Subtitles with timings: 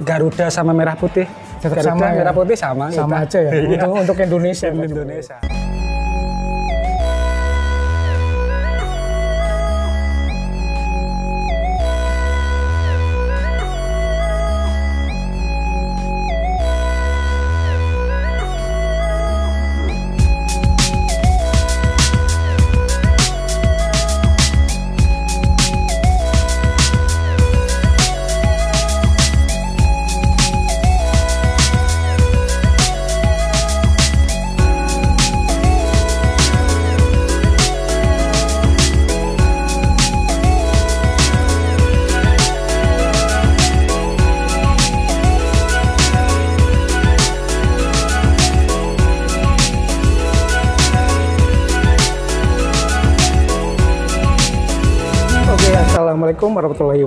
[0.00, 1.28] Garuda sama merah putih.
[1.60, 2.12] Tetap Garuda sama ya?
[2.24, 2.86] merah putih sama.
[2.88, 3.28] Sama kita.
[3.28, 3.50] aja ya.
[3.52, 3.68] Iya.
[3.68, 4.66] Untuk, untuk Indonesia.
[4.72, 5.59] Indonesia.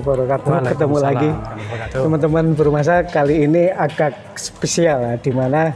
[0.04, 0.76] Wabarakatuh.
[0.76, 1.30] Ketemu lagi
[1.96, 5.72] teman-teman bermasa kali ini agak spesial ya, di mana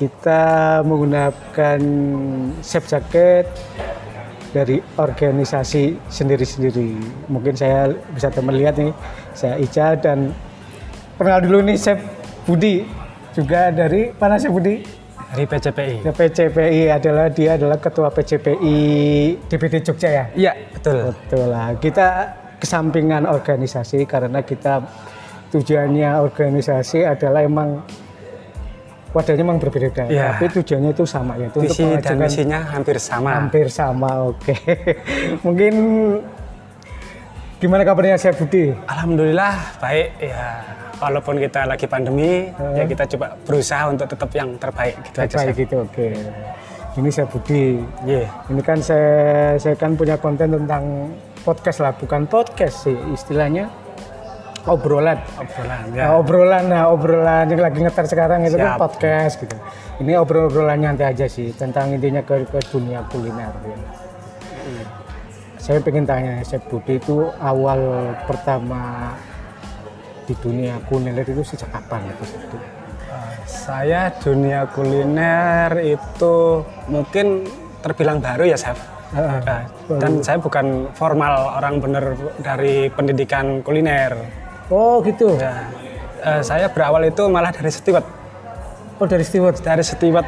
[0.00, 1.80] kita menggunakan
[2.64, 3.48] chef jacket
[4.56, 6.96] dari organisasi sendiri-sendiri.
[7.28, 8.92] Mungkin saya bisa teman lihat nih,
[9.36, 10.32] saya Ica dan
[11.20, 12.00] kenal dulu nih Chef
[12.48, 12.84] Budi
[13.36, 14.80] juga dari mana Chef Budi?
[15.26, 15.94] Dari PCPI.
[16.08, 18.76] PCPI adalah dia adalah ketua PCPI
[19.44, 20.24] DPD Jogja ya.
[20.32, 21.12] Iya, betul.
[21.12, 21.76] Betul lah.
[21.76, 22.08] Kita
[22.56, 24.80] kesampingan organisasi karena kita
[25.48, 27.80] tujuannya organisasi adalah emang
[29.12, 30.36] wadahnya memang berbeda, Iya.
[30.36, 31.48] tapi tujuannya itu sama ya.
[31.48, 33.30] Itu untuk Visi dan misinya hampir sama.
[33.40, 34.28] hampir sama.
[34.28, 34.52] Oke.
[35.46, 35.72] Mungkin
[37.56, 38.76] gimana kabarnya Chef Budi?
[38.84, 40.44] Alhamdulillah baik ya.
[40.96, 45.36] Walaupun kita lagi pandemi, ya kita coba berusaha untuk tetap yang terbaik gitu aja.
[45.36, 45.56] Baik Chef.
[45.60, 45.76] gitu.
[45.84, 46.08] Oke.
[46.96, 47.64] Ini Chef Budi.
[48.04, 48.24] Iya.
[48.48, 49.16] Ini kan saya
[49.56, 50.84] saya kan punya konten tentang
[51.46, 53.70] podcast lah, bukan podcast sih istilahnya
[54.66, 55.22] obrolan.
[55.38, 56.06] Obrolan Nah, ya.
[56.18, 59.54] obrolan, nah obrolan yang lagi ngetar sekarang itu kan podcast gitu.
[60.02, 63.54] Ini obrol-obrolan nyantai aja sih tentang intinya ke, ke dunia kuliner.
[63.62, 63.78] Ya.
[65.56, 67.78] Saya pengen tanya, Chef Budi itu awal
[68.26, 69.14] pertama
[70.26, 72.24] di dunia kuliner itu sejak kapan itu?
[72.26, 76.34] Eh, Saya dunia kuliner itu
[76.86, 77.46] mungkin
[77.80, 78.78] terbilang baru ya, Chef.
[79.14, 79.38] Heeh.
[79.46, 79.62] Nah,
[80.02, 84.18] dan saya bukan formal orang bener dari pendidikan kuliner.
[84.66, 85.38] Oh gitu.
[85.38, 85.70] Ya,
[86.26, 88.02] eh, saya berawal itu malah dari steward.
[88.98, 89.60] Oh dari steward.
[89.62, 90.26] Dari steward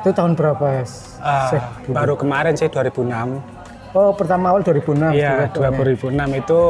[0.00, 0.80] Itu tahun berapa?
[1.52, 1.92] Chef Budi?
[1.92, 3.36] baru kemarin sih 2006.
[3.92, 5.12] Oh pertama awal 2006.
[5.12, 5.76] Iya, steward.
[6.08, 6.60] 2006 itu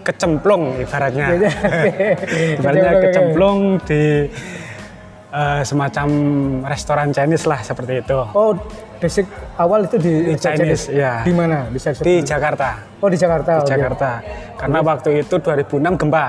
[0.00, 1.26] kecemplung ibaratnya.
[1.36, 1.50] Iya,
[2.56, 4.02] ibaratnya Kecemplung, kecemplung di
[5.34, 6.08] eh, semacam
[6.64, 8.18] restoran Chinese lah seperti itu.
[8.32, 8.56] Oh
[9.00, 9.24] basic
[9.56, 11.24] awal itu di, Di Chinese, iya.
[11.24, 11.66] Di mana?
[11.66, 12.04] Disebut?
[12.04, 12.68] Di Jakarta.
[13.00, 13.52] Oh di Jakarta.
[13.58, 13.70] Di oke.
[13.72, 14.10] Jakarta.
[14.54, 16.26] Karena waktu itu 2006 gempa.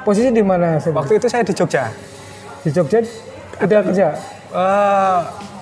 [0.00, 0.78] Posisi di mana?
[0.80, 1.90] Waktu itu saya di Jogja.
[2.62, 2.98] Di Jogja
[3.58, 4.08] udah kerja.
[4.48, 5.18] Eh,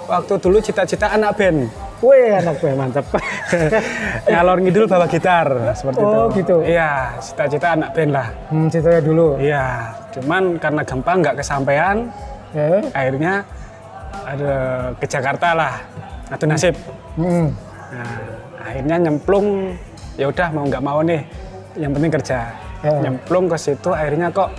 [0.06, 1.66] waktu dulu cita-cita anak band.
[2.04, 3.08] Wih anak gue mantap.
[4.30, 6.44] Ngalor ngidul bawa gitar seperti Oh, itu.
[6.44, 6.56] gitu.
[6.60, 8.28] Iya, cita-cita anak band lah.
[8.52, 9.28] hmm, ceritanya dulu.
[9.40, 9.64] Iya,
[10.12, 11.96] cuman karena gempa nggak kesampaian,
[12.52, 12.84] Ya.
[12.92, 13.42] akhirnya
[14.22, 14.54] ada
[14.96, 15.74] ke Jakarta lah.
[16.30, 16.74] Adu nasib.
[17.18, 17.50] Hmm.
[17.94, 18.18] Nah,
[18.64, 19.74] akhirnya nyemplung,
[20.16, 21.22] ya udah mau nggak mau nih,
[21.78, 22.38] yang penting kerja.
[22.82, 23.00] Ya.
[23.00, 24.50] Nyemplung ke situ, akhirnya kok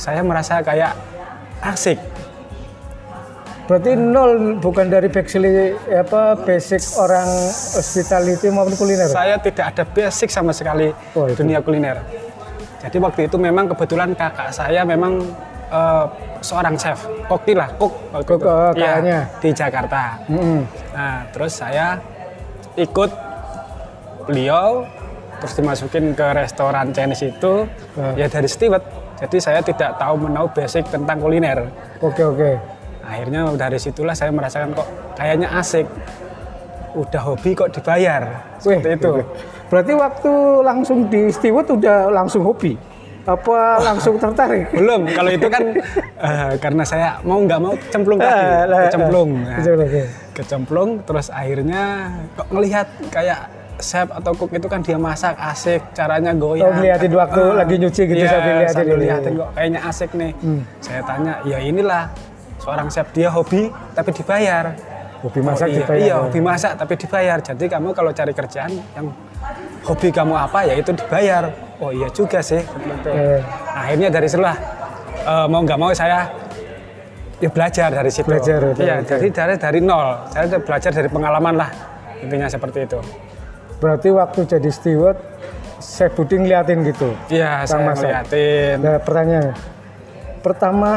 [0.00, 0.92] saya merasa kayak
[1.62, 1.98] asik.
[3.70, 7.24] Berarti nol bukan dari basic apa basic orang
[7.78, 9.06] hospitality maupun kuliner.
[9.06, 11.40] Saya tidak ada basic sama sekali Oh, itu.
[11.40, 12.02] dunia kuliner.
[12.82, 15.22] Jadi waktu itu memang kebetulan kakak saya memang
[15.72, 16.04] eh,
[16.38, 19.24] seorang chef, koki lah, kok Kok, kakaknya.
[19.40, 20.20] di Jakarta.
[20.28, 20.62] Hmm.
[20.92, 21.96] Nah, terus saya
[22.74, 23.10] ikut
[24.24, 24.84] beliau,
[25.38, 27.66] terus dimasukin ke restoran Chinese itu,
[27.96, 28.14] Ah.
[28.14, 28.84] ya dari steward.
[29.18, 31.70] Jadi saya tidak tahu menau basic tentang kuliner.
[31.98, 32.58] Oke oke.
[33.02, 35.86] Akhirnya dari situlah saya merasakan kok kayaknya asik.
[36.92, 38.52] Udah hobi kok dibayar.
[38.58, 39.12] Seperti Wih, itu.
[39.70, 42.76] Berarti waktu langsung di steward udah langsung hobi?
[43.22, 44.66] Apa langsung tertarik?
[44.74, 45.62] Belum, kalau itu kan
[46.18, 49.30] eh, karena saya mau nggak mau cemplung lah, kecemplung.
[49.46, 50.02] Nah, kecemplung, oke.
[50.34, 53.40] kecemplung, terus akhirnya kok ngelihat kayak
[53.78, 56.70] chef atau cook itu kan dia masak asik, caranya goyang.
[56.70, 60.32] Oh, ngeliatin waktu lagi nyuci gitu iya, sambil liatin sambil liatin kok kayaknya asik nih.
[60.42, 60.62] Hmm.
[60.82, 62.02] Saya tanya, ya inilah
[62.58, 64.74] seorang chef dia hobi tapi dibayar.
[65.22, 66.02] Hobi masak Oh, iya, dibayar.
[66.02, 67.38] Iya, hobi masak tapi dibayar.
[67.38, 69.06] Jadi kamu kalau cari kerjaan yang
[69.86, 71.46] hobi kamu apa ya itu dibayar.
[71.82, 72.62] Oh iya juga sih.
[73.04, 73.40] Eh.
[73.74, 74.54] Akhirnya dari situlah
[75.26, 76.30] eh, mau nggak mau saya
[77.42, 78.30] ya belajar dari situ.
[78.30, 79.18] Belajar, Iya, betul.
[79.18, 80.14] jadi dari dari nol.
[80.30, 81.70] Saya belajar dari pengalaman lah
[82.22, 83.02] intinya seperti itu.
[83.82, 85.18] Berarti waktu jadi steward
[85.82, 87.10] saya Budi ngeliatin gitu.
[87.26, 88.78] Iya, saya ngeliatin.
[88.78, 89.50] Nah, pertanyaan.
[90.38, 90.90] Pertama,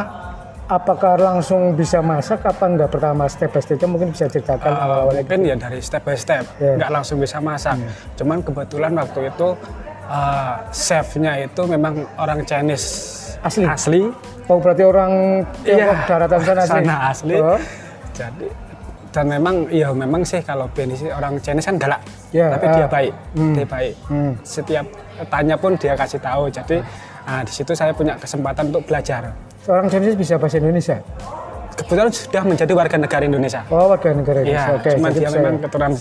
[0.70, 5.22] apakah langsung bisa masak apa enggak pertama step by step mungkin bisa ceritakan Uh, awal-awalnya
[5.26, 6.78] mungkin ya dari step by step, Iya.
[6.78, 7.78] nggak langsung bisa masak.
[8.18, 9.48] Cuman kebetulan waktu itu
[10.08, 12.88] uh, chefnya itu memang orang Chinese
[13.42, 13.66] Asli?
[13.66, 14.02] asli.
[14.46, 17.36] oh berarti orang Tiongkok Iya, daratan sana asli sana asli.
[17.38, 17.60] Oh,
[18.12, 18.48] Jadi
[19.10, 22.04] dan memang iya memang sih kalau Benny sih orang Chinese kan galak,
[22.36, 22.74] Iya, tapi ah.
[22.76, 23.14] dia baik,
[23.56, 23.94] dia baik.
[24.12, 24.32] hmm.
[24.44, 24.86] Setiap
[25.32, 26.52] tanya pun dia kasih tahu.
[26.52, 26.84] Jadi
[27.24, 29.32] ah, di situ saya punya kesempatan untuk belajar.
[29.66, 31.00] orang Chinese bisa bahasa Indonesia
[31.76, 33.62] Kebetulan sudah menjadi warga negara Indonesia.
[33.68, 35.94] oh warga negara Indonesia Iya, oke cuma jadi dia memang keturunan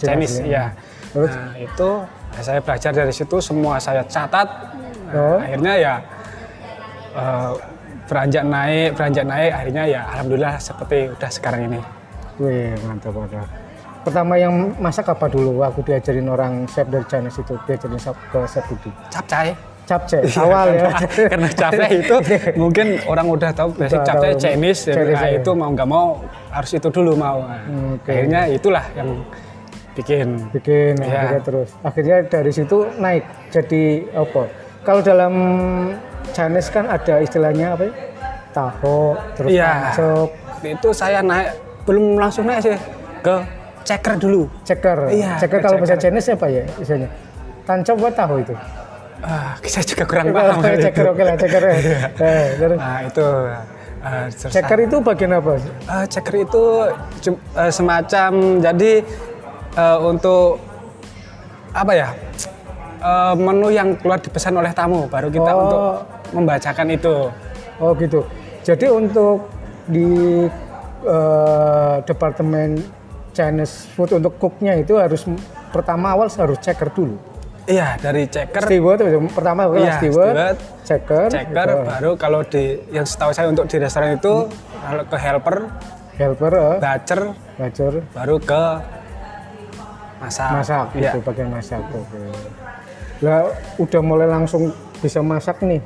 [0.00, 0.64] Chinese, ya.
[1.14, 1.88] Nah, itu
[2.36, 4.44] ya saya belajar dari situ, semua saya catat.
[4.46, 5.38] Nah, Oh.
[5.38, 5.94] Akhirnya ya
[7.14, 7.50] eh,
[8.06, 11.80] beranjak naik, beranjak naik, akhirnya ya alhamdulillah seperti udah sekarang ini.
[12.36, 13.46] Wih, mantap mantap.
[14.02, 15.62] Pertama yang masak apa dulu?
[15.62, 18.90] Aku diajarin orang chef dari Chinese itu, diajarin sap- ke chef Budi.
[19.10, 19.50] Capcay.
[19.86, 20.90] Capcay, awal ya.
[21.30, 22.14] Karena, capcay itu
[22.58, 24.32] mungkin orang udah tahu basic Udah capcay.
[24.34, 25.38] Chinese, Chinese, nah, ya.
[25.38, 26.06] itu mau nggak mau
[26.50, 27.46] harus itu dulu mau.
[27.46, 27.62] Nah,
[27.94, 28.10] oke.
[28.10, 29.22] Akhirnya itulah yang
[29.96, 30.28] bikin.
[30.52, 31.08] Bikin Iya.
[31.26, 31.68] akhirnya terus.
[31.80, 34.42] Akhirnya dari situ naik jadi apa?
[34.82, 35.34] Kalau dalam
[36.30, 37.92] Chinese kan ada istilahnya apa ya?
[38.52, 38.98] Taho,
[39.34, 39.72] terus Iya.
[39.90, 40.28] pancok,
[40.58, 41.52] Itu saya naik
[41.84, 42.76] belum langsung naik sih
[43.20, 43.34] ke
[43.82, 44.48] checker dulu.
[44.62, 45.08] ceker.
[45.08, 46.02] Iya, ceker ke kalau bahasa ceker.
[46.04, 47.10] Chinese apa ya istilahnya?
[47.62, 48.54] Tancok apa tahu itu?
[49.18, 50.60] Ah, saya juga kurang paham.
[50.62, 50.82] Itu.
[50.84, 51.62] ceker oke lah ceker.
[51.62, 51.74] ya.
[52.14, 53.26] Eh, terus Nah itu
[53.98, 55.52] uh, ceker itu bagian apa?
[55.56, 56.64] Eh, checker itu
[57.20, 58.92] cum- eh, semacam jadi
[59.76, 60.58] eh, untuk
[61.70, 62.08] apa ya
[62.98, 65.60] eh, menu yang keluar dipesan oleh tamu baru kita Oh.
[65.62, 65.82] untuk
[66.32, 67.28] membacakan itu.
[67.76, 68.24] Oh gitu.
[68.64, 69.46] Jadi untuk
[69.86, 70.44] di
[71.06, 72.80] eh, departemen
[73.30, 75.28] Chinese food untuk cooknya itu harus
[75.68, 77.20] pertama awal harus checker dulu.
[77.66, 79.02] Iya dari checker, Steward
[79.34, 81.82] pertama Iya, steward, steward, checker, checker gitu.
[81.82, 84.46] baru kalau di yang setahu saya untuk di restoran itu
[84.80, 85.56] kalau ke helper,
[86.14, 87.22] helper, eh, batcher,
[88.14, 88.62] baru ke
[90.26, 90.48] masak.
[90.52, 91.00] masak Iya.
[91.08, 91.82] gitu bagian masak.
[91.88, 92.22] Oke.
[93.22, 94.68] Lah udah mulai langsung
[94.98, 95.80] bisa masak nih.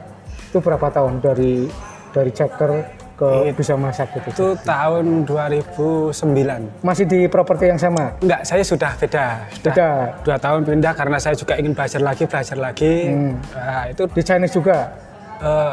[0.49, 1.71] Itu berapa tahun dari
[2.11, 2.71] dari checker
[3.15, 4.29] ke bisa masak gitu?
[4.33, 6.81] Itu tahun 2009.
[6.81, 8.17] Masih di properti yang sama?
[8.19, 9.27] Enggak, saya sudah beda.
[9.53, 9.89] Sudah Beda.
[10.25, 12.95] dua tahun pindah karena saya juga ingin belajar lagi, belajar lagi.
[13.07, 13.35] Hmm.
[13.53, 14.79] Nah, itu Di Chinese juga?
[15.39, 15.73] eh,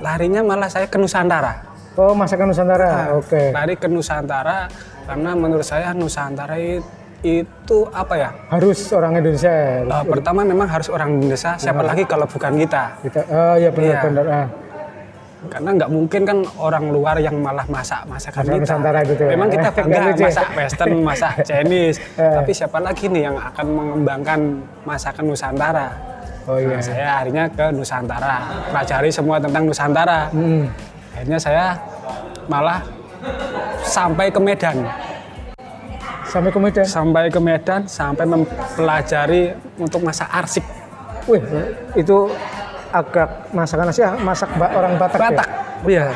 [0.00, 1.54] larinya malah saya ke Nusantara.
[1.94, 3.54] Oh masakan Nusantara, oke.
[3.54, 4.66] Lari ke Nusantara
[5.04, 6.82] karena menurut saya Nusantara i-
[7.24, 8.30] itu apa ya?
[8.52, 9.48] Harus orang Indonesia.
[9.48, 13.00] Eh, pertama memang harus orang Indonesia, siapa lagi kalau bukan kita?
[13.00, 13.70] Kita, oh iya Iya.
[13.72, 14.26] benar-benar.
[14.28, 14.48] Ah.
[15.44, 18.60] Karena nggak mungkin kan orang luar yang malah masak masakan kita.
[18.60, 19.30] Nusantara gitu ya.
[19.36, 20.16] Memang kita bangga ya.
[20.16, 21.96] masak Western, masak Chinese.
[22.16, 22.34] Eh.
[22.40, 24.40] Tapi siapa lagi nih yang akan mengembangkan
[24.84, 25.88] masakan Nusantara?
[26.44, 26.76] Oh iya.
[26.76, 28.36] Nah, saya akhirnya ke Nusantara,
[28.68, 30.28] pelajari semua tentang Nusantara.
[30.28, 30.64] Hmm.
[31.12, 31.64] Akhirnya saya
[32.48, 32.80] malah
[33.80, 34.84] sampai ke Medan,
[36.34, 36.82] Sampai ke Medan.
[36.82, 40.66] sampai ke Medan, sampai mempelajari untuk masak arsik.
[41.30, 41.38] Wih,
[41.94, 42.26] itu
[42.90, 45.48] agak masakan Asia, masak orang Batak, Batak,
[45.86, 45.86] ya?
[45.86, 46.06] iya.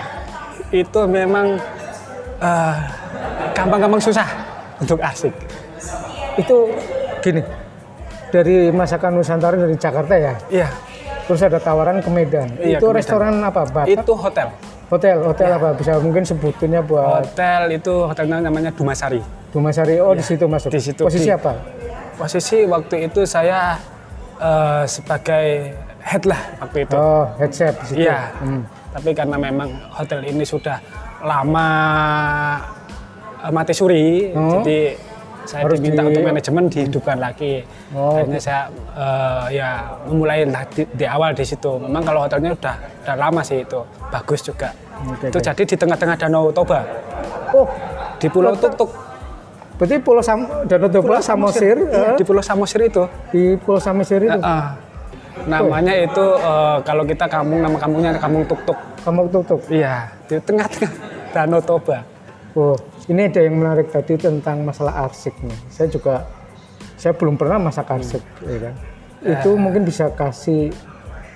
[0.74, 1.54] Itu memang
[2.42, 2.74] eh,
[3.54, 4.26] gampang-gampang susah
[4.82, 5.30] untuk arsik.
[6.34, 6.66] Itu
[7.22, 7.42] gini,
[8.34, 10.68] dari masakan Nusantara dari Jakarta ya, Iya,
[11.30, 12.58] terus ada tawaran ke Medan.
[12.58, 12.98] Iya, itu ke Medan.
[12.98, 13.62] restoran apa?
[13.70, 14.02] Batak?
[14.02, 14.50] itu hotel.
[14.88, 15.56] Hotel, hotel Iya.
[15.60, 15.68] apa?
[15.76, 19.20] Bisa mungkin sebutinnya buat Hotel itu hotelnya namanya Dumasari.
[19.52, 20.00] Dumasari.
[20.00, 20.72] Oh, di situ masuk.
[20.72, 21.04] Di situ.
[21.04, 21.52] Posisi Di- apa?
[22.16, 23.76] Posisi waktu itu saya
[24.38, 26.96] eh, sebagai head lah waktu itu.
[26.96, 27.98] Oh, head chef di situ.
[28.08, 28.32] Iya.
[28.40, 28.62] Hmm.
[28.88, 30.80] Tapi karena memang hotel ini sudah
[31.20, 31.68] lama
[33.38, 34.64] eh, mati suri, Oh.
[34.64, 34.96] jadi
[35.48, 37.64] saya Harus diminta di- untuk manajemen dihidupkan lagi.
[37.90, 38.60] Oh, Akhirnya saya
[38.92, 39.68] eh, ya
[40.04, 41.80] memulai di, di awal di situ.
[41.80, 43.80] Memang kalau hotelnya udah udah lama sih itu,
[44.12, 44.68] bagus juga.
[45.08, 45.46] Oke, itu oke.
[45.46, 46.84] jadi di tengah-tengah Danau Toba,
[47.50, 47.64] Oh,
[48.16, 48.90] di Pulau Tuk-Tuk.
[49.74, 53.08] berarti Pulau Sam Danau Toba, Samosir, Iya, eh, di Pulau Samosir itu.
[53.30, 54.36] di Pulau Samosir itu.
[54.36, 54.64] Heeh.
[55.46, 58.76] namanya itu eh, kalau kita kampung nama kampungnya kampung Tuk-Tuk.
[59.00, 59.60] Kamu tutup.
[59.70, 60.92] Iya, di tengah-tengah
[61.30, 62.02] Danau Toba.
[62.52, 62.74] Oh,
[63.08, 65.58] ini ada yang menarik tadi tentang masalah arsik nih.
[65.68, 66.28] Saya juga,
[66.94, 68.74] saya belum pernah masak arsik, ya kan.
[69.18, 70.70] Itu mungkin bisa kasih,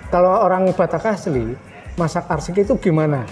[0.07, 1.57] kalau orang Batak asli,
[1.97, 3.25] masak arsik itu gimana?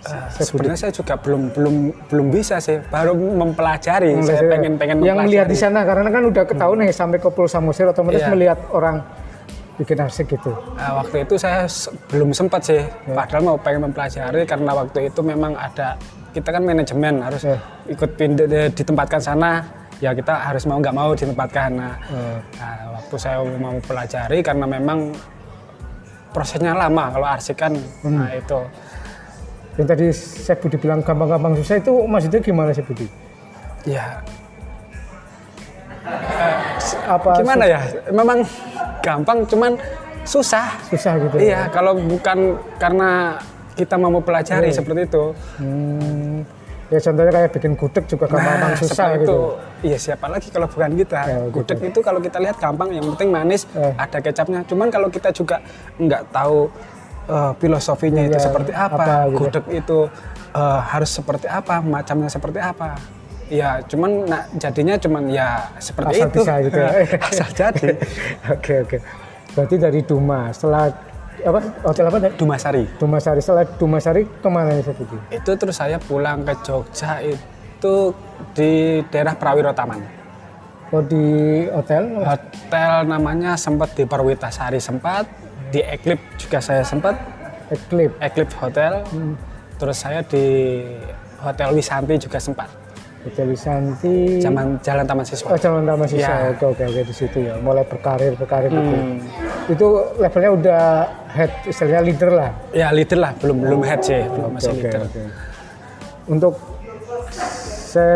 [0.00, 1.76] Eh, sebenarnya saya juga belum belum
[2.08, 4.16] belum bisa sih, baru mempelajari.
[4.24, 7.28] saya Melihat- pengen pengen yang melihat di sana karena kan udah ketahuan nih sampai ke
[7.28, 8.32] Pulau Samosir otomatis Iya.
[8.32, 9.04] melihat orang
[9.76, 10.56] bikin arsik gitu.
[10.72, 11.68] Nah, waktu itu saya
[12.08, 12.80] belum sempat sih,
[13.12, 17.58] padahal mau pengen mempelajari karena waktu itu memang ada kita kan manajemen harus Ya.
[17.86, 19.66] ikut pindah ditempatkan sana
[19.98, 21.70] ya kita harus mau nggak mau ditempatkan.
[21.74, 22.38] Nah, Oh.
[22.56, 25.12] nah, waktu saya mau pelajari karena memang
[26.30, 28.16] prosesnya lama kalau arsik kan, Hmm.
[28.16, 28.60] nah itu
[29.78, 33.06] Yang tadi saya Budi bilang gampang-gampang susah itu maksudnya gimana sih Budi?
[33.86, 34.20] ya
[37.06, 37.80] Apa gimana ya?
[38.10, 38.42] Memang
[39.00, 39.72] gampang, cuman
[40.22, 40.74] susah.
[40.90, 41.36] susah gitu?
[41.38, 43.36] Iya, kalau bukan karena
[43.80, 45.24] kita mau pelajari seperti itu.
[45.56, 46.44] Hmm,
[46.86, 49.32] ya contohnya kayak bikin gudeg juga gampang-gampang susah seperti gitu.
[49.32, 49.38] itu.
[49.80, 51.20] Iya, siapa lagi kalau bukan kita.
[51.22, 51.52] Ya, gitu.
[51.56, 53.92] Gudeg itu kalau kita lihat gampang, yang penting manis, Eh.
[53.96, 54.60] ada kecapnya.
[54.68, 55.64] Cuman kalau kita juga
[55.96, 56.68] nggak tahu
[57.26, 59.38] eh, filosofinya itu Iya, seperti apa, apa gitu.
[59.38, 59.98] gudeg itu
[60.50, 62.98] eh, harus seperti apa, macamnya seperti apa.
[63.50, 66.38] Ya, cuman nah, jadinya cuman ya seperti Asal itu.
[66.38, 66.90] bisa gitu ya.
[67.30, 67.88] Asal jadi.
[68.54, 68.98] Oke oke.
[69.50, 70.86] Berarti dari Duma setelah
[71.44, 72.34] apa hotel apa tadi?
[72.36, 72.84] Dumasari.
[72.96, 75.18] Dumasari setelah Dumasari ke mana nih Budi?
[75.32, 77.94] Itu terus saya pulang ke Jogja itu
[78.52, 80.00] di daerah Prawiro Taman.
[80.90, 82.18] Oh di hotel?
[82.26, 85.22] Hotel namanya sempat di Perwitasari sempat,
[85.70, 87.14] di Eclipse juga saya sempat,
[87.70, 88.18] Eclipse.
[88.18, 88.92] Eclipse Hotel.
[89.78, 90.44] Terus saya di
[91.40, 92.68] Hotel Wisanti juga sempat.
[93.20, 94.40] Hotel Wisanti.
[94.40, 95.52] Zaman Jalan Taman Siswa.
[95.52, 96.24] Oh calon taman siswa.
[96.24, 96.56] Ya.
[96.56, 97.54] Oke oke oke di situ ya.
[97.60, 98.80] Mulai berkarir berkarir gitu.
[98.96, 99.16] Hmm.
[99.68, 99.86] Itu
[100.16, 100.82] levelnya udah
[101.28, 102.50] head istilahnya leader lah.
[102.72, 105.00] Ya leader lah, belum belum head sih, belum masih Oke, leader.
[105.04, 105.22] oke.
[106.30, 106.54] Untuk
[107.84, 108.14] saya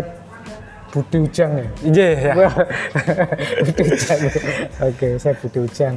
[0.89, 1.69] Budi Ujang ya.
[1.85, 2.33] Iya, ya.
[3.67, 4.21] Budi Ujang.
[4.89, 5.95] Oke, saya Budi Ujang.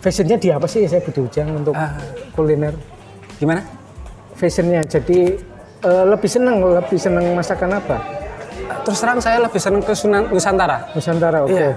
[0.00, 1.98] Fashionnya di apa sih saya Budi Ujang untuk Ah.
[2.32, 2.72] kuliner?
[3.36, 3.60] Gimana?
[4.32, 5.34] Fashionnya jadi
[5.84, 7.96] eh, lebih seneng, lebih seneng masakan apa?
[8.84, 10.88] Terus terang saya lebih senang ke Sunan Nusantara.
[10.92, 11.52] Nusantara, oke.
[11.52, 11.72] Iya.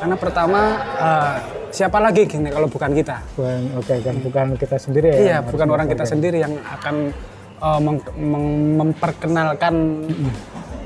[0.00, 0.60] Karena pertama
[0.98, 1.34] eh,
[1.72, 3.16] siapa lagi gini kalau bukan kita?
[3.36, 5.18] Bukan, oke kan bukan kita sendiri ya.
[5.20, 6.94] Iya, bukan orang kita sendiri yang akan
[7.62, 9.74] eh, meng- meng- memperkenalkan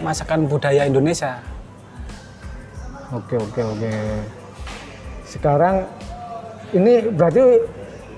[0.03, 1.41] masakan budaya Indonesia.
[3.15, 3.93] Oke oke oke.
[5.27, 5.87] Sekarang
[6.75, 7.43] ini berarti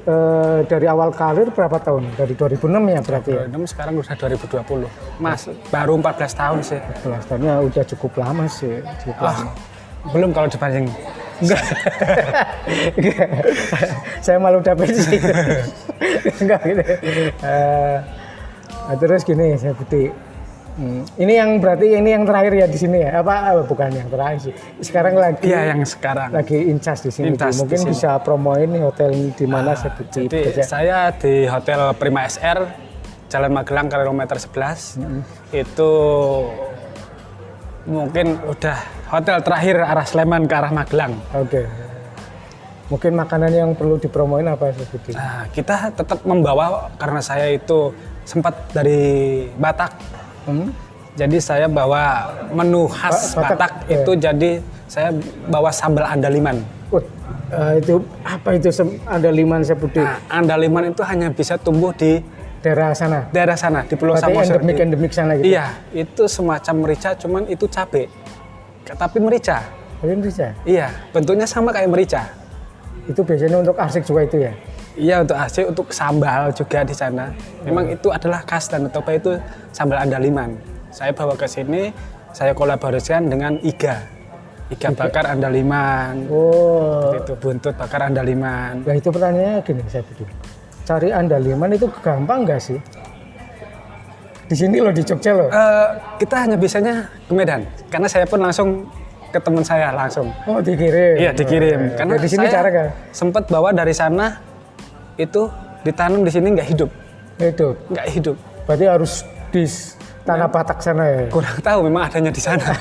[0.09, 2.09] eh, dari awal karir berapa tahun?
[2.17, 3.41] Dari 2006 ya berarti ya?
[3.45, 4.89] Random sekarang udah 2020.
[5.21, 6.81] Mas, baru 14 tahun sih.
[7.05, 8.81] Belas tahunnya udah cukup lama sih.
[9.05, 9.53] Cukup Ah, lama.
[10.11, 10.89] belum kalau dibanding.
[11.39, 11.63] Enggak.
[14.25, 15.21] Saya malu udah pensiun.
[16.43, 16.83] Enggak gitu.
[17.43, 20.09] Nah, terus gini saya Budi.
[20.79, 23.19] Hmm, ini yang berarti ini yang terakhir ya di sini ya?
[23.19, 24.55] Apa bukan yang terakhir sih?
[24.79, 26.31] Sekarang lagi Iya, yang sekarang.
[26.31, 27.35] lagi incas di sini.
[27.35, 27.91] Incas di Mungkin sini.
[27.91, 30.63] Ah, bisa promoin hotel di mana saya Budi Jadi bekerja.
[30.63, 32.63] saya di Hotel Prima SR
[33.27, 35.03] Jalan Magelang kilometer 11.
[35.51, 35.91] Itu
[37.83, 38.79] mungkin udah
[39.11, 41.19] hotel terakhir arah Sleman ke arah Magelang.
[41.35, 41.67] Oke.
[42.89, 45.11] Mungkin makanan yang perlu dipromoin apa Budi?
[45.11, 47.91] Nah, kita tetap membawa karena saya itu
[48.23, 50.18] sempat dari Batak.
[50.49, 50.73] Hmm?
[51.13, 54.51] Jadi saya bawa menu khas Ba- Batak, Batak, itu jadi
[54.87, 55.13] saya
[55.47, 56.63] bawa sambal andaliman.
[57.49, 61.97] Eh, itu apa itu sem- ada liman saya Budi Nah, andaliman itu hanya bisa tumbuh
[61.97, 62.21] di
[62.61, 63.25] daerah sana.
[63.33, 64.61] daerah sana di Pulau Samosir.
[64.61, 65.49] endemik endemik sana gitu.
[65.49, 68.13] Iya, itu semacam merica, cuman itu cabe.
[68.85, 69.65] Tapi merica.
[70.01, 70.53] Tapi bisa.
[70.69, 72.23] Iya, bentuknya sama kayak merica.
[73.09, 74.53] Itu biasanya untuk arsik juga itu ya.
[74.99, 77.31] Iya untuk AC, untuk sambal juga di sana.
[77.63, 79.39] Memang itu adalah khas dan Toba itu
[79.71, 80.59] sambal andaliman.
[80.91, 81.95] Saya bawa ke sini,
[82.35, 84.03] saya kolaborasikan dengan Iga.
[84.69, 86.27] Iga bakar andaliman.
[86.29, 88.83] Oh, Itu buntut bakar andaliman.
[88.85, 90.27] nah itu pertanyaannya gini saya Budi.
[90.85, 92.77] Cari andaliman itu gampang nggak sih?
[94.49, 95.49] Di sini loh di Jogja loh.
[95.49, 95.89] Eh,
[96.19, 98.89] kita hanya bisanya ke Medan, karena saya pun langsung
[99.29, 100.33] ke teman saya langsung.
[100.49, 101.21] Oh dikirim.
[101.21, 101.81] Iya dikirim.
[101.93, 102.89] Oh, Karena di sini saya cara kan?
[103.13, 104.41] sempat bawa dari sana
[105.19, 105.51] itu
[105.83, 106.91] ditanam di sini nggak hidup,
[107.37, 107.75] Itu.
[107.91, 108.37] nggak hidup.
[108.65, 109.13] Berarti harus
[109.51, 109.65] di
[110.23, 111.21] tanah Batak sana ya.
[111.29, 112.71] Kurang tahu memang adanya di sana.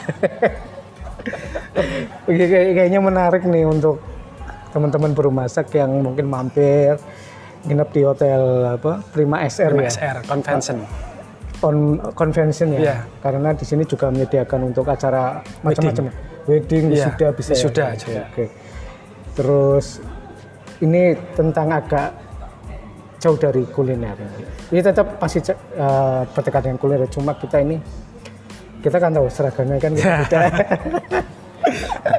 [2.27, 4.00] Kayaknya menarik nih untuk
[4.72, 7.00] teman-teman perumasak yang mungkin mampir
[7.65, 8.41] nginep di hotel
[8.77, 9.89] apa Prima SR ya.
[9.89, 10.77] MSR Convention.
[11.65, 12.79] on convention ya.
[12.79, 12.96] Iya.
[13.17, 16.13] Karena di sini juga menyediakan untuk acara macam-macam.
[16.46, 17.51] Wedding, Iya, wisuda bisa.
[17.51, 17.60] ya?
[17.60, 17.65] Oke,
[17.98, 18.22] juga.
[18.29, 18.46] Oke.
[19.34, 19.86] Terus
[20.79, 22.13] ini tentang agak
[23.27, 24.15] jauh dari kuliner.
[24.72, 27.10] Ini tetap pasti eh, berdekatan dengan kuliner.
[27.12, 27.75] Cuma kita ini
[28.79, 30.15] kita kan tahu seragamnya kan Iya.
[30.24, 30.41] beda.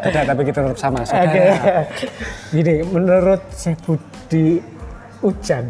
[0.05, 1.01] Beda tapi kita tetap sama.
[1.01, 1.09] Oke.
[1.09, 1.83] saudara.
[2.53, 4.61] Gini, menurut Syekh Budi
[5.25, 5.65] Ujan,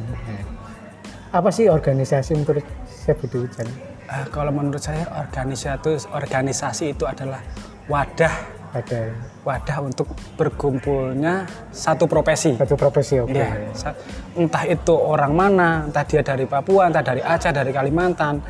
[1.31, 3.69] apa sih organisasi menurut Syekh Budi Ujan?
[4.09, 7.39] Eh, kalau menurut saya organisasi organisasi itu adalah
[7.87, 9.01] wadah Ada
[9.49, 12.53] wadah untuk berkumpulnya satu profesi.
[12.53, 13.33] satu profesi, oke.
[13.33, 13.97] Iya, sa-
[14.37, 18.45] entah itu orang mana, entah dia dari Papua, entah dari Aceh, dari Kalimantan,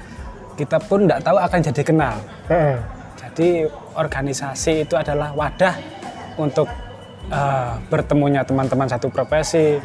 [0.58, 2.16] kita pun tidak tahu akan jadi kenal.
[2.50, 2.76] Heeh.
[3.14, 3.48] Jadi
[3.94, 5.74] organisasi itu adalah wadah
[6.34, 6.66] untuk
[7.30, 9.78] uh, bertemunya teman-teman satu profesi,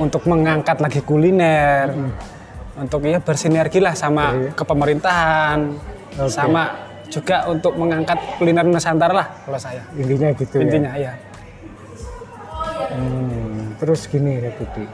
[0.00, 1.92] untuk mengangkat lagi kuliner,
[2.74, 4.56] untuk ya bersinergi lah sama Iya.
[4.56, 5.58] kepemerintahan,
[6.16, 6.32] Oke.
[6.32, 9.82] sama juga untuk mengangkat kuliner Nusantara lah kalau saya.
[9.96, 10.62] Intinya gitu ya.
[10.64, 11.12] Intinya ya.
[12.94, 14.84] Hmm, terus gini ya Budi.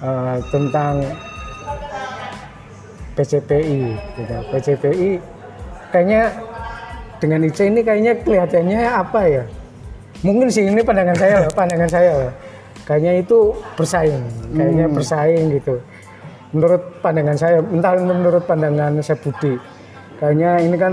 [0.00, 0.94] Eh, tentang
[3.20, 3.80] PCPI,
[4.16, 4.36] gitu.
[4.48, 5.10] PCPI
[5.92, 6.32] kayaknya
[7.20, 9.44] dengan Ica ini kayaknya kelihatannya apa ya?
[10.24, 12.12] Mungkin sih ini pandangan saya, loh, pandangan saya.
[12.16, 12.32] loh.
[12.88, 13.38] Kayaknya itu
[13.76, 14.24] bersaing,
[14.56, 15.78] kayaknya bersaing gitu.
[16.50, 19.54] Menurut pandangan saya, entah menurut pandangan saya Budi,
[20.20, 20.92] kayaknya ini kan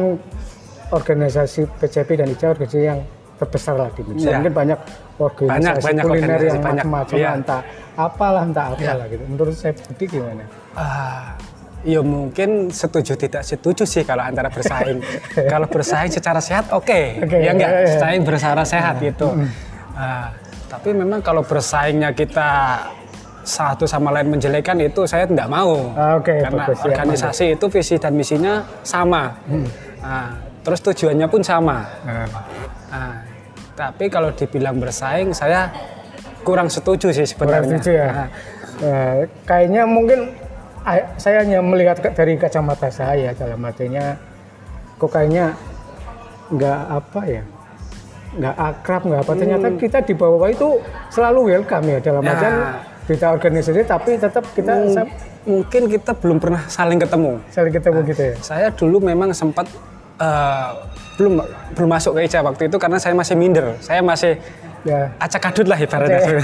[0.90, 3.00] organisasi PCP dan ICA organisasi yang
[3.38, 4.24] terbesar lah di Indonesia.
[4.26, 4.38] Iya.
[4.40, 4.80] Mungkin banyak
[5.20, 6.86] organisasi Banyak, banyak kuliner organisasi, yang banyak.
[6.88, 7.30] macam-macam Iya.
[7.38, 7.62] entah
[7.94, 9.24] apalah entah apalah gitu.
[9.28, 10.44] Menurut saya Budi gimana?
[10.74, 11.26] Ah,
[11.86, 15.00] ya mungkin setuju tidak setuju sih kalau antara bersaing.
[15.54, 17.88] kalau bersaing secara sehat oke, Oke, ya enggak, iya, iya.
[17.94, 19.28] bersaing secara sehat gitu.
[19.94, 20.34] Ah,
[20.66, 22.50] tapi memang kalau bersaingnya kita
[23.48, 25.96] satu sama lain menjelekan itu saya tidak mau.
[25.96, 29.40] Ah, oke, Karena bagus, ya, organisasi itu visi dan misinya sama.
[29.98, 31.88] Ah, terus tujuannya pun sama.
[32.88, 33.24] Ah,
[33.74, 35.72] tapi kalau dibilang bersaing saya
[36.44, 37.68] kurang setuju sih Kurang sebenarnya.
[37.74, 38.10] setuju ya.
[38.10, 38.30] Ah,
[38.78, 40.30] Eh, kayaknya mungkin
[40.84, 44.14] ay- saya hanya melihat dari kacamata saya dalam artinya
[44.96, 45.58] kok kayaknya
[46.48, 47.44] nggak apa ya
[48.38, 50.78] nggak akrab nggak apa ternyata kita di bawah itu
[51.10, 52.38] selalu welcome ya dalam Hmm.
[52.38, 52.54] Ya.
[53.08, 54.92] Kita organisasi tapi tetap kita Hmm.
[54.92, 55.10] sa-
[55.44, 57.40] mungkin kita belum pernah saling ketemu.
[57.50, 59.66] saling ketemu gitu ya Saya dulu memang sempat
[60.18, 60.70] eh,
[61.16, 61.40] belum
[61.72, 63.74] belum masuk ke ICA waktu itu karena saya masih minder.
[63.80, 64.38] Saya masih
[64.84, 66.20] ya acak adut lah ibaratnya.
[66.20, 66.36] Oke.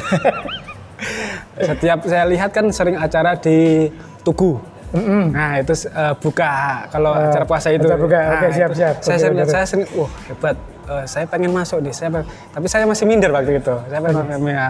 [1.67, 3.89] Setiap saya lihat kan sering acara di
[4.23, 4.57] Tugu.
[4.93, 6.49] Nah itu eh, buka
[6.87, 7.83] kalau Eh, acara puasa itu.
[7.83, 8.17] acara buka.
[8.19, 8.95] Nah, Oke, siap, itu siap.
[8.99, 10.55] Saya, Oke, saya, saya sering, wah hebat.
[10.83, 11.91] Eh, saya pengen masuk nih.
[11.91, 13.75] Saya, pengen- tapi saya masih minder waktu itu.
[13.83, 14.67] Saya pengen ya,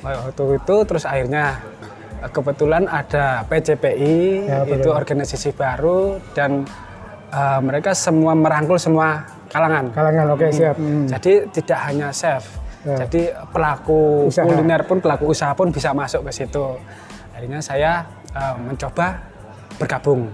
[0.00, 1.58] waktu itu terus akhirnya
[2.28, 6.66] kebetulan ada PCPI Ya, itu organisasi baru dan
[7.28, 9.90] eh, mereka semua merangkul semua kalangan.
[9.90, 10.76] kalangan oke siap
[11.08, 12.44] Jadi tidak hanya chef,
[12.78, 12.94] Ya.
[13.04, 14.44] jadi pelaku Usaha.
[14.44, 16.78] kuliner pun pelaku usaha pun bisa masuk ke situ.
[17.32, 19.18] Akhirnya saya eh, mencoba
[19.76, 20.30] bergabung.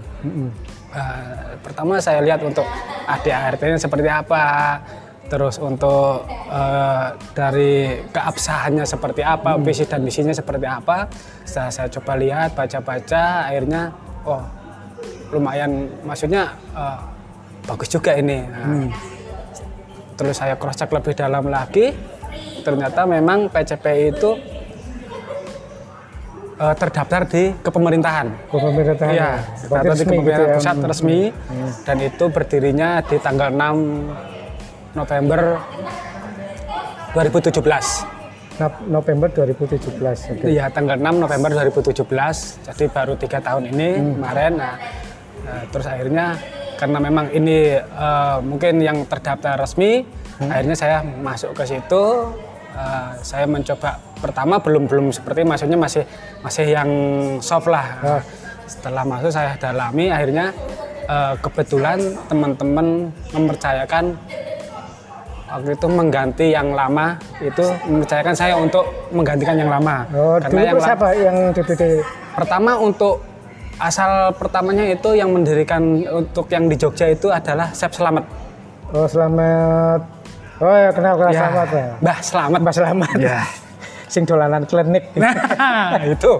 [0.95, 1.25] Eh,
[1.59, 2.63] pertama saya lihat untuk
[3.05, 4.77] ADART-nya seperti apa,
[5.25, 11.09] terus untuk eh, dari keabsahannya seperti apa, visi dan misinya seperti apa.
[11.43, 13.89] Setelah saya coba lihat, baca-baca, akhirnya
[14.25, 14.41] oh
[15.33, 16.99] lumayan, maksudnya eh,
[17.65, 18.45] bagus juga ini.
[18.45, 18.93] Nah,
[20.15, 21.91] terus saya cross check lebih dalam lagi
[22.63, 24.31] ternyata memang PCPI itu
[26.55, 29.31] eh, terdaftar di kepemerintahan pemerintahan Iya,
[29.67, 30.55] terdaftar di resmi kepemerintahan gitu ya.
[30.55, 30.87] pusat Hmm.
[30.87, 31.19] resmi
[31.83, 34.34] dan itu berdirinya di tanggal 6
[34.95, 35.59] November
[37.13, 38.15] 2017
[38.55, 39.99] Nop- November 2017
[40.31, 42.63] oke Iya, tanggal 6 November 2017.
[42.63, 44.53] Jadi baru tiga tahun ini kemarin.
[44.55, 44.79] Nah,
[45.43, 46.39] eh, terus akhirnya
[46.79, 50.07] karena memang ini eh, mungkin yang terdaftar resmi,
[50.39, 52.31] akhirnya saya masuk ke situ.
[52.71, 56.07] Eh, saya mencoba pertama belum belum seperti maksudnya masih
[56.39, 56.89] masih yang
[57.43, 57.87] soft lah.
[57.99, 58.21] Ah.
[58.65, 60.55] Setelah masuk saya dalami, akhirnya
[61.03, 61.99] eh, kebetulan
[62.31, 64.15] teman-teman mempercayakan
[65.55, 68.83] waktu itu mengganti yang lama itu mempercayakan saya untuk
[69.15, 70.03] menggantikan yang lama.
[70.11, 72.03] Oh dulu yang siapa yang DPD
[72.35, 73.23] pertama untuk
[73.79, 78.27] asal pertamanya itu yang mendirikan untuk yang di Jogja itu adalah Chef Selamat.
[78.91, 80.01] Oh selamat.
[80.59, 81.87] Oh ya kenal kenal Ya, selamat ya.
[81.99, 82.59] Mbah Selamat.
[82.59, 83.15] Mbak Selamat.
[83.19, 83.39] Ya.
[84.13, 85.03] sing dolanan klinik.
[85.15, 86.33] Nah itu.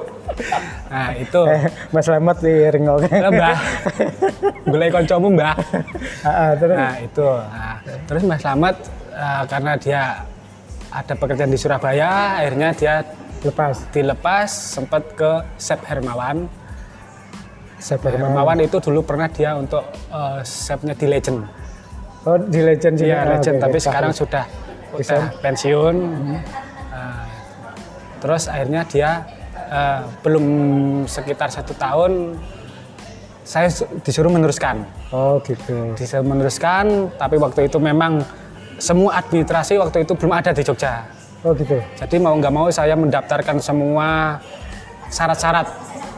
[0.91, 1.41] Nah itu.
[1.47, 3.07] Eh, Mas Selamat di Ringok.
[3.07, 3.57] Mbah.
[4.71, 5.55] Boleh koncomu Mbah.
[6.23, 6.77] Ah, ah, terus?
[6.79, 7.27] Nah itu.
[7.27, 8.75] Nah, terus Mbak Slamet
[9.15, 10.01] eh, karena dia
[10.91, 12.95] ada pekerjaan di Surabaya, akhirnya dia
[13.43, 16.47] lepas dilepas sempat ke Chef Hermawan.
[17.75, 21.39] saya Chef Hermawan itu dulu pernah dia untuk eh, chefnya di Legend.
[22.25, 23.07] Oh di Legend juga.
[23.07, 23.85] Iya Legend, oke, tapi oke.
[23.85, 24.43] sekarang sudah
[24.95, 25.21] Resign.
[25.21, 25.95] udah pensiun.
[26.89, 27.27] Nah,
[28.17, 29.09] terus akhirnya dia
[29.69, 30.45] eh, belum
[31.05, 32.39] sekitar satu tahun
[33.45, 34.81] saya su- disuruh meneruskan.
[35.13, 35.93] Oh gitu.
[35.93, 38.25] bisa meneruskan tapi waktu itu memang
[38.77, 41.05] semua administrasi waktu itu belum ada di Jogja
[41.45, 41.77] Oh gitu.
[41.95, 44.41] jadi mau nggak mau saya mendaftarkan semua
[45.13, 45.67] syarat-syarat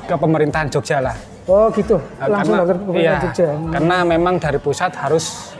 [0.07, 1.17] ke pemerintahan Jogja lah
[1.47, 1.95] Oh gitu.
[2.19, 3.47] Nah, Langsung karena, daftar ke iya, Jogja.
[3.71, 5.55] karena memang dari pusat harus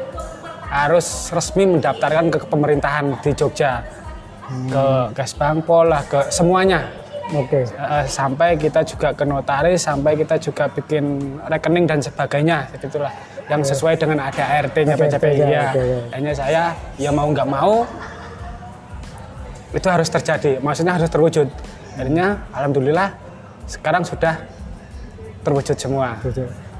[0.67, 3.87] harus resmi mendaftarkan ke pemerintahan di Jogja
[4.67, 6.83] ke Kesbangpol lah ke semuanya
[7.35, 7.67] Oke.
[7.67, 13.11] Eh, sampai kita juga ke notaris, sampai kita juga bikin rekening dan sebagainya, itulah.
[13.47, 15.65] Yang sesuai dengan ada ART-nya Ada PCPI ART-nya, ya.
[15.71, 15.83] oke.
[16.11, 16.63] Hanya saya
[16.99, 17.87] ya mau nggak mau
[19.71, 21.47] itu harus terjadi, maksudnya harus terwujud.
[21.95, 23.09] Akhirnya alhamdulillah
[23.67, 24.39] sekarang sudah
[25.43, 26.19] terwujud semua.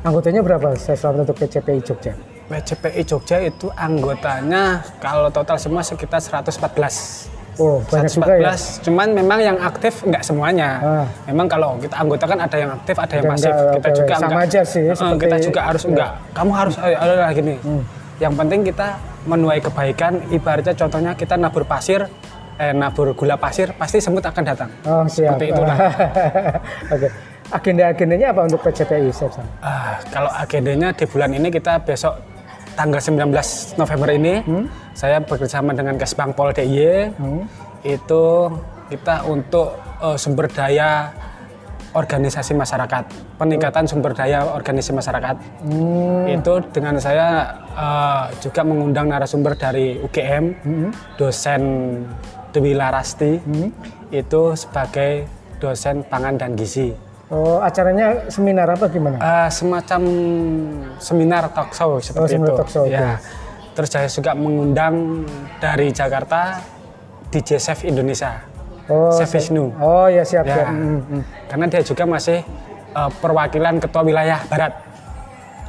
[0.03, 2.13] Anggotanya berapa saya selamat untuk PCPI Jogja?
[2.47, 7.36] PCPI Jogja itu anggotanya kalau total semua sekitar 114.
[7.57, 8.53] Oh, banyak juga ya.
[8.53, 8.85] 114.
[8.85, 10.69] Cuman memang yang aktif nggak semuanya.
[10.77, 11.05] Ah.
[11.25, 13.49] Memang kalau kita anggota kan ada yang aktif, ada yang Ada pasif.
[13.49, 14.45] enggak, Kita oke, juga sama enggak.
[14.45, 15.89] aja sih, Eh, seperti- kita juga harus ya.
[15.89, 16.11] enggak.
[16.31, 17.55] Kamu harus ayo, ayo lah gini.
[17.57, 17.83] Hmm.
[18.17, 18.87] Yang penting kita
[19.23, 20.13] menuai kebaikan.
[20.29, 22.01] Ibaratnya contohnya kita nabur pasir,
[22.55, 24.69] eh nabur gula pasir, pasti semut akan datang.
[24.83, 25.35] Oh, siap.
[25.35, 25.77] Seperti itulah.
[26.93, 27.07] Oke.
[27.47, 29.47] Agenda-agendanya apa untuk PCPI, Chef Sam?
[29.61, 32.19] Ah, kalau agendanya di bulan ini kita besok
[32.77, 33.33] tanggal 19
[33.81, 34.33] November ini
[34.93, 37.43] saya bekerjasama dengan Kesbang Pol DIY Hmm.
[37.81, 38.25] itu
[38.87, 41.09] kita untuk eh, sumber daya
[41.97, 43.03] organisasi masyarakat
[43.41, 45.35] peningkatan sumber daya organisasi masyarakat.
[45.65, 46.29] Hmm.
[46.29, 50.45] itu dengan saya eh, juga mengundang narasumber dari UGM
[51.17, 51.61] dosen
[52.53, 53.41] Dewi Larasti.
[54.07, 59.19] Itu sebagai dosen pangan dan gizi Oh, acaranya seminar apa gimana?
[59.19, 60.01] Eh, semacam
[60.95, 62.59] seminar talk show seperti seminar itu.
[62.63, 63.19] talk show, ya.
[63.75, 65.27] Terus saya juga mengundang
[65.59, 66.63] dari Jakarta
[67.27, 68.41] DJ Chef Indonesia,
[68.87, 69.27] Oh, Chef.
[69.27, 69.75] Wisnu.
[69.75, 70.63] Oh, ya siap, Ya.
[70.63, 70.67] siap.
[70.71, 71.21] Hmm, hmm.
[71.51, 72.39] Karena dia juga masih
[72.87, 74.73] eh, perwakilan ketua wilayah Barat.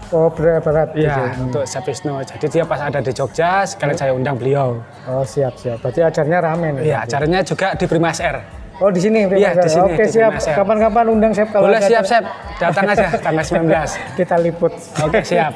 [0.08, 0.88] Oh, berat berat.
[0.96, 1.42] Ya, gitu.
[1.44, 2.22] untuk Chef Wisnu.
[2.22, 4.78] Jadi dia pas ada di Jogja, sekalian saya undang beliau.
[5.04, 5.82] Oh, siap, siap.
[5.82, 6.94] Berarti acaranya rame nih.
[6.94, 8.40] Iya, acaranya juga di Primas Air.
[8.78, 9.26] Oh, di sini.
[9.26, 10.38] Iya, di sini, Oke, di siap.
[10.38, 12.06] Kapan-kapan undang Chef kalau Boleh siap.
[12.06, 12.22] Chef.
[12.62, 13.66] Datang aja tanggal 19.
[14.18, 14.72] Kita liput.
[15.02, 15.52] Oke, siap.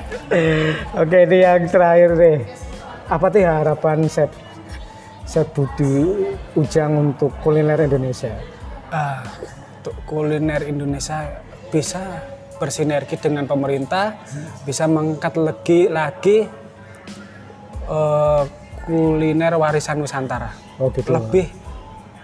[1.03, 2.39] Oke, ini yang terakhir deh.
[3.07, 4.31] Apa tuh harapan Chef
[5.29, 6.27] Chef Budi
[6.59, 8.35] Ujang untuk kuliner Indonesia?
[8.91, 9.23] Ah,
[9.79, 12.27] untuk kuliner Indonesia bisa
[12.59, 14.19] bersinergi dengan pemerintah,
[14.67, 16.39] bisa mengangkat lagi lagi
[17.87, 18.43] eh,
[18.83, 20.51] kuliner warisan Nusantara.
[20.83, 21.15] Oh, gitu.
[21.15, 21.62] Lebih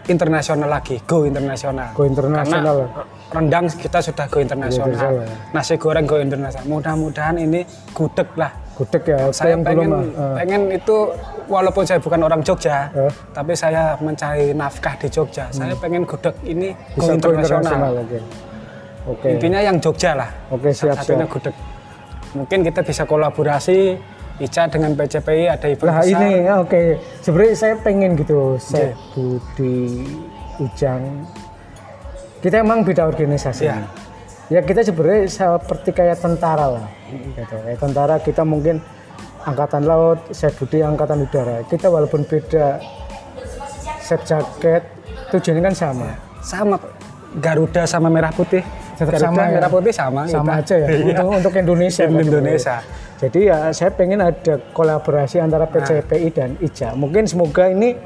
[0.09, 1.93] internasional lagi, go internasional.
[1.93, 2.77] Go internasional.
[2.89, 4.89] Karena rendang kita sudah go internasional.
[4.89, 5.53] internasional.
[5.53, 6.65] Nasi goreng go internasional.
[6.67, 7.61] Mudah-mudahan ini
[7.93, 8.53] gudeg lah.
[8.75, 10.97] Gudeg ya, Saya yang pengen, belum, eh, pengen itu
[11.47, 13.11] walaupun saya bukan orang Jogja, Eh.
[13.35, 15.51] tapi saya mencari nafkah di Jogja.
[15.51, 16.95] Saya pengen gudeg ini Hmm.
[16.95, 17.91] bisa go internasional.
[17.99, 18.19] oke.
[19.09, 19.29] Oke.
[19.35, 20.31] Intinya yang Jogja lah.
[20.49, 21.33] Oke, siap, Satunya siap.
[21.33, 21.55] gudeg.
[22.37, 23.97] Mungkin kita bisa kolaborasi
[24.39, 26.15] Ica dengan PCPI ada event Nah besar.
[26.15, 26.83] ini ya, oke.
[27.27, 30.07] Sebenarnya saya pengen gitu, Chef Budi
[30.63, 31.27] Ujang.
[32.39, 33.67] Kita emang beda organisasi.
[33.67, 33.83] Iya.
[34.49, 36.87] Ya kita sebenarnya seperti kayak tentara lah.
[37.11, 37.51] Gitu.
[37.51, 38.79] Kayak tentara kita mungkin
[39.43, 41.67] angkatan laut, Chef Budi angkatan udara.
[41.67, 42.79] Kita walaupun beda
[43.99, 44.83] chef jaket,
[45.35, 46.09] tujuannya kan sama.
[46.41, 46.93] sama Pak.
[47.43, 48.65] Garuda sama merah putih.
[48.97, 49.51] Tetap Garuda sama ya?
[49.61, 50.21] merah putih sama.
[50.31, 50.65] Sama kita.
[50.65, 50.89] aja ya.
[50.97, 51.05] Iya.
[51.13, 52.03] Untuk, untuk Indonesia.
[52.07, 52.77] Untuk kan Indonesia.
[52.81, 53.08] sebenarnya.
[53.19, 56.95] Jadi ya saya pengen ada kolaborasi antara PCPI dan IJA.
[56.95, 57.99] Mungkin semoga ini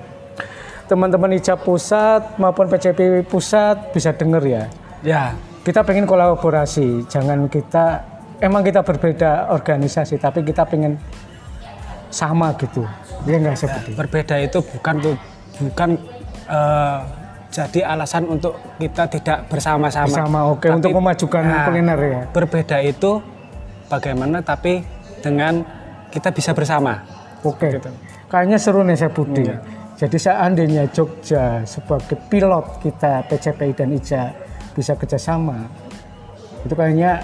[0.88, 4.64] teman-teman IJA pusat maupun PCPI pusat bisa denger ya.
[5.02, 5.24] Ya,
[5.62, 8.02] Kita pengen kolaborasi, jangan kita
[8.40, 10.98] emang kita berbeda organisasi, tapi kita pengen
[12.10, 12.82] sama gitu.
[13.22, 13.90] Dia nggak seperti.
[13.94, 15.14] berbeda itu bukan tuh
[15.62, 15.90] bukan
[16.50, 16.98] eh,
[17.52, 20.08] jadi alasan untuk kita tidak bersama-sama.
[20.10, 22.20] Sama oke Tapi- untuk memajukan Nah, kuliner ya.
[22.32, 23.20] Berbeda itu
[23.86, 24.82] bagaimana tapi
[25.22, 25.62] dengan
[26.10, 27.06] kita bisa bersama.
[27.46, 27.78] Oke.
[27.78, 27.88] Gitu.
[28.26, 29.44] Kayaknya seru nih saya Budi.
[30.02, 34.34] Jadi seandainya Jogja sebagai pilot kita PCPI dan IJA
[34.74, 35.68] bisa kerjasama,
[36.66, 37.22] itu kayaknya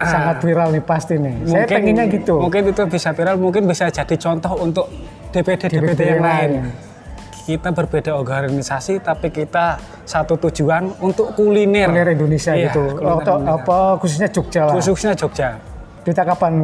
[0.00, 1.34] sangat viral nih pasti nih.
[1.44, 2.40] saya pengennya gitu.
[2.40, 2.42] Ah.
[2.48, 4.86] Mungkin itu bisa viral, mungkin bisa jadi contoh untuk
[5.28, 6.50] DPD DPD, yang lain.
[7.46, 11.86] Kita berbeda organisasi tapi kita satu tujuan untuk kuliner.
[11.90, 12.96] Kuliner Indonesia Iya, gitu.
[12.96, 13.62] kuliner Atau Indonesia.
[13.62, 14.74] apa khususnya Jogja lah.
[14.74, 15.48] Khususnya Jogja.
[16.02, 16.54] Kita kapan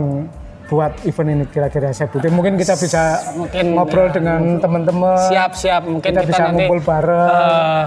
[0.72, 2.32] buat event ini kira-kira saya Budi?
[2.32, 5.20] Mungkin kita bisa Mungkin, ngobrol ya, dengan teman-teman.
[5.28, 7.28] Siap siap mungkin Kita kita, bisa nanti ngumpul bareng.
[7.28, 7.84] eh,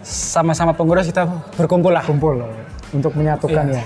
[0.00, 1.26] sama-sama pengurus kita
[1.58, 2.06] berkumpul lah.
[2.06, 2.38] kumpul
[2.94, 3.82] untuk menyatukan Iya.
[3.82, 3.84] ya.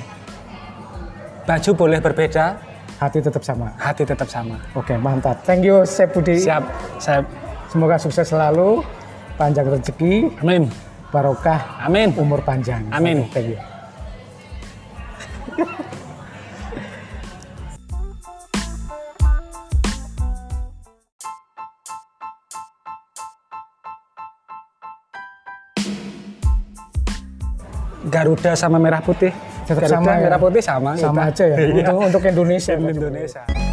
[1.48, 2.60] Baju boleh berbeda,
[3.00, 3.72] Hati tetap sama.
[3.78, 4.60] hati tetap sama.
[4.76, 5.40] Oke, mantap.
[5.48, 6.36] Thank you, Chef Budi.
[6.36, 6.60] Siap,
[7.00, 7.24] saya
[7.68, 8.80] Semoga sukses selalu,
[9.36, 10.72] panjang rezeki, amin,
[11.08, 12.12] barokah, amin.
[12.16, 12.80] umur panjang.
[12.88, 13.28] Amin.
[13.28, 13.60] Thank you.
[28.08, 29.30] Garuda sama merah putih.
[29.68, 30.20] Tetap Garuda sama ya?
[30.24, 30.90] merah putih sama.
[30.96, 31.44] Sama kita.
[31.44, 32.72] aja ya, untuk, untuk Indonesia.
[32.74, 33.67] Indonesia.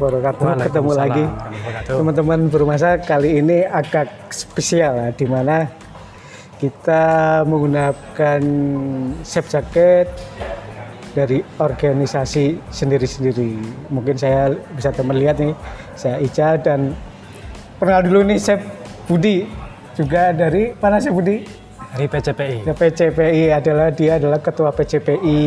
[0.00, 0.44] Wabarakatuh.
[0.72, 1.24] Ketemu lagi
[1.84, 5.68] teman-teman bermasak kali ini agak spesial ya, di mana
[6.56, 7.04] kita
[7.44, 8.40] menggunakan
[9.20, 10.08] chef jacket
[11.12, 13.60] dari organisasi sendiri-sendiri.
[13.92, 15.52] Mungkin saya bisa teman lihat nih,
[15.98, 16.96] saya Ica dan
[17.82, 18.60] kenal dulu nih Chef
[19.10, 19.42] Budi
[19.98, 21.42] juga dari mana Chef Budi?
[21.90, 22.56] Dari PCPI.
[22.70, 25.38] Ya, PCPI adalah dia adalah ketua PCPI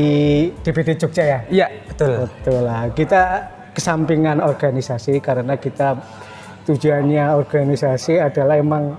[0.60, 1.40] DPD Jogja ya.
[1.48, 2.28] Iya, betul.
[2.28, 2.92] Betul lah.
[2.92, 3.24] Kita
[3.74, 5.98] kesampingan organisasi karena kita
[6.64, 8.96] tujuannya organisasi adalah emang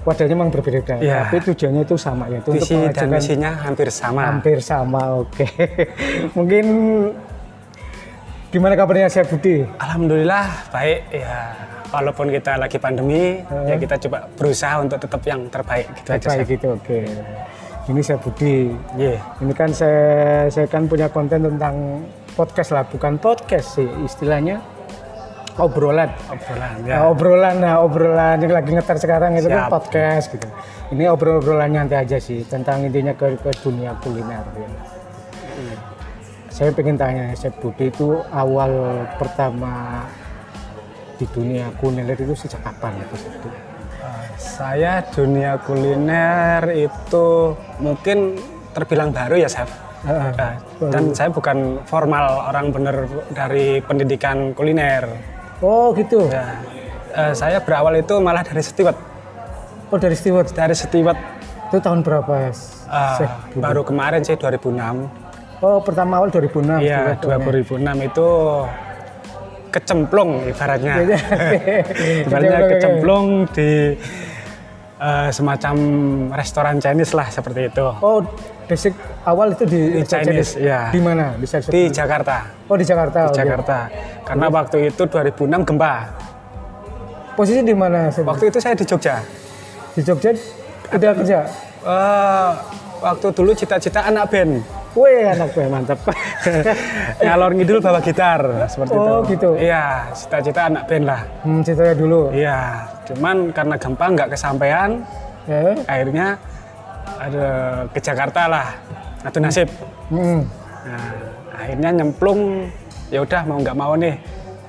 [0.00, 1.28] wadahnya memang berbeda, Iya.
[1.28, 4.20] tapi tujuannya itu sama yaitu untuk Visi dan mengajarkan misinya hampir sama.
[4.24, 5.02] hampir sama.
[5.20, 5.44] Oke,
[6.36, 6.64] mungkin
[8.48, 9.62] gimana kabarnya saya Budi?
[9.76, 11.36] Alhamdulillah baik ya.
[11.90, 16.22] Walaupun kita lagi pandemi, ya kita coba berusaha untuk tetap yang terbaik gitu aja.
[16.22, 16.50] Baik Chef.
[16.54, 16.98] gitu, oke.
[17.90, 18.70] Ini saya Budi.
[18.94, 19.18] Iya.
[19.42, 22.06] Ini kan saya saya kan punya konten tentang
[22.40, 24.64] podcast lah, bukan podcast sih istilahnya
[25.60, 26.08] obrolan.
[26.32, 26.96] Obrolan Ya.
[26.96, 26.98] ya.
[27.12, 30.48] obrolan, nah obrolan yang lagi ngetar sekarang itu kan podcast gitu.
[30.90, 34.40] Ini obrol-obrolan nyantai aja sih tentang intinya ke, ke dunia kuliner.
[34.56, 34.68] Ya.
[36.48, 40.04] Saya pengen tanya, Chef Budi itu awal pertama
[41.20, 43.16] di dunia kuliner itu sejak kapan itu?
[44.00, 48.40] Eh, Saya dunia kuliner itu mungkin
[48.72, 49.68] terbilang baru ya, Chef.
[50.00, 50.32] Eh,
[50.88, 53.04] Dan saya bukan formal orang bener
[53.36, 55.04] dari pendidikan kuliner.
[55.60, 56.24] Oh gitu.
[56.32, 56.56] Ya.
[57.12, 58.96] Eh, saya berawal itu malah dari setiwet.
[59.92, 60.48] Oh dari steward.
[60.54, 61.18] Dari setiwet
[61.70, 62.50] Itu tahun berapa?
[63.54, 63.62] Budi?
[63.62, 65.06] baru kemarin sih 2006.
[65.62, 66.80] Oh pertama awal 2006.
[66.82, 67.46] Iya, steward.
[67.46, 68.28] 2006 itu
[69.70, 70.94] kecemplung ibaratnya.
[70.98, 71.18] Iya.
[72.26, 73.70] ibaratnya Kecemplung, kecemplung di
[75.00, 75.74] eh, semacam
[76.30, 77.86] restoran Chinese lah seperti itu.
[78.00, 78.20] Oh
[78.70, 78.94] basic
[79.26, 80.94] awal itu di, Di Chinese, iya.
[80.94, 81.34] Di mana?
[81.34, 81.90] Di, Di?
[81.90, 82.46] Jakarta.
[82.70, 83.26] Oh di Jakarta.
[83.26, 83.34] Di.
[83.34, 83.78] Jakarta.
[84.22, 85.94] Karena waktu itu 2006 gempa.
[87.34, 88.12] Posisi di mana?
[88.12, 89.18] Waktu itu saya di Jogja.
[89.96, 90.30] Di Jogja
[90.92, 91.40] udah kerja.
[91.80, 92.50] Eh,
[93.00, 94.60] waktu dulu cita-cita anak band.
[94.94, 95.98] Wih anak gue mantap.
[97.22, 99.34] Ngalor ngidul bawa gitar seperti Oh, itu.
[99.34, 99.50] gitu.
[99.54, 101.20] Iya, cita-cita anak band lah.
[101.46, 102.22] hmm, ceritanya dulu.
[102.34, 102.58] Iya,
[103.10, 104.90] cuman karena gempa nggak kesampaian,
[105.48, 105.74] Ya.
[105.84, 106.26] akhirnya
[107.18, 107.46] ada
[107.90, 108.66] ke Jakarta lah.
[109.20, 109.68] Atu nasib.
[110.08, 110.46] Hmm.
[110.86, 111.10] Nah,
[111.52, 112.70] akhirnya nyemplung.
[113.10, 114.14] Ya udah mau nggak mau nih,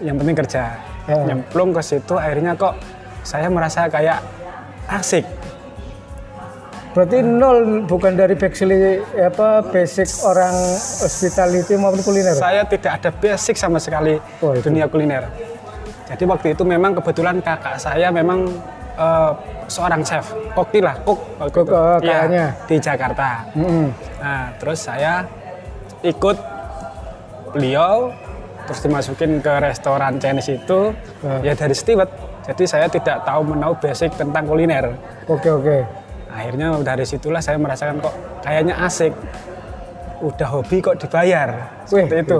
[0.02, 0.76] yang penting kerja.
[1.06, 1.18] Ya.
[1.24, 2.74] Nyemplung ke situ, akhirnya kok
[3.22, 4.18] saya merasa kayak
[4.90, 5.24] asik.
[6.92, 8.68] Berarti nol bukan dari basic
[9.16, 10.52] apa basic orang
[11.00, 12.36] hospitality maupun kuliner.
[12.36, 14.68] Saya tidak ada basic sama sekali Oh, itu.
[14.68, 15.24] dunia kuliner.
[16.12, 18.44] Jadi waktu itu memang kebetulan kakak saya memang
[18.94, 19.32] eh,
[19.66, 22.46] seorang chef, koki lah, kok Kok, eh, Iya, kakaknya.
[22.68, 23.30] di Jakarta.
[23.56, 23.88] Hmm.
[24.20, 25.24] Nah, terus saya
[26.02, 26.36] ikut
[27.50, 28.12] beliau,
[28.66, 30.92] terus dimasukin ke restoran Chinese itu,
[31.24, 31.40] Ah.
[31.40, 32.12] ya dari steward.
[32.42, 34.98] Jadi saya tidak tahu menau basic tentang kuliner.
[35.26, 35.78] Oke oke.
[36.28, 39.14] Akhirnya dari situlah saya merasakan kok kayaknya asik.
[40.20, 41.50] Udah hobi kok dibayar.
[41.90, 42.40] Wih, Seperti itu.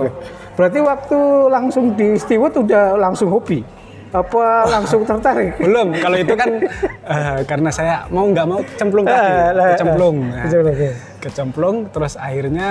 [0.52, 3.64] Berarti waktu langsung di steward udah langsung hobi?
[4.12, 5.56] Apa langsung tertarik?
[5.56, 6.50] Belum, kalau itu kan
[7.16, 10.16] eh, karena saya mau nggak mau cemplung Ah, tadi, lah, kecemplung.
[10.20, 10.90] Nah, Betul, oke.
[11.24, 12.70] kecemplung, terus akhirnya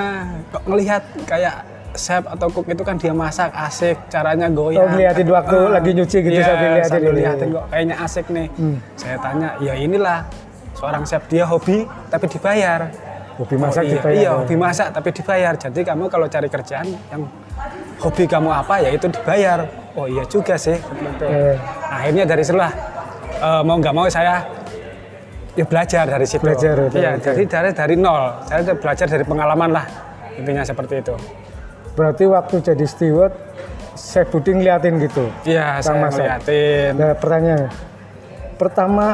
[0.53, 4.85] kok ngelihat kayak chef atau cook itu kan dia masak asik, caranya goyang.
[4.85, 8.47] Oh, ngeliatin waktu lagi nyuci gitu Iya, sambil liatin sambil liatin kok kayaknya asik nih.
[8.95, 10.19] Saya tanya, ya inilah
[10.77, 12.93] seorang chef dia hobi tapi dibayar.
[13.41, 14.21] Hobi masak Oh, iya, dibayar.
[14.21, 15.53] Iya, hobi masak tapi dibayar.
[15.57, 17.25] Jadi kamu kalau cari kerjaan yang
[18.01, 19.69] hobi kamu apa ya itu dibayar.
[19.95, 20.77] Oh iya juga sih.
[21.91, 22.73] akhirnya dari situlah
[23.39, 24.43] eh, mau nggak mau saya
[25.59, 26.43] ya belajar dari situ.
[26.43, 27.25] Belajar, Iya, oke.
[27.27, 28.41] jadi dari dari nol.
[28.47, 29.85] Saya belajar dari pengalaman lah.
[30.39, 31.15] Intinya seperti itu.
[31.99, 33.35] Berarti waktu jadi steward,
[33.99, 35.27] saya Budi ngeliatin gitu.
[35.45, 36.97] Iya, saya ngeliatin.
[36.97, 37.69] Nah, pertanyaan
[38.57, 39.07] pertama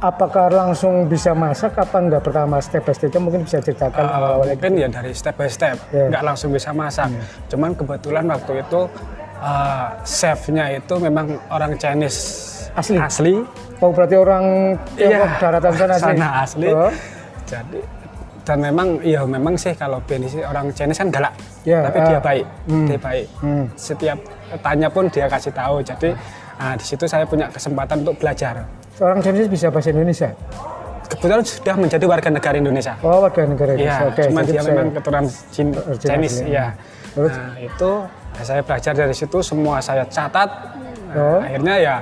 [0.00, 4.56] apakah langsung bisa masak apa enggak pertama step by stepnya mungkin bisa ceritakan Eh, awal-awalnya
[4.56, 6.08] mungkin ya dari step by step, Iya.
[6.08, 7.12] nggak langsung bisa masak.
[7.52, 8.80] Cuman kebetulan waktu itu
[9.38, 12.18] eh, chefnya itu memang orang Chinese
[12.70, 12.96] Asli?
[12.96, 13.34] asli
[13.82, 14.44] oh berarti orang
[14.94, 16.68] Tiongkok daratan sana asli sana asli.
[16.70, 16.92] Oh,
[17.44, 17.80] Jadi
[18.40, 22.06] dan memang iya memang sih kalau Ben sih orang Chinese kan galak, Ya, tapi ah.
[22.08, 22.46] dia baik,
[22.88, 23.26] dia baik.
[23.44, 23.64] Hmm.
[23.76, 24.16] Setiap
[24.64, 25.84] tanya pun dia kasih tahu.
[25.84, 26.16] Jadi
[26.56, 28.64] nah, di situ saya punya kesempatan untuk belajar.
[29.00, 30.30] Orang Chinese bisa bahasa Indonesia
[31.10, 32.94] Kebetulan sudah menjadi warga negara Indonesia.
[33.02, 36.46] oh warga negara Iya, Indonesia oke cuma dia memang keturunan Chin- Chinese, ya.
[36.46, 36.66] ya.
[37.10, 37.34] Terus?
[37.34, 37.90] Nah, itu
[38.30, 40.46] ya saya belajar dari situ semua saya catat.
[41.10, 41.42] Nah, Oh.
[41.42, 41.96] Akhirnya ya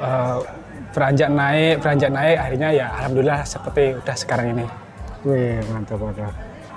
[0.00, 0.36] eh,
[0.90, 4.66] beranjak naik, beranjak naik, akhirnya ya alhamdulillah seperti udah sekarang ini.
[5.22, 6.34] Wih, mantap mantap.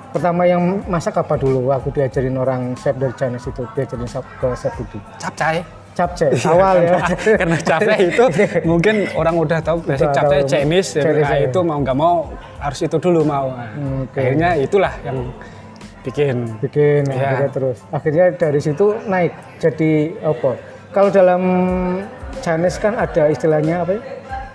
[0.07, 4.73] pertama yang masak apa dulu aku diajarin orang chef dari Chinese itu diajarin ke chef
[4.73, 5.61] Budi Capcay.
[5.97, 6.97] Capcay Iya, awal ya
[7.41, 8.23] karena- capcay itu
[8.63, 10.45] mungkin orang udah tahu basic capcay.
[10.45, 11.47] Chinese, ya, Chinese, nah, ya.
[11.49, 12.15] itu mau nggak mau
[12.57, 13.49] harus itu dulu mau.
[13.49, 14.13] Nah, oke.
[14.15, 15.17] Akhirnya itulah yang
[16.01, 16.38] bikin.
[16.62, 17.17] bikin Iya.
[17.33, 20.51] akhirnya terus akhirnya dari situ naik jadi apa
[20.89, 21.41] kalau dalam
[22.38, 24.01] Chinese kan ada istilahnya apa ya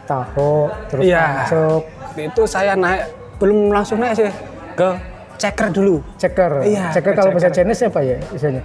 [0.03, 1.45] taho terus Iya.
[1.45, 3.03] pancop Itu saya naik
[3.37, 4.31] belum langsung naik sih
[4.73, 4.89] ke
[5.37, 6.01] checker dulu.
[6.17, 7.51] ceker Iya, ceker ke kalau bahasa.
[7.51, 8.63] Chinese apa ya istilahnya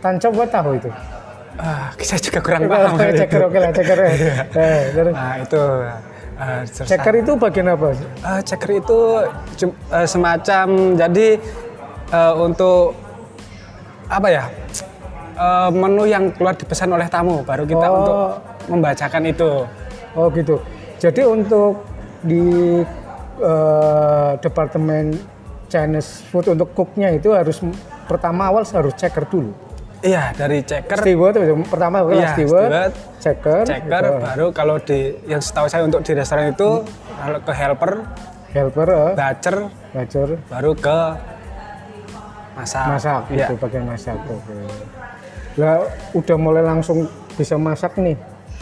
[0.00, 0.90] tancop apa tahu itu
[1.54, 2.98] Ah, saya juga kurang paham.
[2.98, 3.46] ceker itu.
[3.46, 3.98] oke lah ceker
[5.14, 5.62] Nah itu.
[6.66, 8.98] terus ceker itu bagian apa Eh, checker itu
[9.88, 11.28] eh, semacam jadi
[12.10, 12.98] eh, untuk
[14.06, 14.44] apa ya
[15.72, 17.96] menu yang keluar dipesan oleh tamu baru kita Oh.
[17.96, 18.16] untuk
[18.68, 19.50] membacakan itu
[20.12, 20.58] oh gitu
[20.96, 21.82] jadi untuk
[22.20, 22.82] di
[23.36, 25.14] eh, departemen
[25.66, 27.58] Chinese food untuk cooknya itu harus
[28.04, 29.50] pertama awal harus ceker dulu
[30.04, 34.20] iya dari checker steward itu pertama adalah Iya, steward, steward, checker, checker gitu.
[34.20, 36.84] baru kalau di yang setahu saya untuk di restoran itu
[37.16, 37.92] kalau ke helper
[38.52, 39.56] helper, eh, batcher
[39.90, 40.98] bacur, baru ke
[42.54, 43.36] masak masak Iya.
[43.40, 44.14] gitu bagian masak.
[44.24, 44.54] Oke.
[45.56, 47.02] Lah udah mulai langsung
[47.34, 48.14] bisa masak nih.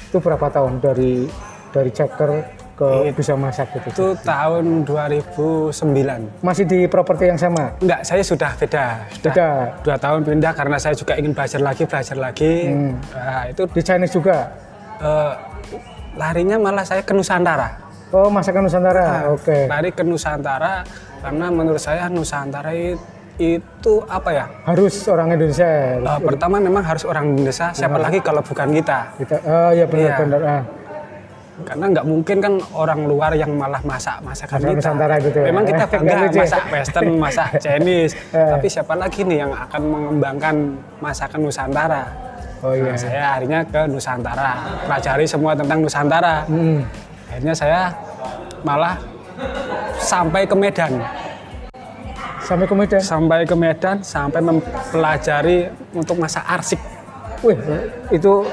[0.09, 1.29] Itu berapa tahun dari
[1.69, 2.31] dari checker
[2.73, 3.89] ke bisa masak gitu?
[3.89, 7.77] itu tahun 2009 Masih di properti yang sama?
[7.79, 9.49] enggak saya sudah beda sudah Beda.
[9.81, 12.93] dua tahun pindah karena saya juga ingin belajar lagi belajar lagi Hmm.
[13.13, 14.37] Nah, itu Di Chinese juga?
[14.99, 15.33] eh,
[16.15, 17.81] larinya malah saya ke Nusantara
[18.11, 18.65] Oh masakan.
[18.65, 19.57] Nusantara, oke.
[19.67, 20.85] lari ke Nusantara
[21.19, 23.01] karena menurut saya Nusantara i-
[23.35, 25.65] itu apa ya Harus orang Indonesia.
[25.97, 29.87] Eh, pertama memang harus orang Indonesia siapa lagi kalau bukan kita Kita, oh ya Iya.
[29.87, 30.41] benar-benar.
[30.43, 30.63] Ah.
[31.63, 35.45] Karena nggak mungkin kan orang luar yang malah masak masakan Masakan kita Nusantara gitu ya.
[35.47, 36.31] memang kita bangga ya.
[36.35, 38.49] masak Western masak Chinese Eh.
[38.49, 40.57] tapi siapa lagi nih yang akan mengembangkan
[40.99, 42.05] masakan Nusantara
[42.63, 42.89] Oh iya.
[42.89, 46.81] Nah, saya akhirnya ke Nusantara pelajari semua tentang Nusantara Hmm.
[47.27, 47.81] akhirnya saya
[48.63, 48.97] malah
[49.99, 51.03] sampai ke Medan
[52.41, 52.99] Sampai ke Medan.
[53.01, 55.59] sampai ke Medan sampai mempelajari
[55.93, 56.81] untuk masak arsik
[57.41, 57.59] Wih,
[58.09, 58.47] itu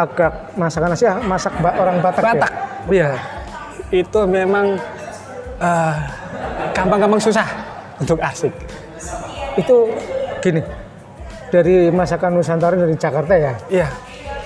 [0.00, 2.22] agak masakan Asia, masak ba- orang Batak.
[2.22, 2.32] ya?
[2.32, 2.52] Batak
[2.88, 3.10] iya
[3.90, 4.78] itu memang
[5.58, 5.94] eh,
[6.72, 7.46] gampang-gampang susah
[7.96, 8.54] untuk arsik
[9.52, 9.90] Itu
[10.38, 10.62] gini,
[11.48, 13.88] dari masakan Nusantara dari Jakarta ya, iya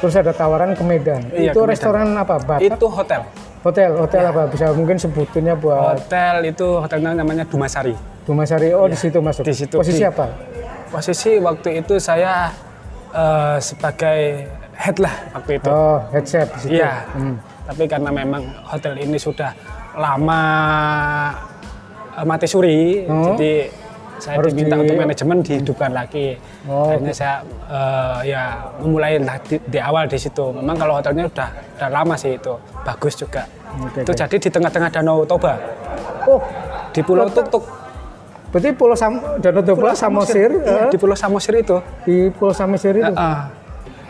[0.01, 1.23] terus ada tawaran ke Medan.
[1.31, 1.71] Iya, itu ke Medan.
[1.71, 2.35] restoran apa?
[2.39, 2.61] Batak?
[2.67, 3.23] itu hotel
[3.65, 4.29] Hotel, hotel Iya.
[4.29, 4.43] apa?
[4.47, 8.73] Bisa mungkin sebutannya buat hotel itu hotelnya namanya Dumasari Dumasari.
[8.73, 9.45] Oh, di situ masuk.
[9.45, 9.77] Di situ.
[9.77, 10.29] Posisi Di- apa?
[10.89, 12.49] posisi waktu itu saya
[13.11, 16.75] eh, sebagai head lah waktu itu Oh, head chef di situ.
[16.77, 16.93] Iya.
[17.11, 17.37] Hmm.
[17.65, 19.51] Tapi karena memang hotel ini sudah
[19.95, 20.41] lama
[22.13, 23.33] eh, mati suri, Oh.
[23.33, 23.71] jadi
[24.15, 26.39] saya Harus diminta di- untuk manajemen dihidupkan lagi.
[26.65, 27.35] Oh, Akhirnya saya
[27.67, 28.43] eh, ya
[28.79, 30.53] memulai di, di awal di situ.
[30.53, 33.43] Memang kalau hotelnya udah udah lama sih itu, bagus juga.
[33.77, 34.21] Oke, itu oke.
[34.21, 35.59] jadi di tengah-tengah Danau Toba,
[36.25, 36.39] Oh,
[36.89, 37.65] di Pulau Tuk Tuk.
[38.49, 41.77] berarti Pulau Sam Danau Toba Samosir Iya, eh, di Pulau Samosir itu.
[42.05, 43.11] di Pulau Samosir itu.
[43.11, 43.39] Heeh.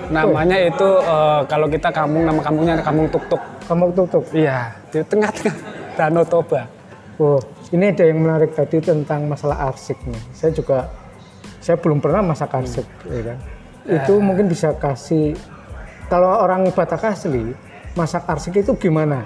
[0.09, 3.43] Namanya itu eh, kalau kita kampung nama kampungnya kampung Tuk Tuk.
[3.65, 4.25] Kamu tutup.
[4.37, 5.57] Iya, di tengah-tengah
[5.97, 6.69] Danau Toba.
[7.17, 7.41] Oh,
[7.73, 10.21] ini ada yang menarik tadi tentang masalah arsik nih.
[10.37, 10.93] Saya juga
[11.65, 13.39] saya belum pernah masak arsik, ya kan.
[13.89, 15.33] Itu mungkin bisa kasih
[16.13, 17.57] kalau orang Batak asli
[17.97, 19.25] masak arsik itu gimana?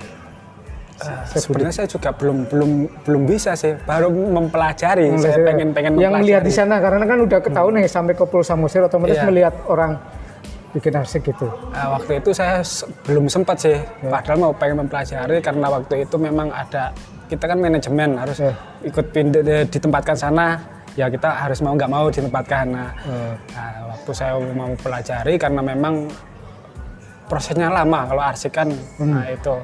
[0.99, 2.71] Eh, sebenarnya saya juga belum belum
[3.03, 5.15] belum bisa sih, baru mempelajari.
[5.15, 8.15] Yang saya saya- pengen pengen yang melihat di sana karena kan udah ketahuan nih sampai
[8.15, 9.27] ke Pulau Samosir otomatis Iya.
[9.27, 9.99] melihat orang
[10.69, 11.49] bikin arsik gitu.
[11.73, 12.61] Nah, waktu itu saya
[13.03, 16.93] belum sempat sih, padahal mau pengen mempelajari karena waktu itu memang ada
[17.25, 18.53] kita kan manajemen harus Ya.
[18.83, 20.61] ikut pindah di- ditempatkan sana,
[20.93, 22.67] ya kita harus mau nggak mau ditempatkan.
[22.69, 26.09] Nah, Eh, nah, waktu saya mau pelajari karena memang
[27.25, 29.57] prosesnya lama kalau arsik kan, nah itu.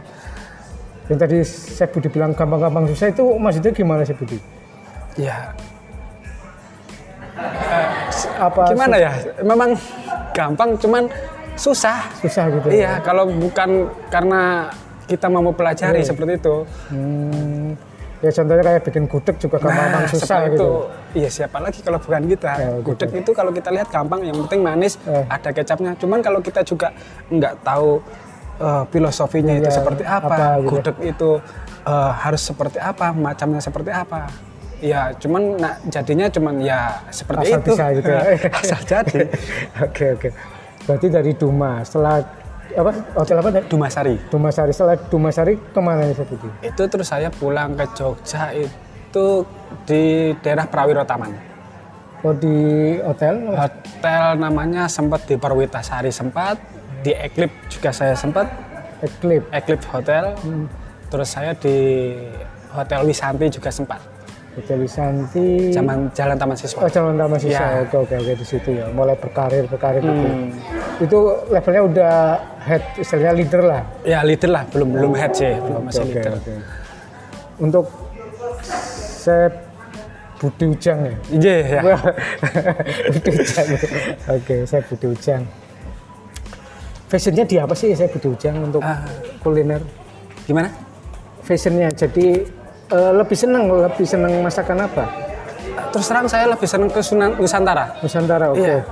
[1.05, 4.41] yang tadi saya Budi bilang gampang-gampang susah itu maksudnya gimana sih Budi?
[5.17, 5.53] Ya
[8.39, 9.13] Apa gimana ya?
[9.43, 9.75] Memang
[10.35, 11.07] gampang, cuman
[11.55, 12.11] susah.
[12.19, 12.67] susah gitu?
[12.69, 13.71] Iya, kalau bukan
[14.11, 14.69] karena
[15.07, 16.09] kita mau pelajari Iya.
[16.11, 16.57] seperti itu.
[16.91, 17.79] Hmm,
[18.19, 20.65] ya contohnya kayak bikin gudeg juga gampang-gampang susah seperti gitu.
[20.65, 20.71] Itu,
[21.15, 22.53] iya siapa lagi kalau bukan kita.
[22.57, 22.83] Ya, gitu.
[22.91, 25.25] Gudeg itu kalau kita lihat gampang, yang penting manis, Eh.
[25.29, 25.95] ada kecapnya.
[25.95, 26.91] Cuman kalau kita juga
[27.31, 28.03] nggak tahu
[28.55, 30.71] eh, filosofinya itu Iya, seperti apa, apa gitu.
[30.79, 31.31] gudeg itu
[31.85, 34.31] eh, harus seperti apa, macamnya seperti apa.
[34.85, 37.71] Ya, cuman nah, jadinya cuman ya seperti Asal itu.
[37.73, 38.21] bisa gitu ya.
[38.61, 39.21] Asal jadi.
[39.89, 40.29] Oke oke.
[40.85, 42.21] Berarti dari Duma setelah
[42.77, 43.49] apa hotel apa?
[43.65, 44.21] Dumasari.
[44.29, 46.49] Dumasari setelah Dumasari ke mana nih Budi?
[46.61, 49.47] Itu terus saya pulang ke Jogja itu itu
[49.87, 51.31] di daerah Prawiro Taman.
[52.27, 53.55] Oh di hotel?
[53.55, 56.59] Hotel namanya sempat di Perwitasari sempat,
[57.07, 58.51] di Eklip juga saya sempat,
[59.07, 59.47] Eklip.
[59.55, 60.35] Eklip Hotel.
[61.07, 62.11] Terus saya di
[62.75, 64.03] Hotel Wisanti juga sempat.
[64.55, 65.75] Hotel Wisanti.
[65.75, 66.79] Zaman Jalan Taman Siswa.
[66.83, 67.59] Oh Jalan Taman Siswa.
[67.59, 67.83] Ya.
[67.83, 68.87] Oke oke oke di situ ya.
[68.89, 70.15] Mulai berkarir berkarir gitu.
[70.15, 70.49] Hmm.
[71.03, 71.19] Itu
[71.51, 72.15] levelnya udah
[72.63, 73.83] head istilahnya leader lah.
[74.07, 76.33] Ya leader lah, belum belum head sih, belum masih Oke, leader.
[76.39, 76.55] oke.
[77.59, 77.87] Untuk
[79.19, 79.53] Sep
[80.39, 81.15] Budi Ujang ya.
[81.33, 81.97] Iya, ya.
[83.15, 83.67] Budi Ujang.
[84.31, 85.43] Oke, saya Budi Ujang.
[87.09, 89.03] Fashionnya di apa sih saya Budi Ujang untuk Ah.
[89.41, 89.81] kuliner?
[90.45, 90.69] Gimana?
[91.43, 92.45] Fashionnya jadi
[92.91, 95.05] eh, lebih seneng, lebih seneng masakan apa?
[95.95, 97.99] Terus terang saya lebih senang ke Sunan Nusantara.
[98.03, 98.61] Nusantara, oke.
[98.61, 98.83] Iya.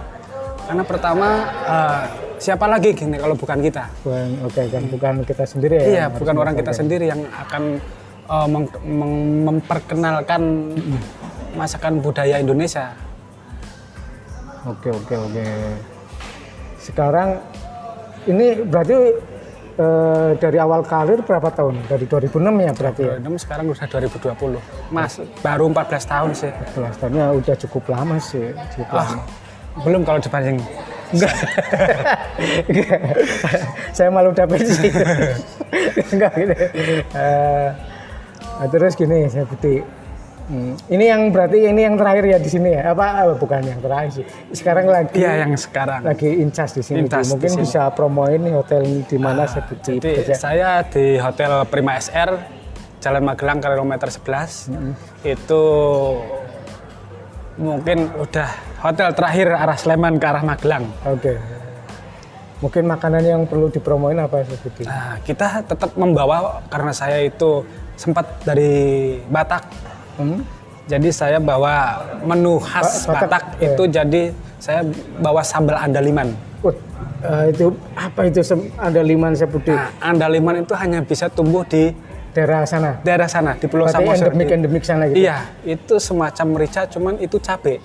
[0.62, 1.28] Karena pertama
[1.66, 2.02] eh,
[2.38, 3.90] siapa lagi gini kalau bukan kita?
[4.06, 5.86] Bukan, oke kan bukan kita sendiri ya.
[5.86, 7.62] Iya, bukan orang kita sendiri yang akan
[8.30, 10.42] eh, meng- meng- memperkenalkan
[11.52, 12.94] masakan budaya Indonesia.
[14.62, 15.44] Oke oke oke.
[16.78, 17.42] Sekarang
[18.30, 18.94] ini berarti
[19.72, 21.84] eh, dari awal karir berapa tahun?
[21.86, 23.12] Dari 2006 ya berarti ya?
[23.16, 24.58] Random sekarang udah 2020.
[24.90, 26.50] Mas, baru 14 tahun sih.
[26.76, 28.52] 14 tahunnya udah cukup lama sih.
[28.76, 29.22] Cukup Ah, lama.
[29.82, 30.58] belum kalau dibanding.
[31.12, 31.32] Enggak.
[33.96, 34.88] Saya malu udah pensi.
[36.12, 36.54] Enggak gitu.
[37.12, 37.68] Eh,
[38.60, 39.80] nah, terus gini saya Budi.
[40.42, 42.90] Hmm, ini yang berarti ini yang terakhir ya di sini ya?
[42.90, 44.24] Apa eh, bukan yang terakhir sih?
[44.50, 46.02] Sekarang lagi Iya, yang sekarang.
[46.02, 46.98] lagi incas di sini.
[46.98, 47.38] In charge Bu.
[47.38, 47.64] Mungkin di sini.
[47.64, 50.34] bisa promoin hotel ini di mana saya Budi Jadi bekerja.
[50.34, 52.30] saya di Hotel Prima SR
[52.98, 54.70] Jalan Magelang kilometer 11
[55.22, 55.62] itu
[57.52, 58.48] mungkin udah
[58.80, 60.84] hotel terakhir arah Sleman ke arah Magelang.
[61.06, 61.38] Oke.
[62.62, 64.86] Mungkin makanan yang perlu dipromoin apa Budi?
[64.86, 69.91] Nah, kita tetap membawa karena saya itu sempat dari Batak.
[70.16, 70.40] Hmm?
[70.82, 73.66] Jadi saya bawa menu khas Ba- Batak, Batak, ya.
[73.70, 74.22] itu jadi
[74.58, 74.80] saya
[75.18, 76.34] bawa sambal andaliman.
[77.22, 79.70] Eh, itu apa itu sem- ada liman saya Budi?
[79.70, 81.94] Nah, andaliman itu hanya bisa tumbuh di
[82.34, 82.98] Daerah sana.
[83.06, 84.34] daerah sana di Pulau Samosir.
[84.34, 85.22] endemik endemik sana gitu.
[85.22, 87.78] Iya, itu semacam merica, cuman itu cabe.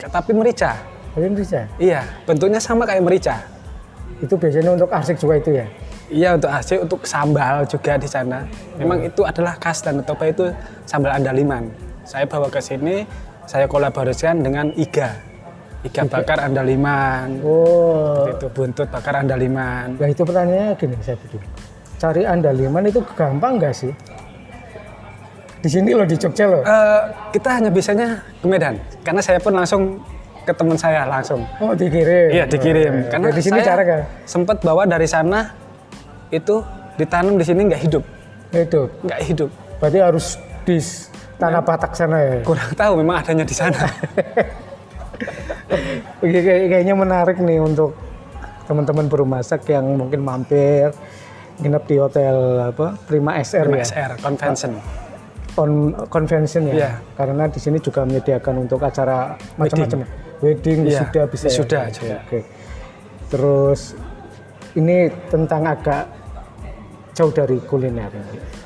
[0.00, 0.80] Tapi merica.
[1.12, 1.68] Tapi bisa.
[1.76, 3.36] Iya, bentuknya sama kayak merica.
[4.24, 5.66] Itu biasanya untuk arsik juga itu ya.
[6.08, 8.44] Iya untuk asyik, untuk sambal juga di sana.
[8.76, 10.48] Memang itu adalah khas dan Toba itu
[10.88, 11.68] sambal andaliman.
[12.04, 13.04] Saya bawa ke sini,
[13.44, 15.16] saya kolaborasikan dengan iga.
[15.84, 17.44] Iga bakar andaliman.
[17.44, 20.00] Oh, Itu buntut bakar andaliman.
[20.00, 21.36] Nah itu pertanyaannya gini saya Budi.
[22.00, 23.92] Cari andaliman itu gampang nggak sih?
[25.64, 26.60] Di sini loh di Jogja loh.
[26.60, 27.02] Eh,
[27.32, 30.04] kita hanya bisanya ke Medan, karena saya pun langsung
[30.44, 31.42] ke teman saya langsung.
[31.58, 32.28] Oh dikirim.
[32.30, 32.94] Iya dikirim.
[32.94, 34.00] Oh, Karena di sini saya cara kan?
[34.24, 35.50] sempat bawa dari sana
[36.28, 36.60] itu
[36.94, 38.04] ditanam di sini nggak hidup,
[38.50, 38.86] Itu.
[39.02, 39.50] nggak hidup.
[39.80, 40.26] Berarti harus
[40.62, 40.76] di
[41.34, 42.34] tanah Batak sana ya.
[42.42, 43.80] Kurang tahu memang adanya di sana.
[46.22, 47.96] Oke, kayak- kayaknya menarik nih untuk
[48.64, 50.88] teman-teman berumasak yang mungkin mampir
[51.54, 52.36] nginep di hotel
[52.72, 53.84] apa Prima SR ya.
[53.84, 54.72] MSR Convention.
[55.54, 56.74] Con- convention ya.
[56.74, 56.90] Iya.
[57.14, 60.02] Karena di sini juga menyediakan untuk acara macam-macam.
[60.38, 60.42] Ya.
[60.42, 61.44] Wedding, Iya, sudah bisa.
[61.44, 61.50] ya?
[61.50, 62.16] wisuda Oke, juga.
[62.24, 62.38] Oke.
[63.30, 63.80] Terus
[64.74, 64.96] ini
[65.30, 66.02] tentang agak
[67.14, 68.10] jauh dari kuliner.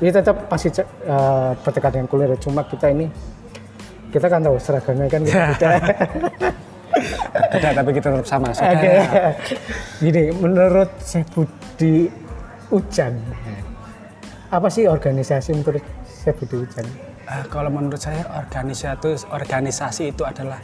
[0.01, 2.37] Ini tetap pasti uh, berdekatan dengan kuliner.
[2.41, 3.05] Cuma kita ini
[4.09, 5.71] kita kan tahu seragamnya kan beda.
[7.53, 8.49] Beda tapi kita tetap sama.
[8.51, 8.57] Oke.
[8.57, 9.31] Saudara.
[10.01, 12.09] Gini, menurut saya Budi
[12.73, 13.13] Ujan,
[14.49, 16.85] apa sih organisasi menurut saya Budi Ujan?
[17.29, 20.57] Eh, kalau menurut saya organisasi organisasi itu adalah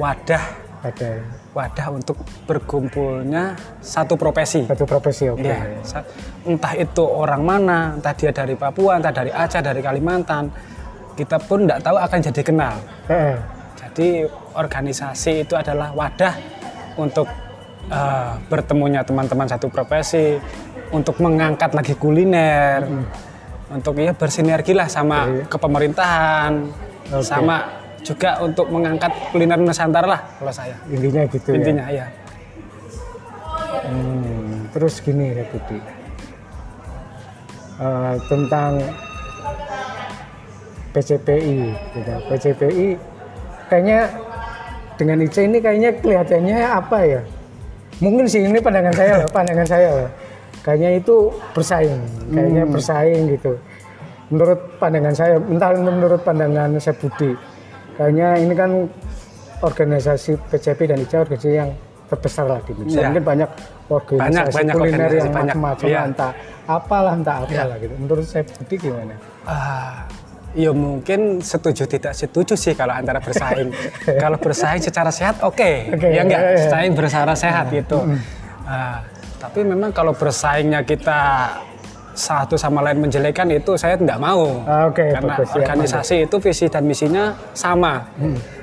[0.00, 0.44] wadah
[0.80, 1.20] Ada
[1.52, 2.16] wadah untuk
[2.48, 3.52] berkumpulnya
[3.84, 4.64] satu profesi.
[4.64, 5.44] satu profesi, oke.
[5.44, 6.08] Ya, sa-
[6.42, 10.48] entah itu orang mana, entah dia dari Papua, entah dari Aceh, dari Kalimantan,
[11.12, 12.74] kita pun tidak tahu akan jadi kenal.
[13.06, 13.36] Eh,
[13.76, 14.24] Jadi
[14.54, 16.32] organisasi itu adalah wadah
[16.96, 17.28] untuk
[17.90, 20.40] eh, bertemunya teman-teman satu profesi,
[20.90, 22.86] untuk mengangkat lagi kuliner,
[23.68, 26.52] untuk ya bersinergi lah sama kepemerintahan,
[27.10, 27.20] Oke.
[27.20, 30.74] sama juga untuk mengangkat kuliner Nusantara lah kalau saya.
[30.88, 31.56] intinya gitu ya.
[31.60, 32.06] Intinya ya.
[33.80, 35.78] Hmm, terus gini ya Budi,
[37.80, 38.76] Eh, tentang
[40.92, 41.58] PCPI,
[41.96, 42.12] gitu.
[42.28, 42.86] PCPI
[43.72, 44.00] kayaknya
[45.00, 47.20] dengan Ica ini kayaknya kelihatannya apa ya?
[48.04, 50.10] Mungkin sih ini pandangan saya loh, pandangan saya loh.
[50.60, 51.16] Kayaknya itu
[51.56, 52.00] bersaing,
[52.36, 53.56] kayaknya bersaing gitu.
[54.28, 57.32] Menurut pandangan saya, entah menurut pandangan saya Budi,
[57.96, 58.70] kayaknya ini kan
[59.60, 61.70] organisasi PCP dan ICA organisasi yang
[62.08, 62.96] terbesar lah di Indonesia.
[62.96, 63.06] Iya.
[63.08, 63.50] Mungkin banyak
[63.86, 65.54] organisasi Banyak, banyak kuliner organisasi, yang banyak.
[65.54, 66.00] macam-macam, Iya.
[66.06, 66.32] entah
[66.66, 67.94] apalah, entah apalah gitu.
[67.94, 69.14] Menurut saya Budi gimana?
[69.44, 70.06] Ah,
[70.50, 73.70] Ya mungkin setuju tidak setuju sih kalau antara bersaing.
[74.26, 76.58] kalau bersaing secara sehat oke, Oke, ya enggak iya, iya.
[76.58, 78.02] bersaing secara sehat gitu.
[78.66, 78.98] Ah,
[79.38, 81.54] tapi memang kalau bersaingnya kita
[82.12, 84.62] satu sama lain menjelekan itu saya tidak mau.
[84.64, 88.06] Ah, oke, Karena bagus, ya, organisasi itu visi dan misinya sama.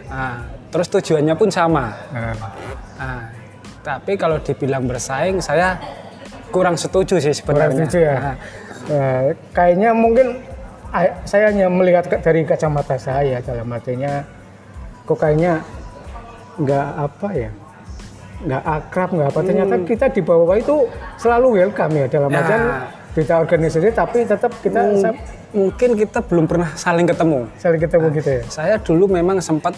[0.07, 1.95] Ah, terus tujuannya pun sama.
[2.97, 3.31] Ah,
[3.81, 5.79] tapi kalau dibilang bersaing saya
[6.47, 7.77] kurang setuju sih Kurang sebenarnya.
[7.81, 8.15] setuju ya.
[8.15, 8.35] Ah,
[8.87, 9.19] Nah,
[9.51, 10.39] kayaknya mungkin
[10.89, 14.23] ah, saya hanya melihat dari kacamata saya dalam artinya
[15.03, 15.59] kok kayaknya
[16.55, 17.51] nggak apa ya
[18.37, 22.39] nggak akrab nggak apa ternyata kita di bawah itu selalu welcome ya dalam Hmm.
[22.39, 22.79] Ya.
[23.17, 25.17] Beda organisasi tapi tetap kita Hmm, sa-
[25.49, 27.49] mungkin kita belum pernah saling ketemu.
[27.57, 29.73] saling ketemu gitu ya Saya dulu memang sempat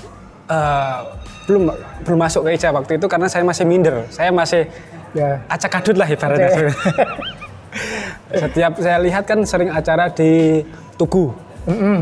[0.45, 0.99] eh,
[1.47, 1.71] belum
[2.03, 4.05] belum masuk ke ICA waktu itu karena saya masih minder.
[4.09, 4.67] Saya masih
[5.11, 6.69] ya acak adut lah ibaratnya.
[8.31, 10.61] Setiap saya lihat kan sering acara di
[10.93, 11.33] Tugu.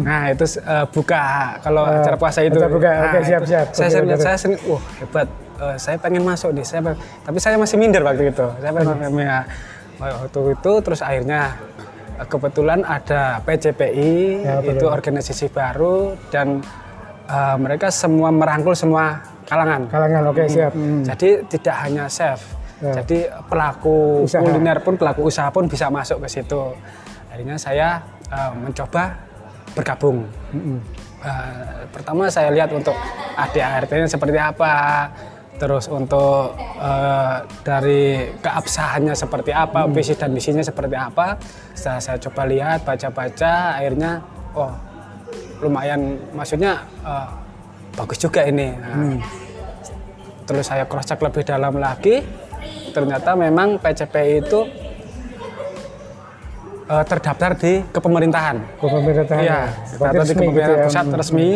[0.02, 1.22] Nah itu eh, buka
[1.62, 2.56] kalau Eh, acara puasa itu.
[2.56, 2.90] acara buka.
[2.90, 3.68] Nah, Oke, siap, itu siap.
[3.72, 5.28] Saya sering, saya sering, wah hebat.
[5.58, 6.64] Eh, saya pengen masuk nih.
[6.64, 8.48] Saya pengen- tapi saya masih minder waktu itu.
[8.58, 9.38] Saya pengen ya,
[10.00, 11.58] waktu itu terus akhirnya
[12.16, 14.90] eh, kebetulan ada PCPI Ya, itu betul.
[14.90, 15.98] organisasi baru
[16.30, 16.62] dan
[17.26, 19.88] eh, mereka semua merangkul semua kalangan.
[19.88, 20.74] kalangan oke siap
[21.04, 22.44] Jadi tidak hanya chef,
[22.78, 22.94] Ya.
[22.96, 24.38] jadi pelaku Usaha.
[24.38, 26.78] kuliner pun pelaku usaha pun bisa masuk ke situ.
[27.28, 29.18] Akhirnya saya eh, mencoba
[29.74, 30.30] bergabung.
[31.18, 31.32] Eh,
[31.90, 32.94] pertama saya lihat untuk
[33.34, 35.10] ADART-nya seperti apa,
[35.58, 41.38] terus untuk eh, dari keabsahannya seperti apa, visi dan misinya seperti apa.
[41.74, 44.22] Setelah saya coba lihat, baca-baca, akhirnya
[44.54, 44.72] oh
[45.60, 47.30] lumayan, maksudnya eh,
[47.98, 48.70] bagus juga ini.
[48.78, 49.18] Nah,
[50.48, 52.24] terus saya cross check lebih dalam lagi
[52.96, 54.60] ternyata memang PCPI itu
[56.88, 60.86] eh, terdaftar di kepemerintahan ke pemerintahan Iya, terdaftar di gitu kepemerintahan ya.
[60.88, 61.18] pusat Hmm.
[61.20, 61.50] resmi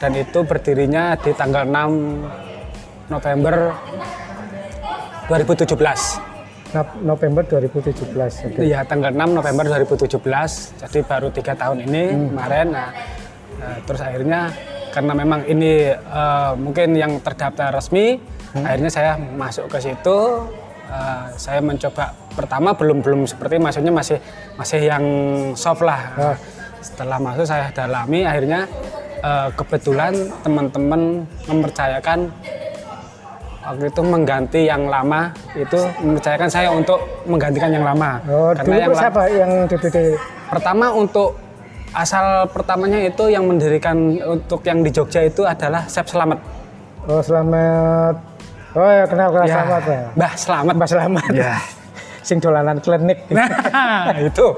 [0.00, 2.51] dan itu berdirinya di tanggal 6
[3.08, 3.74] November
[5.26, 6.32] 2017
[6.72, 10.16] Nop- November 2017 oke Iya, tanggal 6 November 2017.
[10.80, 12.26] Jadi baru tiga tahun ini Hmm.
[12.32, 12.66] kemarin.
[12.72, 12.88] Nah,
[13.60, 14.40] eh, terus akhirnya
[14.88, 18.16] karena memang ini eh, mungkin yang terdaftar resmi,
[18.52, 18.64] Hmm.
[18.64, 20.18] akhirnya saya masuk ke situ.
[20.88, 24.16] Eh, saya mencoba pertama belum belum seperti maksudnya masih
[24.56, 25.04] masih yang
[25.52, 26.00] soft lah.
[26.16, 26.36] Ah.
[26.80, 28.64] Setelah masuk saya dalami, akhirnya
[29.20, 32.32] eh, kebetulan teman-teman mempercayakan
[33.62, 38.18] waktu itu mengganti yang lama itu mempercayakan saya untuk menggantikan yang lama.
[38.26, 40.18] Oh dulu yang siapa yang DPD
[40.50, 41.38] pertama untuk
[41.94, 46.42] asal pertamanya itu yang mendirikan untuk yang di Jogja itu adalah Chef Selamat.
[47.06, 48.14] Oh selamat.
[48.72, 50.02] Oh ya kenal kenal Ya, selamat ya.
[50.16, 50.74] Mbah Selamat.
[50.74, 51.30] Mbak Selamat.
[51.32, 51.56] Ya.
[52.26, 53.18] sing dolanan klinik.
[53.32, 54.48] Nah itu.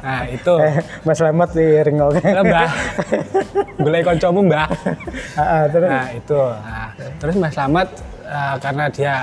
[0.00, 0.54] Nah itu.
[0.58, 2.70] Eh, Mas Selamat di Ringol Ya, Mbah.
[3.84, 4.68] Gulai koncomu Mbah.
[5.36, 5.90] Ah, ah, terus?
[5.90, 6.40] Nah itu.
[6.40, 6.88] Nah,
[7.20, 7.88] terus Mas Slamet
[8.30, 9.14] eh, karena dia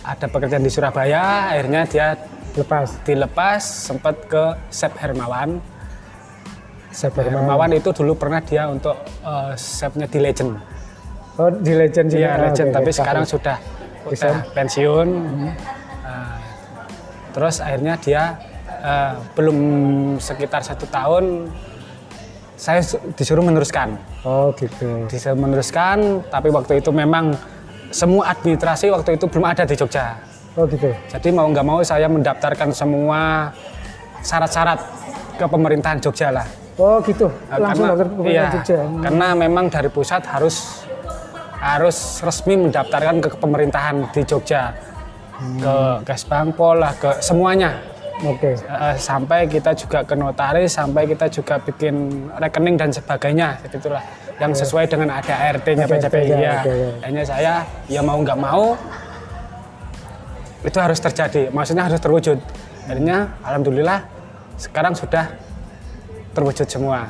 [0.00, 2.06] ada pekerjaan di Surabaya, akhirnya dia
[2.52, 5.58] lepas dilepas sempat ke Chef Hermawan.
[6.90, 10.52] Chef Hermawan itu dulu pernah dia untuk eh, chefnya di Legend.
[11.36, 12.08] oh di Legend.
[12.10, 12.96] Iya Ah, Legend, oke, tapi oke.
[12.96, 13.56] sekarang sudah
[14.02, 14.16] Resign.
[14.16, 15.08] udah pensiun.
[16.02, 16.36] Nah,
[17.30, 18.22] terus akhirnya dia
[18.80, 19.58] eh, belum
[20.16, 21.46] sekitar satu tahun
[22.56, 23.96] saya su- disuruh meneruskan.
[24.20, 27.32] oh gitu bisa meneruskan tapi waktu itu memang
[27.90, 30.18] semua administrasi waktu itu belum ada di Jogja.
[30.58, 30.90] Oh gitu.
[31.10, 33.50] Jadi mau nggak mau saya mendaftarkan semua
[34.22, 34.78] syarat-syarat
[35.38, 36.46] ke pemerintahan Jogja lah.
[36.78, 37.28] Oh gitu.
[37.50, 40.56] Nah, langsung karena, daftar ke iya, Pemerintahan Jogja karena memang dari pusat harus
[41.60, 44.72] harus resmi mendaftarkan ke pemerintahan di Jogja.
[45.40, 47.72] Ke Kesbangpol lah ke semuanya.
[48.20, 48.52] Oke.
[48.52, 54.04] Eh, sampai kita juga ke notaris, sampai kita juga bikin rekening dan sebagainya, itulah
[54.40, 56.32] yang sesuai dengan ada ART-nya Ada PCPI.
[56.32, 56.64] Ya.
[56.64, 56.90] ya.
[57.04, 57.52] Akhirnya saya
[57.86, 58.74] ya mau nggak mau
[60.60, 62.38] itu harus terjadi, maksudnya harus terwujud.
[62.88, 64.00] Akhirnya alhamdulillah
[64.56, 65.28] sekarang sudah
[66.32, 67.08] terwujud semua.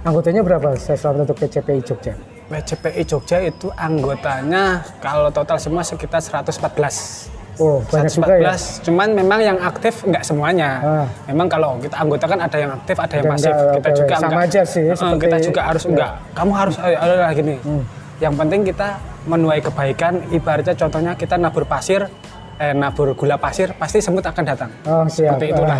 [0.00, 2.14] anggotanya berapa saya selamat untuk PCPI Jogja
[2.50, 7.39] PCPI Jogja itu anggotanya kalau total semua sekitar 114.
[7.60, 10.70] Oh banyak juga ya 114, cuman memang yang aktif nggak semuanya.
[10.80, 11.06] Ah.
[11.28, 13.52] Memang kalau kita anggota kan ada yang aktif, ada yang Ada pasif.
[13.52, 14.48] enggak, Kita oke, juga sama enggak.
[14.48, 15.88] aja sih, seperti- kita juga harus ya.
[15.88, 16.12] enggak.
[16.32, 17.54] Kamu harus ada gini.
[17.60, 17.82] Hmm.
[18.18, 18.88] Yang penting kita
[19.22, 20.12] menuai kebaikan.
[20.30, 22.08] Ibaratnya contohnya kita nabur pasir,
[22.56, 24.70] eh, nabur gula pasir, pasti semut akan datang.
[24.84, 25.76] oh siap Seperti itulah.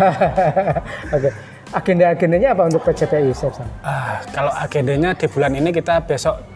[1.17, 1.29] oke
[1.71, 3.55] agenda-agendanya apa untuk PCPI Chef?
[3.79, 6.50] Ah, kalau agendanya di bulan ini kita besok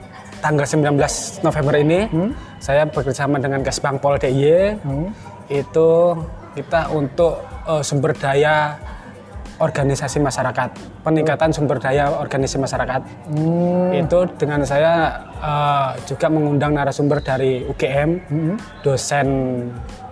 [0.46, 2.06] tanggal 19 November ini
[2.62, 5.10] saya bekerjasama dengan Kesbangpol DIY Hmm.
[5.50, 5.90] itu
[6.54, 8.78] kita untuk eh, sumber daya
[9.58, 10.70] organisasi masyarakat,
[11.02, 13.02] peningkatan sumber daya organisasi masyarakat.
[13.32, 18.56] Hmm, Itu dengan saya eh, juga mengundang narasumber dari UGM, Hmm.
[18.86, 19.28] dosen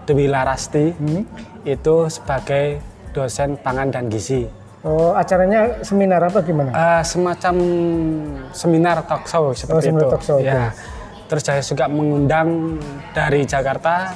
[0.03, 0.91] Dewi Larasti,
[1.63, 2.81] itu sebagai
[3.13, 4.62] dosen pangan dan gizi.
[4.83, 6.71] Oh, acaranya seminar apa gimana?
[6.71, 7.55] Eh, semacam
[8.51, 10.11] seminar talk show seperti seminar itu.
[10.11, 10.71] talk show, ya.
[11.25, 12.77] Terus saya juga mengundang
[13.11, 14.13] dari Jakarta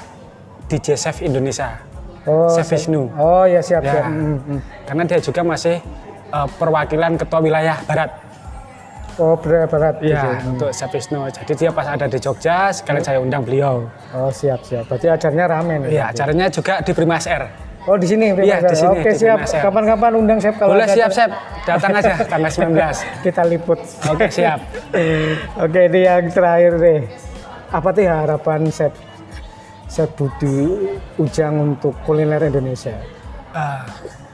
[0.67, 1.79] DJ Chef Indonesia,
[2.27, 3.07] Oh, Chef Wisnu.
[3.15, 3.91] oh ya siap Ya.
[3.97, 4.05] siap.
[4.05, 4.59] Hmm, hmm.
[4.83, 5.79] Karena dia juga masih
[6.27, 8.11] eh, perwakilan ketua wilayah barat.
[9.17, 9.95] Oh berat berat.
[9.97, 10.51] Iya, gitu.
[10.53, 11.25] untuk Chef Wisnu.
[11.31, 13.87] Jadi dia pas ada di Jogja, sekalian saya undang beliau.
[14.13, 14.85] Oh siap siap.
[14.85, 15.97] Berarti acaranya rame nih.
[15.97, 17.47] Iya, acaranya juga di Primas Air.
[17.87, 18.35] Oh di sini.
[18.35, 19.39] Iya, di sini, Oke di siap.
[19.47, 21.31] Kapan-kapan undang saya kalau Boleh siap, Chef.
[21.63, 22.75] Datang aja tanggal 19.
[23.25, 23.79] Kita liput.
[24.11, 24.59] Oke, siap.
[25.63, 27.01] Oke ini yang terakhir deh.
[27.71, 28.91] Apa tuh harapan Chef
[29.87, 32.95] Chef Budi Ujang untuk kuliner Indonesia?
[33.55, 33.87] Ah,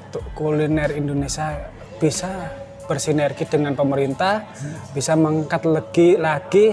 [0.10, 1.70] untuk kuliner Indonesia
[2.02, 2.50] bisa
[2.90, 4.50] bersinergi dengan pemerintah,
[4.98, 6.66] bisa mengangkat lagi lagi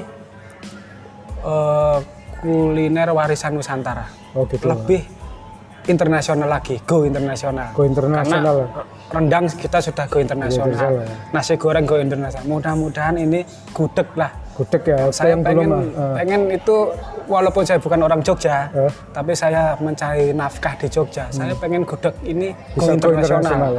[1.44, 1.98] eh,
[2.40, 4.08] kuliner warisan Nusantara.
[4.32, 4.64] Oh gitu.
[4.64, 5.19] Lebih
[5.90, 7.74] internasional lagi, go internasional.
[7.74, 8.56] Go internasional.
[8.64, 10.70] Karena rendang kita sudah go internasional.
[10.70, 11.34] internasional.
[11.34, 12.46] Nasi goreng go internasional.
[12.46, 13.42] Mudah-mudahan ini
[13.74, 14.30] gudeg lah.
[14.54, 14.96] Gudeg ya.
[15.10, 16.14] Saya yang pengen, belum, ah.
[16.14, 16.76] pengen itu
[17.26, 18.92] walaupun saya bukan orang Jogja, Eh.
[19.10, 21.26] tapi saya mencari nafkah di Jogja.
[21.28, 22.74] Saya pengen gudeg ini Hmm.
[22.78, 23.70] bisa go internasional.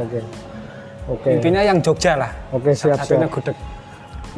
[1.10, 1.28] Oke.
[1.34, 2.30] Intinya yang Jogja lah.
[2.52, 3.26] Oke siap siap.
[3.26, 3.56] gudeg.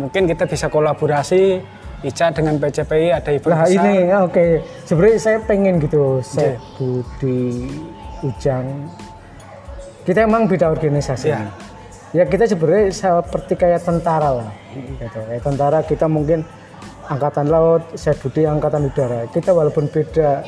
[0.00, 1.60] Mungkin kita bisa kolaborasi
[2.04, 3.80] Ica dengan PCPI ada event Nah besar.
[3.80, 4.46] ini ya, oke.
[4.84, 7.72] Sebenarnya saya pengen gitu, Chef Budi
[8.20, 8.92] Ujang.
[10.04, 11.32] Kita emang beda organisasi.
[11.32, 11.48] Iya.
[12.12, 14.50] Ya kita sebenarnya seperti kayak tentara lah.
[14.76, 15.16] Gitu.
[15.16, 16.44] Kayak tentara kita mungkin
[17.08, 19.24] angkatan laut, Chef Budi angkatan udara.
[19.32, 20.44] Kita walaupun beda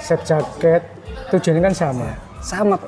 [0.00, 0.82] set jaket,
[1.28, 2.08] tujuannya kan sama.
[2.40, 2.80] sama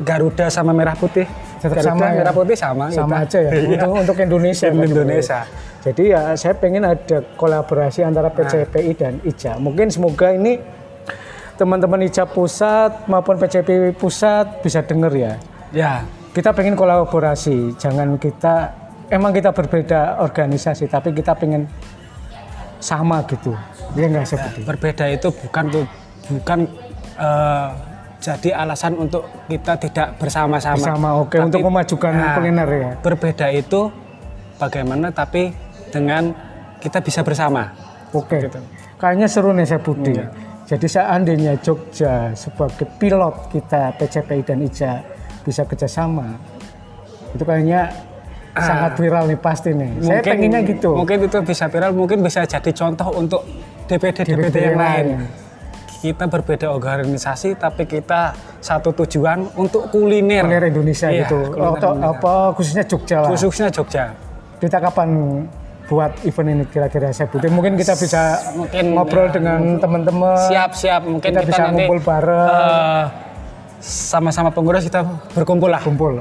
[0.00, 1.28] Garuda sama merah putih.
[1.60, 2.12] Tetap Garuda sama ya?
[2.16, 2.84] merah putih sama.
[2.90, 3.24] Sama kita.
[3.28, 3.50] aja ya.
[3.52, 3.68] Iya.
[3.68, 4.66] Untuk, untuk Indonesia.
[4.72, 5.40] Kan Indonesia.
[5.44, 5.63] sebenarnya.
[5.84, 9.60] Jadi ya saya pengen ada kolaborasi antara PCPI dan IJA.
[9.60, 10.56] Mungkin semoga ini
[11.60, 15.36] teman-teman IJA pusat maupun PCPI pusat bisa dengar ya.
[15.76, 18.72] Ya, Kita pengen kolaborasi, jangan kita
[19.12, 21.68] emang kita berbeda organisasi, tapi kita pengen
[22.80, 23.52] sama gitu.
[23.92, 24.60] Dia nggak seperti.
[24.64, 25.84] berbeda itu bukan tuh
[26.32, 26.58] bukan
[27.20, 27.68] eh,
[28.24, 30.80] jadi alasan untuk kita tidak bersama-sama.
[30.80, 32.90] Bersama, oke, Tapi, untuk memajukan nah, kuliner ya.
[33.04, 33.92] Berbeda itu
[34.56, 35.52] bagaimana tapi
[35.94, 36.34] dengan
[36.82, 37.70] kita bisa bersama.
[38.10, 38.42] Oke.
[38.42, 38.58] Gitu.
[38.98, 40.12] Kayaknya seru nih saya Budi.
[40.18, 40.26] Iya.
[40.64, 44.92] Jadi seandainya Jogja sebagai pilot kita PCPI dan IJA
[45.44, 46.40] bisa kerjasama,
[47.36, 47.92] itu kayaknya
[48.56, 49.90] sangat viral nih pasti nih.
[50.00, 50.96] saya pengennya gitu.
[50.96, 51.04] Ah.
[51.04, 53.44] Mungkin itu bisa viral, mungkin bisa jadi contoh untuk
[53.84, 55.06] DPD DPD, yang lain.
[56.00, 60.44] Kita berbeda organisasi tapi kita satu tujuan untuk kuliner.
[60.44, 61.52] Kuliner Indonesia Iya, gitu.
[61.52, 62.20] kuliner Atau Indonesia.
[62.20, 63.28] apa khususnya Jogja lah.
[63.32, 64.04] Khususnya Jogja.
[64.60, 65.08] Kita kapan
[65.84, 67.48] buat event ini kira-kira saya Budi?
[67.48, 70.48] Mungkin kita bisa Mungkin, ngobrol ya, dengan teman-teman.
[70.48, 72.48] Siap siap mungkin Kita kita, bisa nanti ngumpul bareng.
[72.48, 73.04] eh,
[73.78, 75.80] sama-sama pengurus kita berkumpul lah.
[75.80, 76.16] kumpul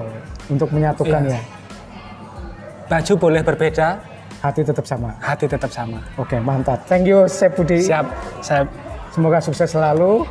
[0.47, 1.39] untuk menyatukan Iya.
[1.39, 1.41] ya.
[2.83, 3.87] Baju boleh berbeda,
[4.43, 5.15] Hati tetap sama.
[5.17, 6.03] hati tetap sama.
[6.19, 6.83] Oke, mantap.
[6.83, 7.79] Thank you, Chef Budi.
[7.79, 8.05] Siap,
[8.39, 8.67] saya
[9.09, 10.25] Semoga sukses selalu,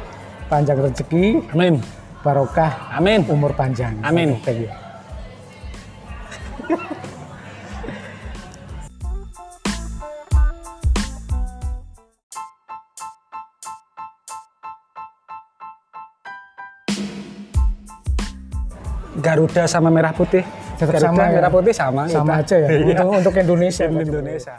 [0.51, 1.79] panjang rezeki, amin,
[2.21, 3.23] barokah, amin.
[3.31, 3.95] umur panjang.
[4.03, 4.37] Amin.
[4.43, 4.71] Thank you.
[19.23, 20.43] Garuda sama merah putih.
[20.77, 21.31] Tetap Garuda sama ya?
[21.39, 22.03] merah putih sama.
[22.11, 22.43] Sama kita.
[22.43, 22.83] aja ya, Iya.
[22.99, 23.85] untuk, untuk Indonesia.
[23.87, 24.55] Indonesia.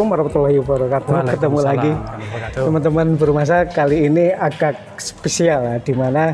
[0.00, 1.12] Assalamualaikum warahmatullahi wabarakatuh.
[1.36, 1.92] Ketemu lagi,
[2.56, 3.68] teman-teman bermasa.
[3.68, 6.32] Kali ini agak spesial ya, di mana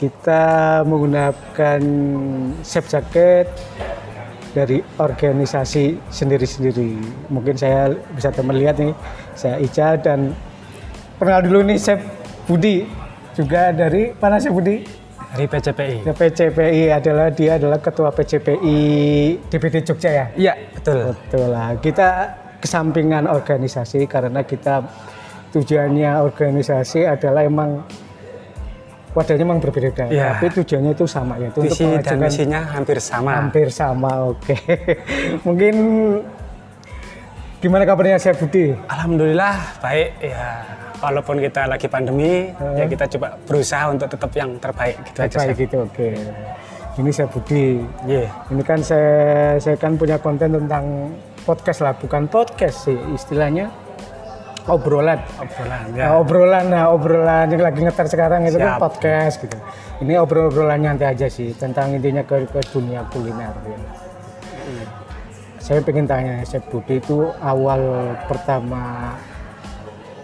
[0.00, 1.80] kita menggunakan
[2.64, 3.52] chef jaket
[4.56, 6.96] dari organisasi sendiri-sendiri.
[7.28, 8.96] Mungkin saya bisa teman lihat nih,
[9.36, 10.32] saya Ica dan
[11.20, 12.00] kenal dulu nih Chef
[12.48, 12.88] Budi
[13.36, 14.80] juga dari mana Chef Budi?
[15.32, 15.96] Dari PCPI.
[16.04, 18.80] Ya, PCPI adalah dia adalah ketua PCPI
[19.48, 20.26] DPD Jogja ya.
[20.36, 21.16] Iya, betul.
[21.16, 21.72] Betul lah.
[21.80, 22.08] Kita
[22.62, 24.86] kesampingan organisasi karena kita
[25.50, 27.82] tujuannya organisasi adalah emang
[29.12, 30.40] wadahnya memang berbeda, Iya.
[30.40, 33.30] tapi tujuannya itu sama yaitu untuk Visi dan mengajukan misinya hampir sama.
[33.36, 34.12] hampir sama.
[34.32, 34.56] Oke,
[35.46, 35.74] mungkin
[37.60, 38.72] gimana kabarnya Chef Budi?
[38.88, 40.46] Alhamdulillah baik ya.
[41.02, 42.46] Walaupun kita lagi pandemi,
[42.78, 45.34] ya kita coba berusaha untuk tetap yang terbaik gitu aja.
[45.34, 45.58] Baik Chef.
[45.60, 46.08] gitu, oke.
[46.92, 47.66] Ini saya Budi.
[48.06, 48.30] Iya.
[48.48, 49.12] Ini kan saya
[49.58, 51.10] saya kan punya konten tentang
[51.42, 53.70] podcast lah, bukan podcast sih istilahnya
[54.70, 55.18] obrolan.
[55.42, 56.06] Obrolan Nah, ya.
[56.18, 59.58] obrolan, nah obrolan yang lagi ngetar sekarang itu kan podcast gitu.
[60.02, 63.54] Ini obrol-obrolan nyantai aja sih tentang intinya ke, ke dunia kuliner.
[63.62, 63.78] Ya.
[65.62, 69.14] Saya pengen tanya, Chef Budi itu awal pertama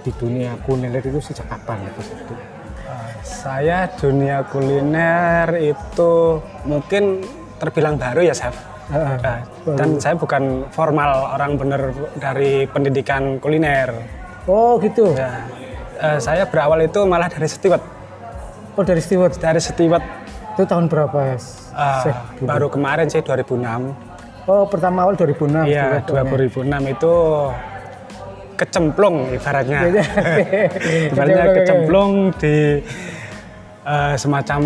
[0.02, 2.00] di dunia kuliner itu sejak kapan itu?
[2.26, 2.34] Budi?
[3.22, 7.22] Saya dunia kuliner itu mungkin
[7.62, 8.54] terbilang baru ya, Chef.
[8.88, 9.44] Nah,
[9.76, 13.92] dan saya bukan formal orang bener dari pendidikan kuliner.
[14.48, 15.12] Oh gitu.
[15.12, 15.44] Ya,
[16.00, 17.82] eh, saya berawal itu malah dari setiwet.
[18.78, 19.36] Oh dari steward.
[19.36, 20.00] Dari setiwet
[20.54, 21.38] Itu tahun berapa?
[22.38, 22.46] Budi?
[22.46, 23.94] baru kemarin sih 2006.
[24.48, 25.68] Oh pertama awal 2006.
[25.68, 26.34] Iya, steward.
[26.66, 27.14] 2006 itu
[28.58, 29.78] kecemplung ibaratnya.
[29.86, 30.04] Iya.
[31.14, 32.56] ibaratnya Kecemplung, kecemplung di
[33.86, 34.60] eh, semacam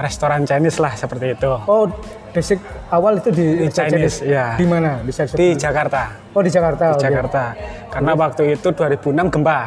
[0.00, 1.52] restoran Chinese lah seperti itu.
[1.70, 1.86] Oh
[2.30, 2.58] basic
[2.88, 4.54] awal itu di, Di Chinese, iya.
[4.54, 5.00] Di mana?
[5.00, 5.46] Di, Di?
[5.54, 6.12] Jakarta.
[6.32, 6.92] Oh di Jakarta.
[6.92, 7.04] Di oke.
[7.04, 7.42] Jakarta.
[7.88, 9.58] Karena waktu itu 2006 gempa.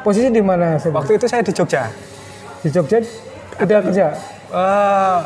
[0.00, 0.80] Posisi di mana?
[0.80, 1.86] Waktu itu saya di Jogja.
[2.60, 2.98] Di Jogja
[3.60, 4.06] udah kerja.
[4.50, 5.18] Eh,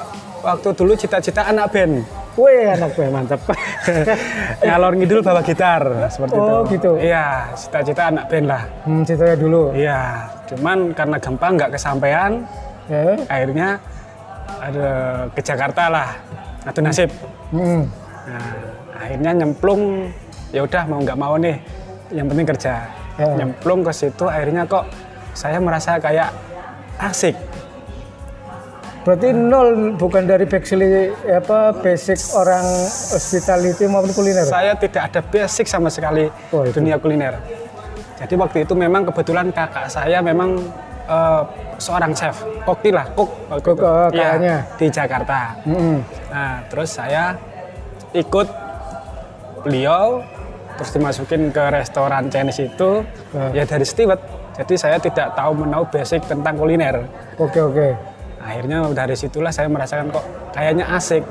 [0.43, 2.03] waktu dulu cita-cita anak band.
[2.35, 3.39] Wih anak gue mantap.
[4.67, 6.75] Ngalor ngidul bawa gitar seperti Oh, itu.
[6.75, 6.91] gitu.
[6.99, 8.63] Iya, cita-cita anak band lah.
[8.83, 9.63] hmm, ceritanya dulu.
[9.71, 10.01] Iya,
[10.51, 12.43] cuman karena gempa nggak kesampaian,
[12.85, 13.17] Ya.
[13.31, 13.79] akhirnya
[14.61, 14.89] ada
[15.33, 16.09] ke Jakarta lah.
[16.65, 17.11] Atau nasib.
[17.53, 17.85] Hmm.
[18.25, 18.53] Nah,
[18.97, 20.09] akhirnya nyemplung.
[20.55, 21.59] Ya udah mau nggak mau nih,
[22.15, 22.87] yang penting kerja.
[23.19, 23.27] Ya.
[23.43, 24.87] Nyemplung ke situ, akhirnya kok
[25.35, 26.31] saya merasa kayak
[27.03, 27.35] asik.
[29.05, 32.65] Berarti nol bukan dari basic apa basic orang
[33.13, 34.49] hospitality maupun kuliner.
[34.49, 36.81] Saya tidak ada basic sama sekali Oh, itu.
[36.81, 37.37] dunia kuliner.
[38.17, 40.57] Jadi waktu itu memang kebetulan kakak saya memang
[41.05, 41.43] eh,
[41.85, 42.33] seorang chef,
[42.65, 43.71] kokti lah, kok Kok, itu.
[43.75, 44.57] eh, Iya, kakaknya.
[44.75, 45.39] di Jakarta.
[45.63, 45.99] Hmm.
[46.27, 47.37] Nah, terus saya
[48.11, 48.49] ikut
[49.61, 50.25] beliau,
[50.75, 53.53] terus dimasukin ke restoran Chinese itu, Ah.
[53.53, 54.21] ya dari steward.
[54.55, 57.05] Jadi saya tidak tahu menau basic tentang kuliner.
[57.37, 57.89] Oke oke.
[58.39, 61.27] Akhirnya dari situlah saya merasakan kok kayaknya asik.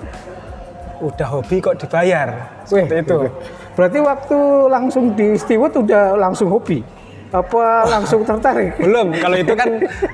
[1.00, 2.52] Udah hobi kok dibayar.
[2.68, 3.18] Wih, Seperti itu.
[3.74, 4.38] Berarti waktu
[4.68, 6.84] langsung di steward udah langsung hobi?
[7.34, 8.78] Apa langsung tertarik?
[8.78, 9.70] Belum, kalau itu kan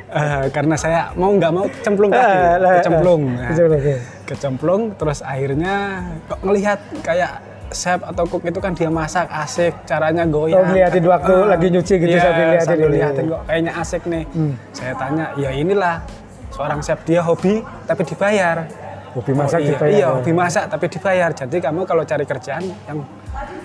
[0.09, 3.21] eh, karena saya mau nggak mau cemplung tadi, Ah, lah, kecemplung.
[3.27, 3.35] ah.
[3.35, 5.73] Nah, Kecemplung, kecemplung, terus akhirnya
[6.25, 7.31] kok ngelihat kayak
[7.69, 10.57] chef atau cook itu kan dia masak asik, caranya goyang.
[10.57, 14.23] Oh, ngeliatin waktu lagi nyuci gitu Iya, sambil liatin sambil liatin kok kayaknya asik nih.
[14.31, 14.53] Hmm.
[14.71, 15.95] Saya tanya, ya inilah
[16.49, 18.63] seorang chef dia hobi tapi dibayar.
[19.09, 19.93] Hobi masak Oh, iya, dibayar.
[19.97, 21.29] Iya, hobi masak tapi dibayar.
[21.33, 22.97] Jadi kamu kalau cari kerjaan yang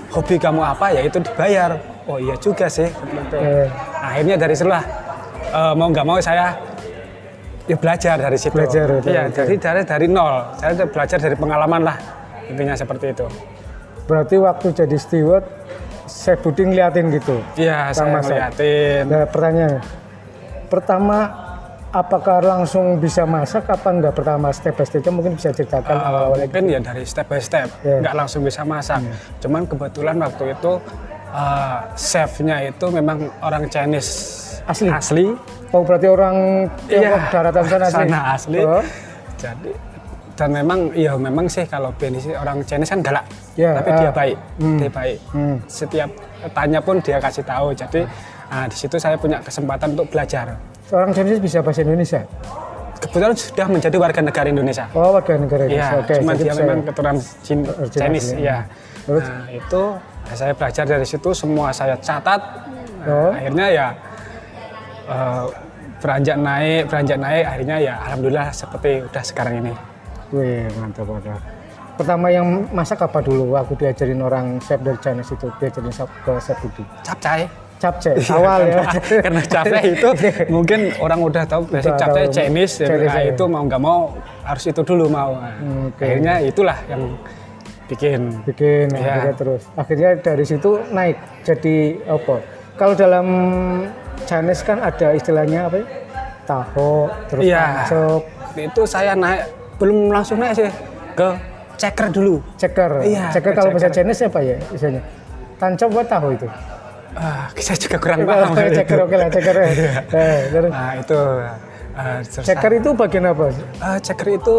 [0.09, 1.71] hobi kamu apa ya itu dibayar.
[2.05, 2.89] Oh iya juga sih.
[2.89, 3.37] itu.
[3.37, 3.69] Eh.
[4.01, 4.85] Akhirnya dari situlah
[5.49, 6.57] eh, mau nggak mau saya
[7.65, 8.53] ya belajar dari situ.
[8.53, 9.37] Belajar, Iya, oke.
[9.37, 10.53] jadi dari dari nol.
[10.57, 11.97] Saya belajar dari pengalaman lah.
[12.49, 13.25] Intinya seperti itu.
[14.05, 15.45] Berarti waktu jadi steward,
[16.05, 17.41] Chef Budi ngeliatin gitu.
[17.57, 18.37] Iya, saya masak.
[18.37, 19.03] ngeliatin.
[19.09, 19.81] Nah, pertanyaan.
[20.69, 21.19] Pertama,
[21.95, 24.13] apakah langsung bisa masak apa enggak?
[24.13, 26.37] Pertama step by stepnya mungkin bisa ceritakan Eh, awal-awal.
[26.43, 28.03] mungkin ya dari step by step, Iya.
[28.03, 29.01] nggak langsung bisa masak.
[29.39, 30.73] Cuman kebetulan waktu itu
[31.31, 34.11] eh, chefnya itu memang orang Chinese
[34.65, 34.87] Asli?
[34.89, 35.27] asli.
[35.71, 36.37] Oh, berarti orang
[36.85, 37.95] Tiongkok Iya, daratan sana asli.
[38.01, 38.61] sana asli.
[38.61, 38.83] Oh.
[39.37, 39.71] Jadi
[40.35, 43.23] dan memang ya memang sih kalau Benny sih orang Chinese kan galak,
[43.55, 43.99] Ya, tapi ah.
[44.01, 44.79] dia baik, Hmm.
[44.79, 45.19] dia baik.
[45.31, 45.57] Hmm.
[45.65, 46.11] Setiap
[46.51, 47.71] tanya pun dia kasih tahu.
[47.73, 48.03] Jadi
[48.49, 50.59] ah, di situ saya punya kesempatan untuk belajar.
[50.85, 52.21] Seorang Chinese bisa bahasa Indonesia?
[53.01, 54.85] Kebetulan sudah menjadi warga negara Indonesia.
[54.93, 55.93] Oh, warga negara Indonesia.
[55.93, 58.43] Iya, Oke, cuma jadi dia memang keturunan Chin- Oh, Chinese, asli.
[58.43, 58.59] ya.
[59.05, 59.25] Terus?
[59.25, 59.83] Nah, itu
[60.25, 62.41] ya saya belajar dari situ, semua saya catat.
[63.05, 63.31] Nah, Oh.
[63.31, 63.87] Akhirnya ya
[65.05, 65.45] eh,
[66.01, 69.73] beranjak naik, beranjak naik, akhirnya ya alhamdulillah seperti udah sekarang ini.
[70.33, 71.41] Wih, mantap, mantap.
[71.95, 73.53] Pertama yang masak apa dulu?
[73.55, 76.83] Aku diajarin orang chef dari Chinese itu, diajarin ke Chef Budi.
[77.05, 77.45] Capcay.
[77.85, 78.81] Capcay, awal ya.
[79.25, 80.09] Karena, capcay itu
[80.49, 82.33] mungkin orang udah tahu basic Udah capcay tahu.
[82.33, 82.87] Chinese, ya.
[82.89, 83.31] Chinese, Nah, ya.
[83.31, 84.01] itu mau nggak mau
[84.41, 85.37] harus itu dulu mau.
[85.93, 86.01] Oke.
[86.01, 87.03] Akhirnya itulah yang
[87.85, 88.21] bikin.
[88.43, 88.97] bikin Iya.
[88.97, 91.77] akhirnya terus akhirnya dari situ naik jadi
[92.09, 92.37] apa
[92.75, 93.27] kalau dalam
[94.25, 95.87] Chinese kan ada istilahnya apa ya?
[96.45, 99.45] Taho, terus tancop, Waktu itu saya naik
[99.77, 100.69] belum langsung naik sih
[101.13, 101.29] ke
[101.77, 102.41] ceker dulu.
[102.57, 103.01] ceker.
[103.03, 103.93] Iya, ceker ke kalau bahasa.
[103.93, 105.03] Chinese apa ya istilahnya?
[105.55, 106.49] Tancop apa taho itu?
[107.15, 108.53] Ah, saya juga kurang paham.
[108.53, 109.55] Ceker oke lah ceker.
[109.55, 109.69] ya.
[110.19, 111.19] Eh, Nah itu
[112.27, 113.55] terus ceker itu bagian apa?
[113.55, 114.57] Eh, ceker itu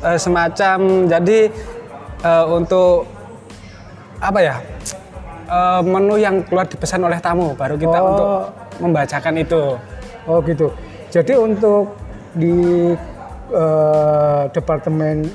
[0.00, 1.38] eh, semacam jadi
[2.24, 3.04] eh, untuk
[4.18, 4.56] apa ya
[5.46, 8.08] eh, menu yang keluar dipesan oleh tamu baru kita Oh.
[8.08, 8.30] untuk
[8.80, 9.76] membacakan itu
[10.24, 10.72] Oh gitu.
[11.08, 11.96] Jadi untuk
[12.32, 12.92] di
[13.48, 15.28] eh, departemen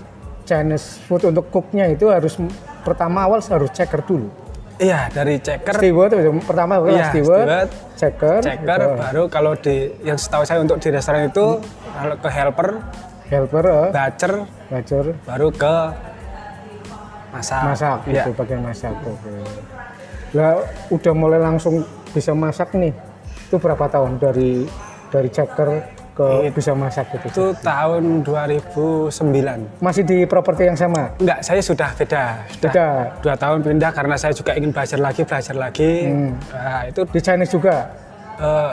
[0.43, 2.37] Chinese food untuk cooknya itu harus
[2.81, 4.29] pertama awal harus ceker dulu.
[4.77, 8.95] Iya dari ceker Steward itu pertama adalah Iya, steward, steward, ceker, ceker gitu.
[8.97, 11.61] baru kalau di yang setahu saya untuk di restoran itu
[11.93, 12.69] kalau ke helper
[13.25, 14.33] helper, eh, bacer
[14.67, 15.75] bacur, baru ke
[17.29, 18.13] masak masak Iya.
[18.19, 18.93] gitu bagian masak.
[18.99, 19.33] Oke.
[20.33, 22.93] Lah udah mulai langsung bisa masak nih.
[23.47, 24.69] Itu berapa tahun dari
[25.09, 25.69] dari ceker
[26.13, 27.25] ke bisa masak gitu?
[27.27, 29.09] itu tahun 2009
[29.79, 31.09] Masih di properti yang sama?
[31.17, 32.87] enggak saya sudah beda sudah Beda.
[33.19, 36.31] dua tahun pindah karena saya juga ingin belajar lagi belajar lagi Hmm.
[36.49, 37.89] Nah, itu Di Chinese juga?
[38.35, 38.71] eh,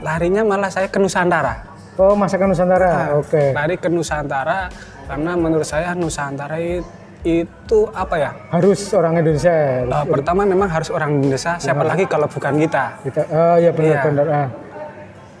[0.00, 2.52] larinya malah saya ke Nusantara Oh masakan Nah.
[2.54, 3.44] Nusantara, oke.
[3.52, 4.68] lari ke Nusantara
[5.04, 6.84] karena menurut saya Nusantara it-
[7.20, 9.52] itu apa ya Harus orang Indonesia.
[9.84, 13.72] Eh, pertama memang harus orang Indonesia siapa lagi kalau bukan kita Kita, oh iya Iya.
[14.02, 14.26] benar-benar.
[14.26, 14.48] Ah.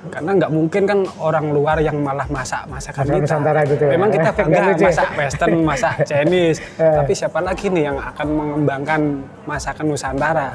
[0.08, 3.90] Karena nggak mungkin kan orang luar yang malah masak masakan kita Nusantara gitu ya.
[3.92, 4.76] memang kita bangga ya.
[4.80, 6.94] masak Western masak Chinese Eh.
[6.96, 9.00] tapi siapa lagi nih yang akan mengembangkan
[9.44, 10.48] masakan Nusantara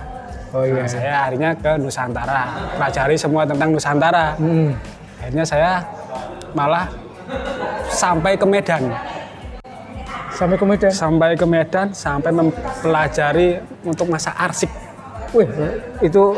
[0.50, 0.82] Oh iya.
[0.82, 2.42] Nah, saya akhirnya ke Nusantara
[2.74, 4.72] pelajari semua tentang Nusantara Hmm.
[5.20, 5.72] akhirnya saya
[6.52, 6.90] malah
[7.88, 8.84] sampai ke Medan
[10.32, 10.92] Sampai ke Medan.
[10.92, 14.72] sampai ke Medan sampai mempelajari untuk masak arsik
[15.32, 15.48] Wih,
[16.02, 16.36] itu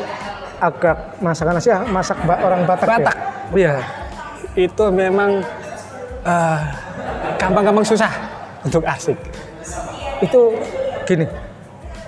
[0.59, 3.23] agak masakan Asia, masak ba- orang Batak, Batak ya?
[3.53, 3.75] iya
[4.55, 5.41] itu memang
[6.23, 6.59] eh,
[7.35, 8.09] gampang-gampang susah
[8.61, 9.17] untuk arsik
[10.17, 10.49] Itu
[11.03, 11.29] gini,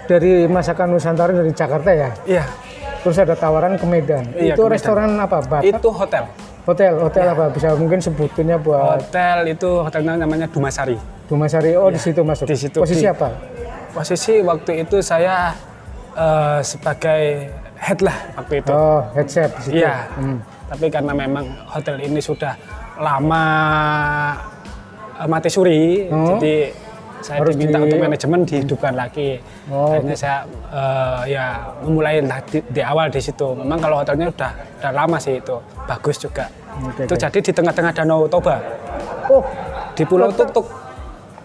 [0.04, 2.46] dari masakan Nusantara dari Jakarta ya, iya
[3.00, 4.28] terus ada tawaran ke Medan.
[4.34, 4.74] Iya, itu ke Medan.
[4.74, 5.38] restoran apa?
[5.40, 5.64] Batak?
[5.70, 6.26] itu hotel
[6.68, 7.34] Hotel, hotel Iya.
[7.34, 7.46] apa?
[7.50, 11.74] Bisa mungkin sebutannya buat hotel itu hotelnya namanya Dumasari Dumasari.
[11.74, 12.46] Oh, di situ masuk.
[12.46, 12.78] Di situ.
[12.78, 13.30] Posisi Di- apa?
[13.90, 15.54] posisi waktu itu saya
[16.12, 17.50] eh, sebagai
[17.80, 19.74] head lah waktu itu Oh, head chef di situ.
[19.80, 19.96] Iya.
[20.12, 20.38] Hmm.
[20.68, 22.54] Tapi karena memang hotel ini sudah
[22.96, 23.44] lama
[25.16, 26.36] eh, mati suri, Oh.
[26.36, 26.72] jadi
[27.20, 29.44] saya Harus diminta di- untuk manajemen dihidupkan lagi.
[29.68, 30.38] Oh, Akhirnya saya
[30.70, 31.46] eh, ya
[31.82, 33.48] memulai lah di, di awal di situ.
[33.54, 36.48] Memang kalau hotelnya udah udah lama sih itu, bagus juga.
[36.82, 37.20] Oke, itu oke.
[37.20, 38.56] jadi di tengah-tengah Danau Toba,
[39.28, 39.44] Oh,
[39.92, 40.64] di Pulau Tuk-Tuk.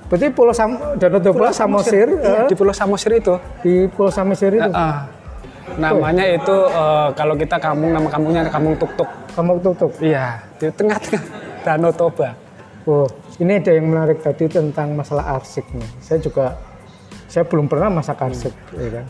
[0.05, 3.35] berarti Pulau Sam Danau Toba Samosir, Iya, eh, di Pulau Samosir itu.
[3.61, 4.69] di Pulau Samosir itu.
[4.69, 4.97] Eh,
[5.79, 9.11] namanya itu eh, kalau kita kampung nama kampungnya kampung Tuk-Tuk.
[9.35, 9.91] Kamu tutup.
[9.99, 11.23] Iya, di tengah-tengah
[11.67, 12.39] Danau Toba.
[12.87, 13.09] Oh,
[13.43, 15.91] ini ada yang menarik tadi tentang masalah arsik nih.
[15.99, 16.55] Saya juga,
[17.27, 19.07] saya belum pernah masak arsik, ya kan.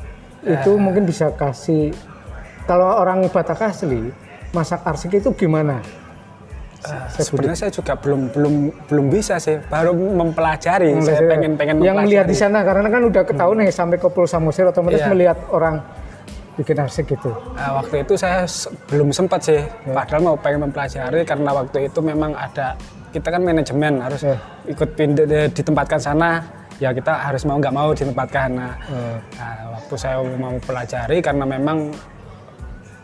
[0.46, 1.92] Itu mungkin bisa kasih,
[2.64, 4.14] kalau orang Batak asli,
[4.54, 5.82] masak arsik itu gimana?
[6.84, 8.54] Eh, sebenarnya saya juga belum belum
[8.92, 10.92] belum bisa sih, baru mempelajari.
[11.00, 14.28] saya pengen pengen yang melihat di sana karena kan udah ketahuan nih sampai ke Pulau
[14.28, 15.08] Samosir otomatis Iya.
[15.12, 15.80] melihat orang
[16.54, 17.34] bikin arsik gitu.
[17.52, 18.46] Nah, waktu itu saya
[18.86, 22.78] belum sempat sih, padahal mau pengen mempelajari karena waktu itu memang ada
[23.10, 24.38] kita kan manajemen harus Ya.
[24.64, 26.42] ikut pindah di- ditempatkan sana,
[26.78, 28.48] ya kita harus mau nggak mau ditempatkan.
[28.50, 31.90] Nah, Eh, nah, waktu saya mau pelajari karena memang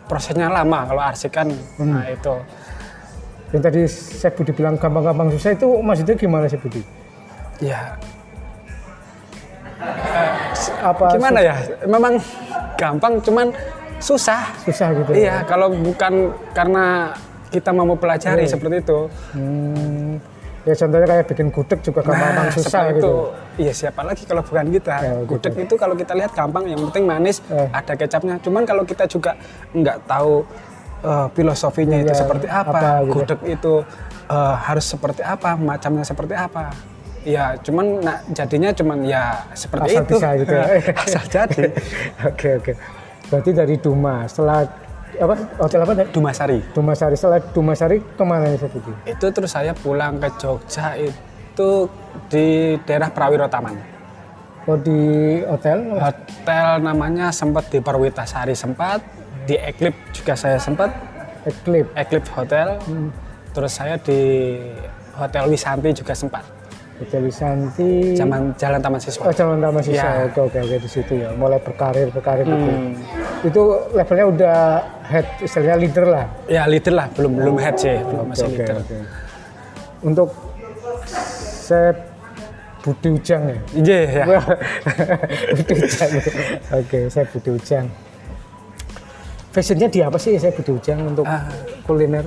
[0.06, 1.46] prosesnya lama kalau arsik kan,
[1.78, 2.34] nah itu.
[3.50, 6.82] yang tadi saya Budi bilang gampang-gampang susah itu maksudnya gimana sih Budi?
[7.58, 7.98] Ya
[10.80, 12.20] Apa gimana ya, memang
[12.80, 13.46] gampang cuman
[14.00, 14.48] susah.
[14.64, 15.12] susah gitu?
[15.12, 17.12] Iya, kalau bukan karena
[17.52, 18.52] kita mau pelajari Iya.
[18.56, 18.98] seperti itu.
[19.36, 20.16] Hmm,
[20.62, 22.96] ya contohnya kayak bikin gudeg juga gampang-gampang Nah, susah gitu.
[22.96, 23.14] itu.
[23.60, 24.94] Iya, siapa lagi kalau bukan kita.
[24.96, 25.28] Ya, gitu.
[25.28, 27.68] Gudeg itu kalau kita lihat gampang, yang penting manis, Eh.
[27.70, 28.40] ada kecapnya.
[28.40, 29.36] Cuman kalau kita juga
[29.70, 30.48] nggak tahu
[31.00, 33.12] eh, filosofinya itu Iya, seperti apa, apa gitu.
[33.14, 33.74] gudeg itu
[34.30, 36.70] eh, harus seperti apa, macamnya seperti apa.
[37.20, 40.14] Ya, cuman nah, jadinya cuman ya seperti Asal itu.
[40.16, 40.64] bisa gitu ya.
[41.04, 41.64] Asal jadi.
[42.32, 42.72] Oke oke.
[43.28, 44.64] Berarti dari Duma setelah
[45.20, 45.92] apa hotel apa?
[46.08, 46.58] Dumasari.
[46.72, 48.92] Dumasari setelah Dumasari ke mana ya Budi?
[49.04, 51.70] Itu terus saya pulang ke Jogja itu
[52.32, 53.76] di daerah Prawiro Taman.
[54.68, 55.96] Oh di hotel?
[56.00, 59.00] Hotel namanya sempat di Perwitasari sempat,
[59.48, 60.92] di Eklip juga saya sempat,
[61.48, 61.88] Eklip.
[61.96, 62.76] Eklip Hotel.
[63.50, 64.20] Terus saya di
[65.18, 66.46] Hotel Wisanti juga sempat,
[67.00, 68.12] Hotel Wisanti.
[68.12, 69.24] zaman Jalan Taman Siswa.
[69.24, 70.04] Oh, Jalan Taman Siswa.
[70.04, 70.28] Ya.
[70.28, 71.32] Oke oke oke di situ ya.
[71.32, 72.66] Mulai berkarir berkarir gitu.
[72.68, 72.92] Hmm.
[73.40, 74.58] itu levelnya udah
[75.08, 76.26] head istilahnya leader lah.
[76.44, 78.76] Ya leader lah, belum belum head sih, belum masih Oke, leader.
[78.78, 78.96] oke.
[80.00, 80.28] Untuk
[81.64, 81.96] Chef
[82.80, 83.58] Budi Ujang ya.
[83.74, 84.24] Iya ya.
[85.56, 86.10] Budi Ujang.
[86.76, 87.86] Oke, saya Budi Ujang.
[89.50, 91.48] Fashionnya di apa sih saya Budi Ujang untuk Ah.
[91.82, 92.22] kuliner?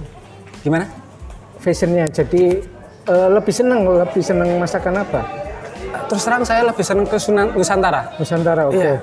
[0.62, 0.86] Gimana?
[1.58, 2.60] Fashionnya jadi
[3.08, 5.22] eh, lebih seneng, lebih seneng masakan apa?
[6.10, 8.16] Terus terang saya lebih senang ke Sunan Nusantara.
[8.18, 8.78] Nusantara, oke.
[8.78, 8.98] Iya.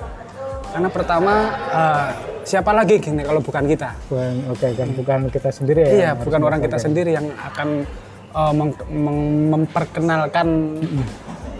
[0.70, 1.32] Karena pertama
[1.70, 2.08] eh,
[2.42, 3.90] siapa lagi gini kalau bukan kita?
[4.08, 5.90] Bukan, oke kan bukan kita sendiri ya.
[5.90, 6.86] Iya, bukan orang kita masakan.
[6.90, 7.68] sendiri yang akan
[8.30, 10.48] eh, meng- meng- memperkenalkan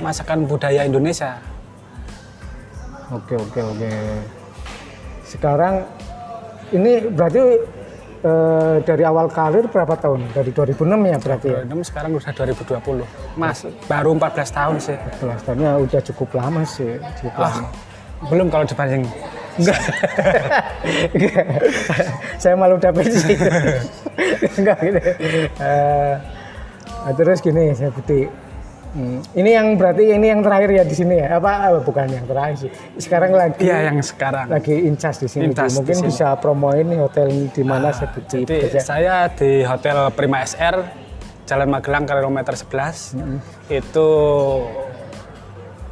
[0.00, 1.36] masakan budaya Indonesia.
[3.10, 3.90] Oke oke oke.
[5.26, 5.82] Sekarang
[6.70, 7.42] ini berarti
[8.20, 10.30] eh, dari awal karir berapa tahun?
[10.32, 11.60] Dari 2006 ya berarti ya?
[11.68, 13.40] 2006 sekarang udah 2020.
[13.40, 13.58] Mas,
[13.88, 14.96] baru 14 tahun sih.
[15.20, 17.00] 11 tahunnya udah cukup lama sih.
[17.20, 17.68] Cukup Wah, lama.
[18.28, 19.04] belum kalau dibanding
[19.60, 19.80] Enggak.
[21.12, 21.44] Enggak.
[22.42, 23.36] Saya malu udah pensiun.
[24.60, 25.00] Enggak gitu.
[25.60, 28.28] Nah, terus gini saya Budi.
[28.90, 31.38] Hmm, ini yang berarti ini yang terakhir ya di sini ya?
[31.38, 32.70] Apa eh, bukan yang terakhir sih?
[32.98, 34.50] Sekarang lagi Iya yang sekarang.
[34.50, 35.46] lagi incas di sini.
[35.46, 36.08] In charge Mungkin di sini.
[36.10, 38.42] bisa promoin hotel di mana saya Budi.
[38.42, 38.80] Jadi bekerja.
[38.82, 40.82] saya di Hotel Prima SR
[41.46, 43.14] Jalan Magelang kilometer 11
[43.70, 44.08] itu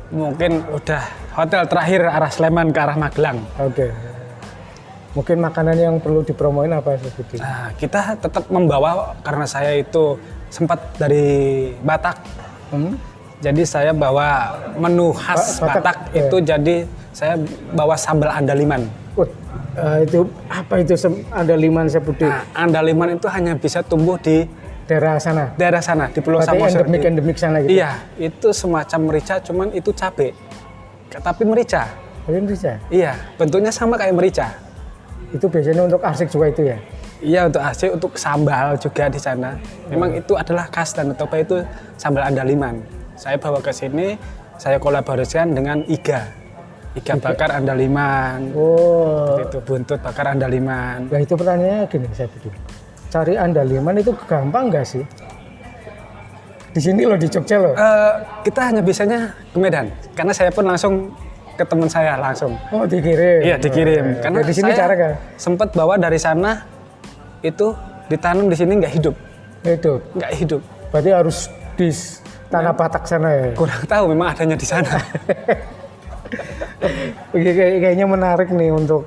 [0.09, 1.03] mungkin udah
[1.35, 3.39] hotel terakhir arah Sleman ke arah Magelang.
[3.63, 3.95] Oke.
[5.15, 7.37] Mungkin makanan yang perlu dipromoin apa saya Budi?
[7.39, 11.27] Nah, kita tetap membawa karena saya itu sempat dari
[11.79, 12.48] Batak.
[12.69, 12.95] Hmm?
[13.39, 16.27] Jadi saya bawa menu khas Ba- Batak, Batak, ya.
[16.27, 16.77] itu jadi
[17.15, 17.35] saya
[17.71, 18.83] bawa sambal andaliman.
[19.79, 22.27] Eh, itu apa itu sem- ada liman saya Budi?
[22.27, 24.43] Nah, andaliman itu hanya bisa tumbuh di
[24.91, 25.55] Daerah sana.
[25.55, 26.83] daerah sana di Pulau Samosir.
[26.83, 27.79] endemik endemik sana gitu.
[27.79, 30.35] Iya, itu semacam merica, cuman itu cabe.
[31.09, 31.87] Tapi merica.
[32.27, 32.75] Tapi bisa.
[32.91, 34.51] Iya, bentuknya sama kayak merica.
[35.31, 36.79] Itu biasanya untuk arsik juga itu ya.
[37.19, 39.59] Iya untuk AC, untuk sambal juga di sana.
[39.91, 41.59] Memang itu adalah khas dan Toba itu
[41.99, 42.79] sambal andaliman.
[43.19, 44.15] Saya bawa ke sini,
[44.55, 46.31] saya kolaborasikan dengan Iga.
[46.95, 48.55] Iga bakar andaliman.
[48.55, 51.11] Oh, Itu buntut bakar andaliman.
[51.11, 52.51] nah itu pertanyaannya gini saya Budi.
[53.11, 55.03] Cari andaliman itu gampang nggak sih?
[56.71, 57.75] Di sini loh di Jogja loh.
[57.75, 58.13] Eh,
[58.47, 61.11] kita hanya bisanya ke Medan, karena saya pun langsung
[61.59, 62.55] ke teman saya langsung.
[62.71, 63.43] Oh dikirim.
[63.43, 64.23] Iya dikirim.
[64.23, 65.13] Karena Karena di sini saya cara kan?
[65.35, 66.63] sempat bawa dari sana
[67.41, 67.67] itu
[68.09, 69.15] ditanam di sini nggak hidup,
[69.63, 70.01] Itu.
[70.15, 70.61] nggak hidup.
[70.89, 71.39] Berarti harus
[71.77, 71.89] di
[72.49, 73.47] tanah Batak sana ya.
[73.53, 74.89] Kurang tahu memang adanya di sana.
[77.33, 79.07] Kayaknya menarik nih untuk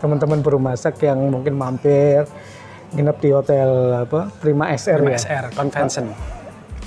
[0.00, 2.24] teman-teman perumasak yang mungkin mampir
[2.90, 3.70] nginep di hotel
[4.02, 5.14] apa Prima SR ya.
[5.14, 6.04] MSR convention.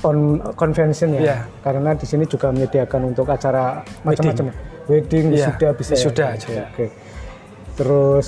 [0.04, 0.18] on
[0.60, 1.22] convention ya.
[1.22, 1.38] Iya.
[1.64, 4.52] Karena di sini juga menyediakan untuk acara macam-macam.
[4.84, 5.96] Wedding, Iya, sudah bisa.
[5.96, 5.96] ya?
[5.96, 6.54] wisuda Oke.
[6.60, 6.86] Oke.
[7.80, 8.28] Terus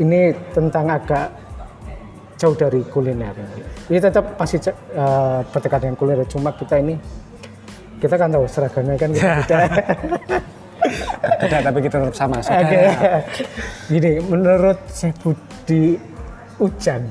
[0.00, 1.28] ini tentang agak
[2.40, 3.36] jauh dari kuliner.
[3.92, 4.56] Ini tetap pasti
[4.96, 6.24] uh, berdekatan dengan kuliner.
[6.24, 6.96] Cuma kita ini
[8.00, 9.58] kita kan tahu seragamnya kan kita beda.
[11.40, 12.40] Beda tapi kita tetap sama.
[12.40, 12.82] Oke.
[13.92, 16.00] Gini, menurut Syekh Budi
[16.56, 17.04] Ujan,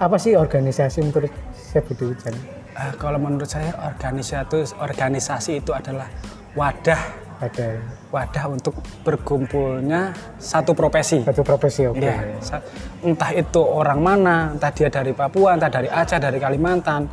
[0.00, 2.34] apa sih organisasi menurut Syekh Budi Ujan?
[2.80, 6.08] Eh, kalau menurut saya organisasi organisasi itu adalah
[6.56, 7.02] wadah
[7.40, 8.74] Ada wadah untuk
[9.06, 11.22] berkumpulnya satu profesi.
[11.22, 12.02] satu profesi, oke.
[12.02, 12.62] Iya, sa-
[13.06, 17.06] entah itu orang mana, entah dia dari Papua, entah dari Aceh, dari Kalimantan,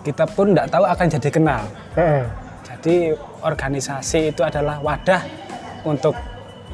[0.00, 1.62] kita pun tidak tahu akan jadi kenal.
[2.64, 3.12] Jadi
[3.44, 5.22] organisasi itu adalah wadah
[5.84, 6.16] untuk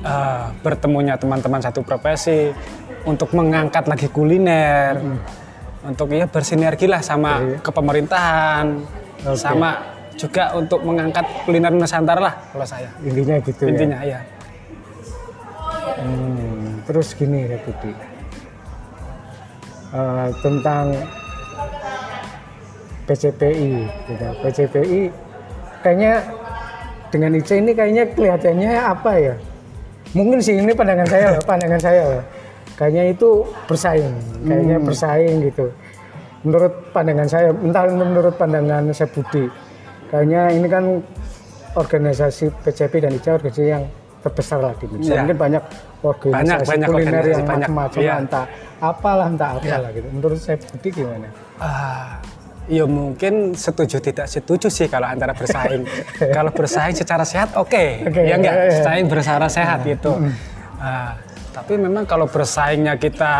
[0.06, 2.54] eh, bertemunya teman-teman satu profesi,
[3.02, 4.94] untuk mengangkat lagi kuliner,
[5.82, 8.66] untuk ya bersinergi lah sama kepemerintahan,
[9.26, 9.38] Oke.
[9.38, 12.88] sama juga untuk mengangkat kuliner Nusantara lah kalau saya.
[13.04, 13.70] Intinya gitu ya.
[13.70, 14.20] Intinya ya.
[15.96, 17.92] Hmm, terus gini ya Budi.
[19.96, 20.92] Eh, tentang
[23.06, 24.26] PCPI, gitu.
[24.42, 25.00] PCPI
[25.80, 26.26] kayaknya
[27.14, 29.34] dengan Ica ini kayaknya kelihatannya apa ya?
[30.12, 32.24] Mungkin sih ini pandangan saya loh, pandangan saya loh.
[32.76, 33.28] Kayaknya itu
[33.70, 34.14] bersaing,
[34.44, 35.72] kayaknya bersaing gitu.
[36.44, 39.48] Menurut pandangan saya, entah menurut pandangan saya Budi,
[40.08, 40.84] kayaknya ini kan
[41.74, 43.84] organisasi PCP dan ICA organisasi yang
[44.22, 45.12] terbesar lah di Indonesia.
[45.12, 45.20] Iya.
[45.22, 45.62] Mungkin banyak
[46.02, 47.68] organisasi Banyak, banyak kuliner organisasi, yang banyak.
[47.70, 48.14] macam-macam Iya.
[48.18, 48.44] entah
[48.76, 50.08] apalah entah apalah gitu.
[50.10, 51.28] Menurut saya Budi gimana?
[51.56, 52.18] Ah,
[52.66, 55.84] ya mungkin setuju tidak setuju sih kalau antara bersaing.
[56.36, 58.72] kalau bersaing secara sehat oke, Oke, ya enggak iya, iya.
[58.82, 60.12] bersaing secara sehat gitu.
[60.76, 61.14] Ah,
[61.54, 63.32] tapi memang kalau bersaingnya kita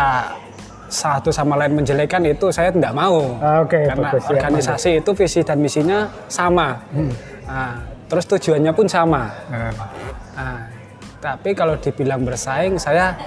[0.87, 3.35] satu sama lain menjelekan itu saya tidak mau.
[3.37, 6.79] Ah, oke, Karena bagus, ya, organisasi itu visi dan misinya sama.
[7.43, 7.75] Ah,
[8.05, 9.31] terus tujuannya pun sama.
[9.47, 9.71] Nah,
[10.33, 10.59] Ah,
[11.17, 13.17] Tapi kalau dibilang bersaing, saya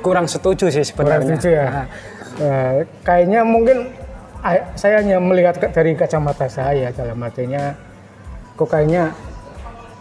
[0.00, 1.26] kurang setuju sih Kurang sebenarnya.
[1.30, 1.66] setuju ya.
[1.66, 1.86] Nah,
[2.32, 3.92] Eh, kayaknya mungkin
[4.40, 7.74] ah, saya hanya melihat dari kacamata saya dalam artinya
[8.54, 9.12] kok kayaknya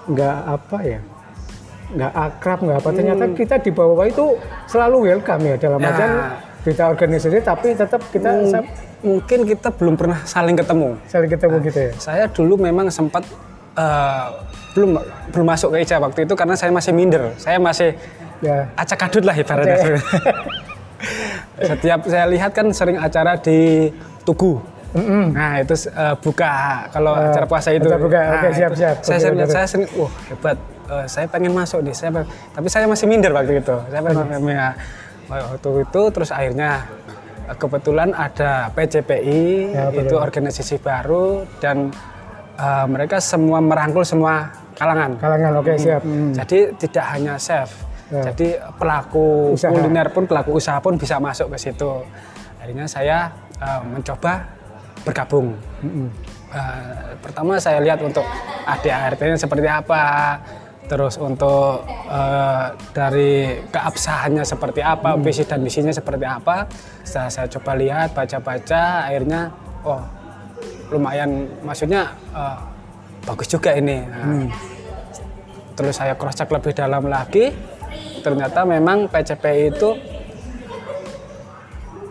[0.05, 0.99] nggak apa ya
[1.89, 5.91] nggak akrab nggak apa ternyata kita di bawah itu selalu welcome ya dalam Ya.
[6.69, 8.69] Kita organisasi tapi tetap kita mung- sa-
[9.01, 10.95] mungkin kita belum pernah saling ketemu.
[11.05, 13.25] saling ketemu gitu ya Saya dulu memang sempat
[13.73, 14.27] eh,
[14.69, 17.33] belum belum masuk ke IJA waktu itu karena saya masih minder.
[17.35, 17.97] Saya masih
[18.39, 19.97] ya acak adut lah ibaratnya.
[21.59, 23.89] Setiap saya lihat kan sering acara di
[24.21, 24.59] Tugu.
[24.89, 25.31] Mm-mm.
[25.31, 26.49] Nah itu eh, buka
[26.89, 27.85] kalau acara puasa itu.
[27.85, 28.19] acara buka.
[28.19, 28.95] Nah, Oke, siap, itu siap.
[28.99, 29.53] Saya Oke, sering, betul.
[29.53, 30.57] saya sering, wah hebat.
[30.89, 31.93] Eh, saya pengen masuk nih.
[31.93, 33.75] Saya pengen- tapi saya masih minder waktu itu.
[33.85, 34.67] Saya pengen ya,
[35.29, 36.83] waktu itu terus akhirnya
[37.45, 41.93] eh, kebetulan ada PCPI Ya, itu organisasi baru dan
[42.55, 45.15] eh, mereka semua merangkul semua kalangan.
[45.17, 46.01] kalangan oke siap
[46.33, 47.69] Jadi tidak hanya chef,
[48.09, 48.25] Ya.
[48.25, 49.69] jadi pelaku Usaha.
[49.69, 52.01] kuliner pun pelaku usaha pun bisa masuk ke situ.
[52.57, 54.49] Akhirnya saya eh, mencoba
[54.99, 55.53] bergabung.
[56.49, 58.25] Eh, pertama saya lihat untuk
[58.65, 60.35] ADART-nya seperti apa,
[60.89, 66.65] terus untuk eh, dari keabsahannya seperti apa, visi dan misinya seperti apa.
[67.05, 69.53] Setelah saya coba lihat, baca-baca, akhirnya
[69.85, 70.01] oh
[70.89, 72.57] lumayan, maksudnya eh,
[73.23, 74.01] bagus juga ini.
[74.01, 74.49] Nah,
[75.77, 77.55] terus saya cross check lebih dalam lagi
[78.19, 79.89] ternyata memang PCPI itu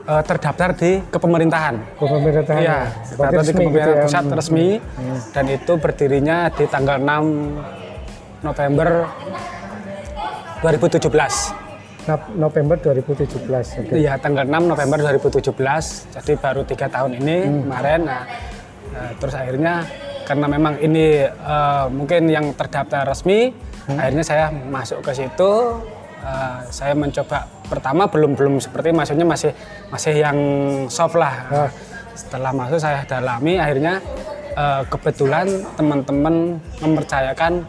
[0.09, 2.79] eh, terdaftar di kepemerintahan pemerintahan Iya,
[3.12, 4.05] terdaftar di resmi kepemerintahan gitu ya.
[4.09, 4.68] pusat resmi
[5.37, 7.78] dan itu berdirinya di tanggal 6
[8.43, 9.07] November
[10.62, 11.68] 2017
[12.09, 13.45] Nop- November 2017
[13.84, 16.09] oke Iya, tanggal 6 November 2017.
[16.09, 17.36] Jadi baru tiga tahun ini
[17.68, 18.01] kemarin.
[18.09, 18.24] Nah,
[18.97, 19.84] eh, terus akhirnya
[20.24, 23.53] karena memang ini eh, mungkin yang terdaftar resmi,
[23.93, 25.53] akhirnya saya masuk ke situ.
[26.24, 29.53] Eh, saya mencoba pertama belum belum seperti maksudnya masih
[29.93, 30.39] masih yang
[30.89, 31.34] soft lah.
[31.53, 31.70] Ah.
[32.16, 34.01] Setelah masuk saya dalami, akhirnya
[34.57, 35.45] eh, kebetulan
[35.76, 37.68] teman-teman mempercayakan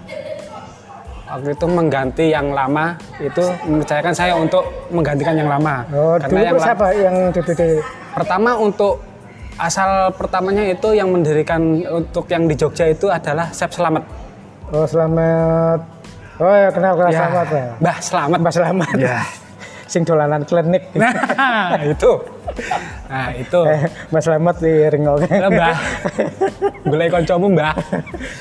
[1.30, 5.86] waktu itu mengganti yang lama itu mempercayakan saya untuk menggantikan yang lama.
[5.93, 7.80] Oh dulu yang siapa yang DPD
[8.11, 8.99] pertama untuk
[9.59, 14.03] asal pertamanya itu yang mendirikan untuk yang di Jogja itu adalah Chef Selamat.
[14.73, 15.80] Oh selamat.
[16.39, 17.67] Oh ya kenal kenal Ya, selamat ya.
[17.77, 18.38] Mbah Selamat.
[18.39, 18.95] Mbak Selamat.
[18.97, 19.19] Ya.
[19.90, 20.86] sing dolanan klinik.
[20.94, 21.82] Nah.
[21.98, 22.22] Itu.
[23.10, 23.60] Nah itu.
[23.66, 25.78] Eh, Mbak Selamat di Ringol Mbah
[26.84, 27.74] gulai koncomu Mbah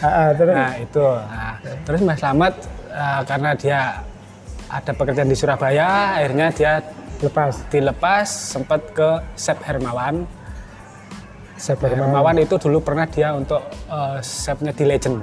[0.00, 0.54] Ah, ah, terus.
[0.54, 2.54] Nah itu, nah, terus Mas Slamet
[2.88, 3.80] eh, karena dia
[4.68, 6.72] ada pekerjaan di Surabaya, akhirnya dia
[7.20, 7.64] lepas.
[7.68, 10.28] dilepas sempat ke Chef Hermawan.
[11.54, 12.36] saya Chef Hermawan.
[12.38, 15.16] Itu dulu pernah dia untuk eh, chefnya di Legend.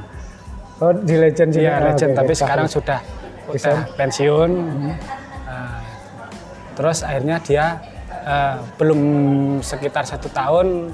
[0.78, 2.42] oh di Legend sini Iya Ah, Legend, oke, tapi oke.
[2.42, 3.00] sekarang sudah
[3.48, 4.52] udah pensiun.
[4.52, 4.98] Nah,
[6.76, 7.66] terus akhirnya dia
[8.12, 9.02] eh, belum
[9.64, 10.92] sekitar satu tahun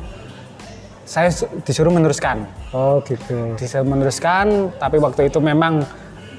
[1.03, 2.48] saya su- disuruh meneruskan.
[2.72, 3.58] oh gitu.
[3.60, 5.84] Bisa meneruskan tapi waktu itu memang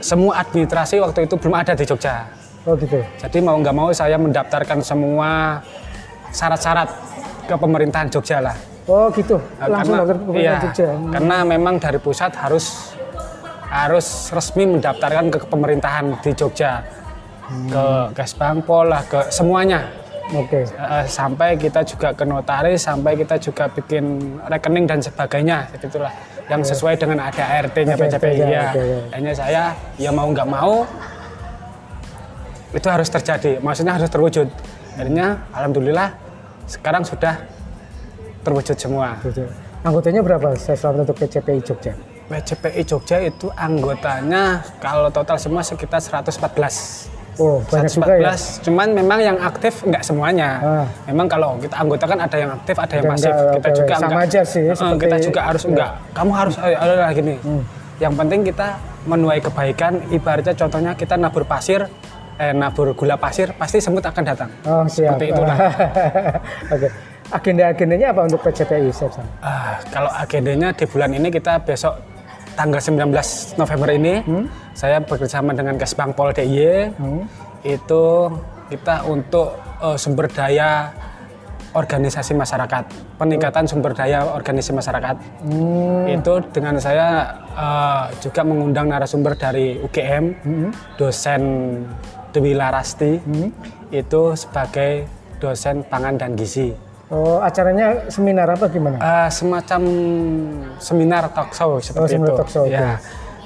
[0.01, 2.25] semua administrasi waktu itu belum ada di Jogja.
[2.65, 3.03] Oh gitu.
[3.19, 5.61] Jadi mau nggak mau saya mendaftarkan semua
[6.33, 6.89] syarat-syarat
[7.45, 8.57] ke pemerintahan Jogja lah.
[8.89, 9.39] Oh gitu.
[9.61, 10.89] Nah, langsung karena, ke Pemerintahan iya, Jogja.
[11.15, 12.97] karena memang dari pusat harus
[13.73, 16.83] harus resmi mendaftarkan ke pemerintahan di Jogja
[17.51, 17.87] ke
[18.17, 19.85] Kesbangpol lah ke semuanya
[20.33, 26.13] oke Eh, sampai kita juga ke notaris, sampai kita juga bikin rekening dan sebagainya, itulah
[26.49, 28.67] yang sesuai dengan ada ART-nya Oke, PCPI oke, ya.
[29.15, 29.63] Hanya saya
[30.01, 30.85] ya mau nggak mau
[32.73, 34.49] itu harus terjadi, maksudnya harus terwujud.
[34.97, 36.09] Akhirnya alhamdulillah
[36.65, 37.37] sekarang sudah
[38.41, 39.21] terwujud semua.
[39.83, 41.93] anggotanya berapa saya untuk PCPI Jogja
[42.33, 47.12] PCPI Jogja itu anggotanya kalau total semua sekitar 114.
[47.39, 50.51] Oh banyak juga ya 114, cuman memang yang aktif nggak semuanya.
[50.61, 50.87] Ah.
[51.07, 53.33] Memang kalau kita anggota kan ada yang aktif, ada yang Ada pasif.
[53.33, 54.27] enggak, kita oke, juga sama enggak.
[54.27, 55.91] aja sih, Eh, seperti- kita juga harus enggak.
[56.13, 57.35] Kamu harus eh, gini.
[57.39, 57.63] Hmm.
[57.97, 58.69] Yang penting kita
[59.05, 59.93] menuai kebaikan.
[60.09, 61.87] Ibaratnya contohnya kita nabur pasir,
[62.37, 64.51] eh, nabur gula pasir, pasti semut akan datang.
[64.65, 65.57] oh siap Seperti itulah.
[66.75, 66.89] oke
[67.33, 69.09] agenda-agendanya apa untuk PCPI Sam?
[69.41, 71.97] Ah, kalau agendanya di bulan ini kita besok
[72.57, 73.09] tanggal 19
[73.57, 74.15] November ini
[74.73, 77.25] saya bekerjasama dengan Kesbangpol DIY Hmm.
[77.63, 78.05] itu
[78.69, 80.91] kita untuk eh, sumber daya
[81.73, 82.85] organisasi masyarakat
[83.17, 85.17] peningkatan sumber daya organisasi masyarakat.
[85.49, 86.05] Hmm.
[86.09, 87.09] itu dengan saya
[87.57, 90.25] eh, juga mengundang narasumber dari UGM
[90.97, 91.43] dosen
[92.33, 93.21] Dewi Larasti.
[93.93, 95.05] Itu sebagai
[95.37, 98.97] dosen pangan dan gizi Oh, acaranya seminar apa gimana?
[98.97, 99.83] Eh, semacam
[100.81, 102.39] seminar talk show seperti seminar itu.
[102.41, 102.97] talk show, ya.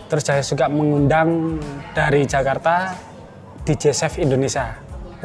[0.07, 1.59] Terus saya juga mengundang
[1.91, 2.95] dari Jakarta
[3.67, 4.71] DJ Chef Indonesia.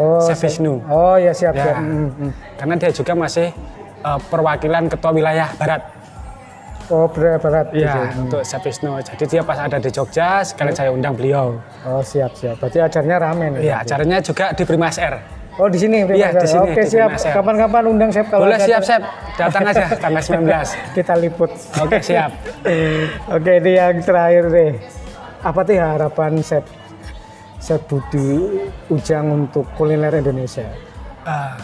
[0.02, 0.82] Oh, Chef Wisnu.
[0.90, 1.70] Oh ya siap Ya.
[1.70, 1.78] siap.
[1.78, 2.32] Hmm, hmm.
[2.58, 3.54] Karena dia juga masih
[4.02, 5.82] eh, perwakilan ketua wilayah barat.
[6.90, 7.68] Oh berat berat.
[7.72, 8.98] Iya, untuk Chef Wisnu.
[9.06, 11.62] Jadi dia pas ada di Jogja, sekalian saya undang beliau.
[11.86, 12.58] Oh siap siap.
[12.58, 13.70] Berarti acaranya rame nih.
[13.70, 15.41] Iya, acaranya juga di Primas Air.
[15.62, 16.02] Oh di sini.
[16.10, 17.14] Iya, di sini, Oke siap.
[17.22, 19.02] Kapan-kapan undang saya kalau Boleh ada- siap, Chef.
[19.40, 20.98] Datang aja tanggal 19.
[20.98, 21.52] Kita liput.
[21.78, 22.34] Oke, siap.
[23.38, 24.74] Oke ini yang terakhir deh.
[25.46, 26.66] Apa tuh harapan Chef
[27.62, 28.58] Chef Budi
[28.90, 30.66] Ujang untuk kuliner Indonesia?
[31.30, 31.62] Ah,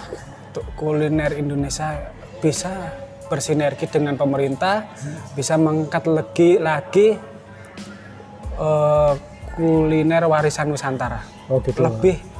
[0.54, 2.94] untuk kuliner Indonesia bisa
[3.28, 4.94] bersinergi dengan pemerintah,
[5.34, 7.08] bisa mengangkat lagi lagi
[8.62, 9.14] eh,
[9.58, 11.26] kuliner warisan Nusantara.
[11.50, 11.82] Oh gitu.
[11.82, 12.37] Lebih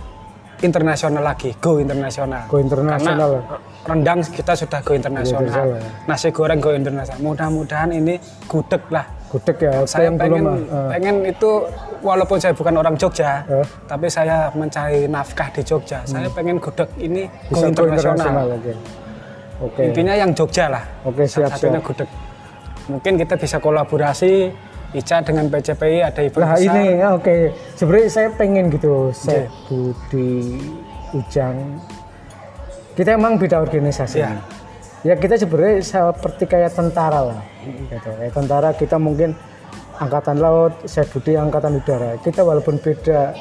[0.62, 2.50] internasional lagi, go internasional.
[2.50, 3.32] Go internasional.
[3.42, 5.44] Karena rendang kita sudah go internasional.
[5.46, 6.08] internasional.
[6.10, 7.22] Nasi goreng go internasional.
[7.22, 9.06] Mudah-mudahan ini gudeg lah.
[9.28, 9.84] Gudeg ya.
[9.84, 10.88] Saya yang pengen, ah.
[10.90, 11.52] pengen itu
[12.00, 13.66] walaupun saya bukan orang Jogja, Eh.
[13.86, 16.02] tapi saya mencari nafkah di Jogja.
[16.04, 17.52] Saya pengen gudeg ini Hmm.
[17.52, 18.16] bisa go internasional.
[18.16, 18.46] internasional.
[18.56, 18.74] Oke.
[19.58, 19.82] Oke.
[19.90, 20.84] Intinya yang Jogja lah.
[21.04, 21.88] Oke siap Satunya siap.
[21.92, 22.10] gudeg.
[22.88, 24.32] Mungkin kita bisa kolaborasi
[24.96, 26.72] Ica dengan PCPI ada event Nah besar.
[26.72, 27.36] ini ya, oke.
[27.76, 30.64] Sebenarnya saya pengen gitu, Chef Budi
[31.12, 31.84] Ujang.
[32.96, 34.24] Kita emang beda organisasi.
[34.24, 34.40] Iya.
[35.04, 37.42] Ya kita sebenarnya seperti kayak tentara lah.
[37.68, 38.10] Gitu.
[38.16, 39.36] Kayak tentara kita mungkin
[40.00, 42.16] angkatan laut, Chef Budi angkatan udara.
[42.24, 43.36] Kita walaupun beda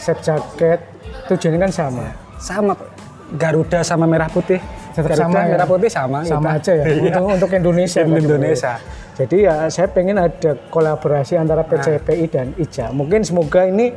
[0.00, 0.80] chef jaket,
[1.28, 2.06] tujuannya kan sama.
[2.40, 2.72] sama
[3.36, 4.58] Garuda sama merah putih.
[4.90, 5.46] Tetap Garuda sama ya?
[5.54, 6.18] merah putih sama.
[6.26, 6.58] Sama kita.
[6.58, 6.84] aja ya.
[6.90, 6.98] Iya.
[6.98, 8.00] Untuk, untuk Indonesia.
[8.02, 8.72] Untuk Indonesia.
[9.20, 12.88] Jadi ya saya pengen ada kolaborasi antara PCPI dan IJA.
[12.90, 13.92] Mungkin semoga ini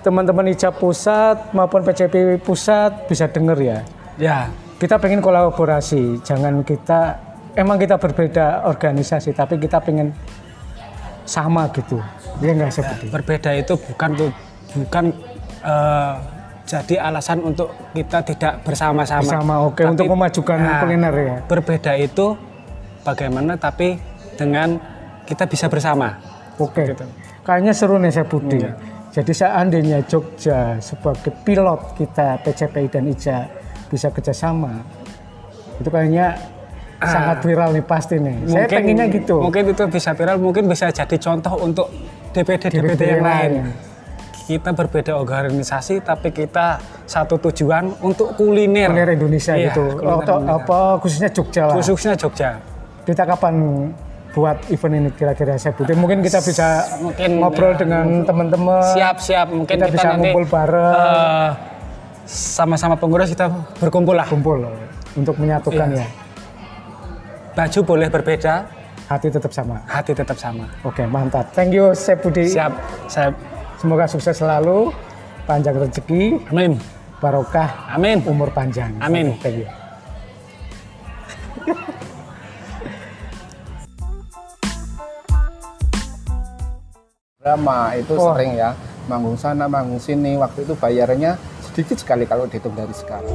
[0.00, 3.78] teman-teman IJA pusat maupun PCPI pusat bisa denger ya.
[4.20, 4.38] Ya,
[4.76, 7.16] Kita pengen kolaborasi, jangan kita
[7.54, 10.10] emang kita berbeda organisasi tapi kita pengen
[11.22, 12.02] sama gitu.
[12.42, 13.06] Iya nggak seperti.
[13.12, 14.30] berbeda itu bukan tuh
[14.74, 15.04] bukan
[15.62, 16.14] eh,
[16.62, 19.22] jadi alasan untuk kita tidak bersama-sama.
[19.22, 21.36] Bersama, oke, Tapi, untuk memajukan nah, kuliner ya.
[21.44, 22.38] Berbeda itu
[23.02, 23.98] bagaimana tapi
[24.38, 24.78] dengan
[25.26, 26.18] kita bisa bersama.
[26.58, 26.94] Oke.
[26.94, 27.04] Gitu.
[27.42, 28.62] Kayaknya seru nih saya Budi.
[28.62, 28.72] Iya.
[29.12, 33.38] Jadi seandainya Jogja sebagai pilot kita PCPI dan IJA
[33.92, 34.80] bisa kerjasama,
[35.76, 36.40] itu kayaknya
[37.02, 38.36] sangat viral nih pasti nih.
[38.48, 39.42] saya pengennya gitu.
[39.42, 39.44] Ah.
[39.50, 41.92] Mungkin itu bisa viral, mungkin bisa jadi contoh untuk
[42.32, 43.52] DPD DPD, DPD yang yang lain.
[43.52, 43.91] lain.
[44.42, 48.90] Kita berbeda organisasi tapi kita satu tujuan untuk kuliner.
[48.90, 49.84] kuliner Indonesia Iya, gitu.
[49.96, 50.58] kuliner Atau Indonesia.
[50.60, 51.74] apa khususnya Jogja lah.
[51.74, 52.50] Khususnya Jogja.
[53.02, 53.54] Kita kapan
[54.32, 55.92] buat event ini kira-kira saya Budi?
[55.92, 58.82] Mungkin kita bisa Mungkin, ngobrol ya, dengan teman-teman.
[58.92, 60.94] Siap siap mungkin Kita kita, bisa nanti ngumpul bareng.
[60.96, 61.50] eh,
[62.24, 63.46] sama-sama pengurus kita
[63.76, 64.26] berkumpul lah.
[64.26, 64.58] kumpul
[65.12, 66.02] untuk menyatukan Iya.
[66.02, 66.08] ya.
[67.52, 68.54] Baju boleh berbeda,
[69.04, 69.84] Hati tetap sama.
[69.84, 70.64] hati tetap sama.
[70.80, 71.52] Oke, mantap.
[71.52, 72.48] Thank you, Chef Budi.
[72.48, 72.72] Siap,
[73.04, 73.28] saya
[73.82, 74.94] Semoga sukses selalu,
[75.42, 76.78] panjang rezeki, amin,
[77.18, 78.22] barokah, amin.
[78.30, 78.94] umur panjang.
[79.02, 79.34] Amin.
[79.42, 79.68] Thank you.
[87.42, 88.38] drama itu Oh.
[88.38, 88.70] sering ya
[89.10, 93.26] manggung sana manggung sini waktu itu bayarnya sedikit sekali kalau dihitung dari sekarang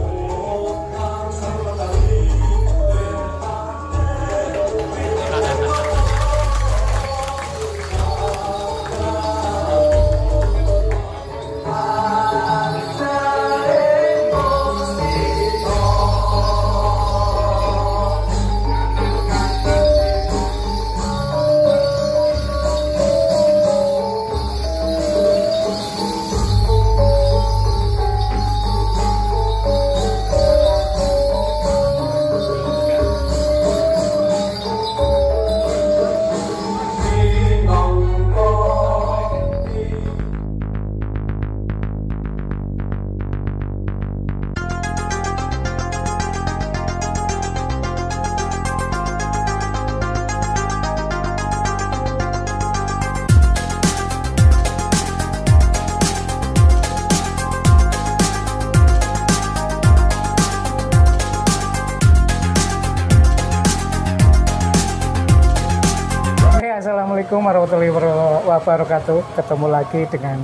[67.38, 69.20] Assalamualaikum warahmatullahi wabarakatuh.
[69.38, 70.42] Ketemu lagi dengan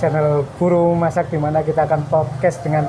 [0.00, 2.88] channel Guru Masak di mana kita akan podcast dengan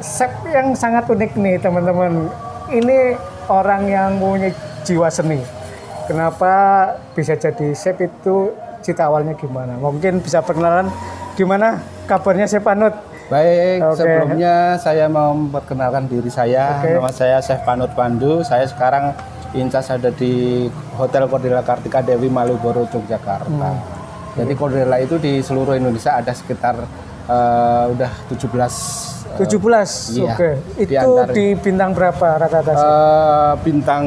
[0.00, 2.32] chef yang sangat unik nih teman-teman.
[2.72, 3.20] Ini
[3.52, 4.56] orang yang punya
[4.88, 5.44] jiwa seni.
[6.08, 6.54] Kenapa
[7.12, 9.76] bisa jadi chef itu cita awalnya gimana?
[9.76, 10.88] Mungkin bisa perkenalan
[11.36, 11.76] gimana
[12.08, 12.96] kabarnya Chef Panut?
[13.32, 13.96] baik Oke.
[13.96, 17.00] sebelumnya saya mau memperkenalkan diri saya Oke.
[17.00, 19.16] nama saya Chef Panut Pandu saya sekarang
[19.52, 20.64] Incas ada di
[20.96, 23.48] Hotel Cordela Kartika Dewi Malioboro Yogyakarta.
[23.68, 23.76] Hmm.
[24.32, 26.80] Jadi Cordela itu di seluruh Indonesia ada sekitar
[27.22, 28.48] eh, udah 17
[29.32, 30.16] eh, 17.
[30.16, 30.50] iya, Oke.
[30.78, 32.72] di Itu antara- di bintang berapa rata-rata?
[32.72, 34.04] eh, bintang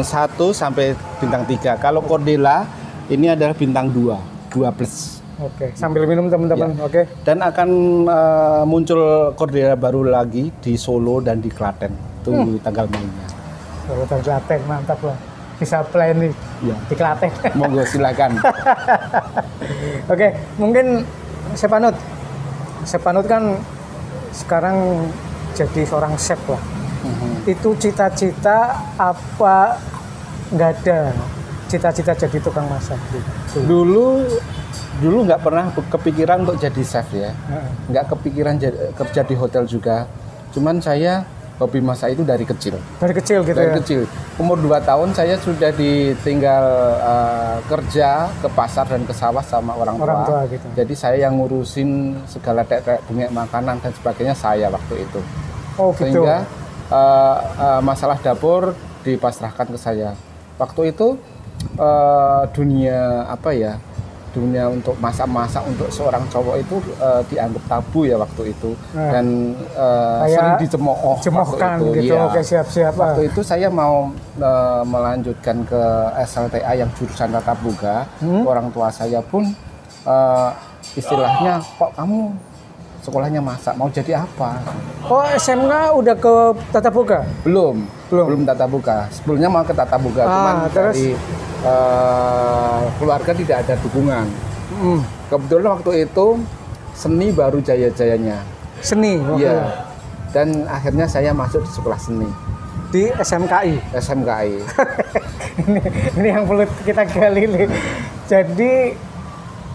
[0.00, 0.04] 1
[0.50, 1.76] sampai bintang 3.
[1.76, 2.64] Kalau Cordela
[3.06, 4.16] ini adalah bintang 2,
[4.48, 5.20] 2 plus.
[5.36, 5.76] Oke.
[5.76, 6.72] Sambil minum teman-teman.
[6.80, 7.04] Oke.
[7.20, 7.68] Dan akan
[8.08, 9.00] eh, muncul
[9.36, 11.92] Cordela baru lagi di Solo dan di Klaten.
[12.24, 13.25] Tunggu tanggal mainnya.
[13.86, 15.16] Dari Klaten mantap lah.
[15.56, 16.32] Bisa play nih
[16.62, 16.76] Ya.
[16.84, 17.32] di Klaten.
[17.54, 18.36] Monggo silakan.
[20.12, 21.06] Oke, mungkin
[21.52, 21.94] Sepanut.
[22.82, 23.56] Sepanut kan
[24.30, 25.08] sekarang
[25.54, 26.60] jadi seorang chef lah.
[27.46, 29.78] Itu cita-cita apa
[30.46, 30.98] nggak ada
[31.66, 33.58] cita-cita jadi tukang masak gitu.
[33.66, 34.22] dulu
[35.02, 37.90] dulu nggak pernah kepikiran untuk jadi chef ya Heeh.
[37.90, 40.06] nggak kepikiran jadi- kerja di hotel juga
[40.54, 41.26] cuman saya
[41.56, 43.76] hobi masak itu dari kecil Dari kecil gitu dari ya.
[43.80, 44.00] kecil
[44.36, 46.64] umur 2 tahun saya sudah ditinggal
[47.00, 50.66] eh, kerja ke pasar dan ke sawah sama orang tua, Orang tua gitu.
[50.76, 51.88] jadi saya yang ngurusin
[52.24, 55.20] segala tek bengek makanan dan sebagainya saya waktu itu
[55.76, 56.08] Oh gitu.
[56.24, 56.44] sehingga
[56.88, 60.12] eh, eh, masalah dapur dipasrahkan ke saya.
[60.56, 61.16] Waktu itu
[61.74, 63.76] eh, dunia apa ya
[64.36, 69.08] dunia untuk masak-masak untuk seorang cowok itu eh, dianggap tabu ya waktu itu Nah.
[69.10, 69.26] dan
[69.72, 71.96] eh, Kayak sering dicemooh Cemohkan waktu itu.
[71.98, 72.12] gitu.
[72.12, 72.20] Iya.
[72.22, 72.92] Oke siap-siap.
[72.92, 73.00] ah.
[73.02, 75.82] Waktu itu saya mau eh, melanjutkan ke
[76.22, 78.04] SLTA yang jurusan tata boga.
[78.18, 78.44] Hmm?
[78.44, 79.48] Orang tua saya pun
[80.04, 80.50] eh,
[80.94, 82.36] istilahnya kok kamu
[83.06, 84.58] sekolahnya masak mau jadi apa?
[85.06, 86.34] Oh SMK udah ke
[86.68, 87.22] Tata Boga?
[87.46, 88.26] Belum, Belum.
[88.26, 89.06] belum, tata buka.
[89.08, 90.94] Sebelumnya mau ke tata buka, Ah, cuman terus?
[90.98, 91.08] dari
[91.62, 94.26] eh, keluarga tidak ada dukungan.
[94.74, 95.00] Hmm.
[95.26, 96.26] Kebetulan waktu itu
[96.92, 98.42] seni baru jaya-jayanya.
[98.78, 99.22] Seni.
[99.22, 99.38] oke.
[99.38, 99.86] Iya.
[100.34, 102.28] Dan akhirnya saya masuk di sekolah seni
[102.86, 103.94] Di SMKI.
[103.94, 104.52] SMKI.
[105.62, 105.80] ini,
[106.12, 107.66] ini yang perlu kita gali nih.
[108.26, 108.72] Jadi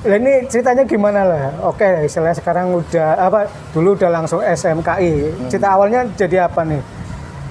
[0.02, 1.46] ini ceritanya gimana lah?
[1.62, 3.40] Oke, istilahnya sekarang udah apa?
[3.70, 5.46] Dulu udah langsung SMKI.
[5.50, 6.82] Cerita awalnya jadi apa nih?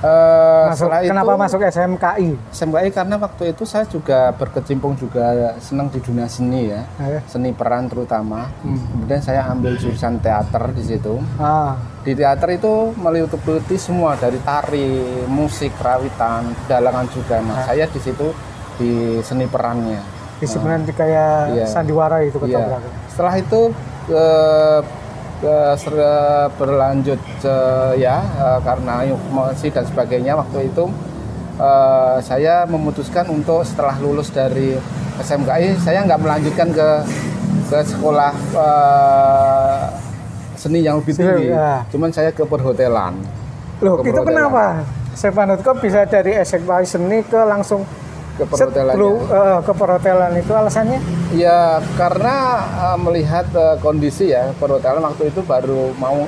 [0.01, 2.33] Eh, Masuk, itu, kenapa masuk SMKI?
[2.57, 7.21] SMKI karena waktu itu saya juga berkecimpung juga senang di dunia seni ya, ya.
[7.29, 8.49] seni peran terutama.
[8.65, 11.21] Kemudian saya ambil jurusan teater di situ.
[11.37, 17.45] Ah, Di teater itu meliputi semua dari tari, musik, rawitan, dalangan juga.
[17.45, 18.33] Nah, saya di situ
[18.81, 20.20] di seni perannya.
[20.41, 21.67] Disiplinan di kayak Iya.
[21.67, 22.59] sandiwara itu Iya.
[22.59, 22.83] ketoprak.
[23.07, 23.61] Setelah itu
[24.11, 24.81] eh,
[25.43, 26.01] eh, ser-
[26.53, 30.89] berlanjut eh, ya eh, karena emosi dan sebagainya waktu itu
[31.57, 34.75] eh, saya memutuskan untuk setelah lulus dari
[35.19, 36.89] SMKI saya nggak melanjutkan ke
[37.67, 39.85] ke sekolah eh,
[40.57, 41.49] seni yang lebih tinggi.
[41.49, 41.85] ya.
[41.89, 43.17] Cuman saya ke perhotelan.
[43.81, 44.27] Loh, Ke itu perhotelan.
[44.27, 44.65] kenapa?
[45.11, 47.85] Stefanut kok bisa dari SMKI seni ke langsung
[48.37, 48.97] Ke set, perhotelannya.
[48.97, 51.01] lu, eh, ke perhotelan itu alasannya?
[51.33, 52.35] Ya karena
[52.87, 56.25] uh, melihat uh, kondisi ya perhotelan waktu itu baru mau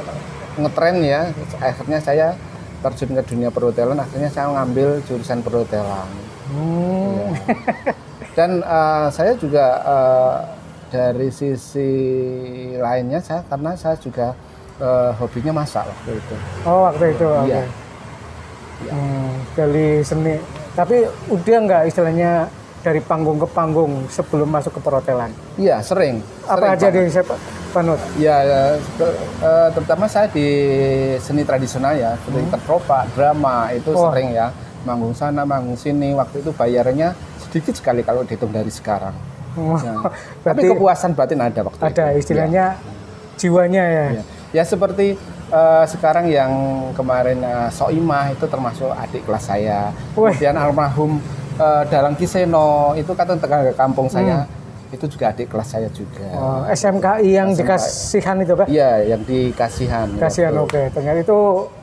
[0.54, 2.36] ngetren ya akhirnya saya
[2.82, 6.08] terjun ke dunia perhotelan akhirnya saya ngambil jurusan perhotelan
[6.52, 7.32] Hmm.
[8.36, 10.36] dan uh, saya juga uh,
[10.92, 11.88] dari sisi
[12.76, 14.36] lainnya saya karena saya juga
[14.76, 16.36] uh, hobinya masak waktu itu
[16.68, 17.24] Oh, waktu itu.
[17.48, 17.64] Iya.
[18.84, 20.36] Hmm, dari seni.
[20.72, 20.96] Tapi
[21.28, 22.48] udah nggak istilahnya
[22.80, 25.30] dari panggung ke panggung sebelum masuk ke perhotelan?
[25.54, 26.98] iya sering Apa sering aja banget.
[26.98, 27.34] di siapa?
[27.70, 28.00] Panut?
[28.16, 30.44] Ya, ya, eh, terutama saya di
[31.18, 33.96] seni tradisional ya, seperti tertropa, drama itu Hmm.
[33.98, 34.10] Oh.
[34.10, 36.12] sering ya, manggung sana, manggung sini.
[36.12, 39.14] Waktu itu bayarnya sedikit sekali kalau dihitung dari sekarang.
[39.54, 39.94] Ya.
[40.44, 41.86] Tapi kepuasan batin ada waktu itu.
[41.86, 42.64] ada istilahnya
[43.36, 44.06] jiwanya ya.
[44.10, 44.22] Ya,
[44.52, 45.16] ya seperti
[45.52, 46.50] eh, sekarang yang
[46.96, 49.92] kemarin eh, Soimah itu termasuk adik kelas saya.
[50.16, 50.32] Wih.
[50.32, 51.20] Kemudian almarhum
[51.56, 54.48] eh, Dalang Kiseno itu kan tetangga kampung saya.
[54.92, 56.20] Itu juga adik kelas saya juga.
[56.20, 56.36] Hmm.
[56.36, 57.60] Oh, SMKI yang SMKI.
[57.64, 58.66] dikasihan itu Pak?
[58.68, 60.08] Iya, yang di Kasihan.
[60.60, 60.92] Oke.
[60.92, 61.38] Ternyata itu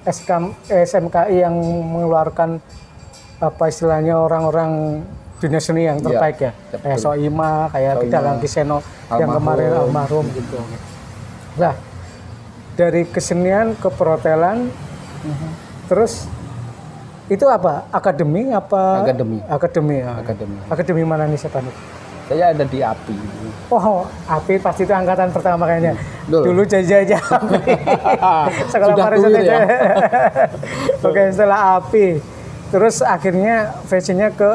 [0.05, 0.29] SK,
[0.69, 1.55] SMKI yang
[1.89, 2.61] mengeluarkan
[3.39, 5.01] apa istilahnya orang-orang
[5.39, 6.51] dunia seni yang Iya, terbaik ya.
[6.53, 6.79] betul.
[6.85, 8.77] Kayak Soima, kayak Soima, Dalang Kiseno
[9.09, 10.59] yang kemarin almarhum gitu.
[11.57, 11.73] Nah,
[12.80, 14.72] dari kesenian ke perhotelan
[15.91, 16.23] terus
[17.27, 17.85] itu apa?
[17.91, 19.03] Akademi apa?
[19.06, 19.38] Akademi.
[19.45, 19.95] Akademi.
[19.99, 20.18] ya.
[20.18, 20.57] Akademi.
[20.65, 21.61] Akademi mana nih Sepan?
[22.26, 23.18] Saya ada di API.
[23.69, 25.93] Oh, API pasti itu angkatan pertama kayaknya.
[26.26, 26.41] Betul.
[26.49, 27.73] Dulu jajah API.
[28.73, 29.41] Sekolah Sudah pariwisata.
[29.43, 29.60] ya.
[31.06, 32.07] Oke, setelah API.
[32.69, 34.51] Terus akhirnya fashionnya ke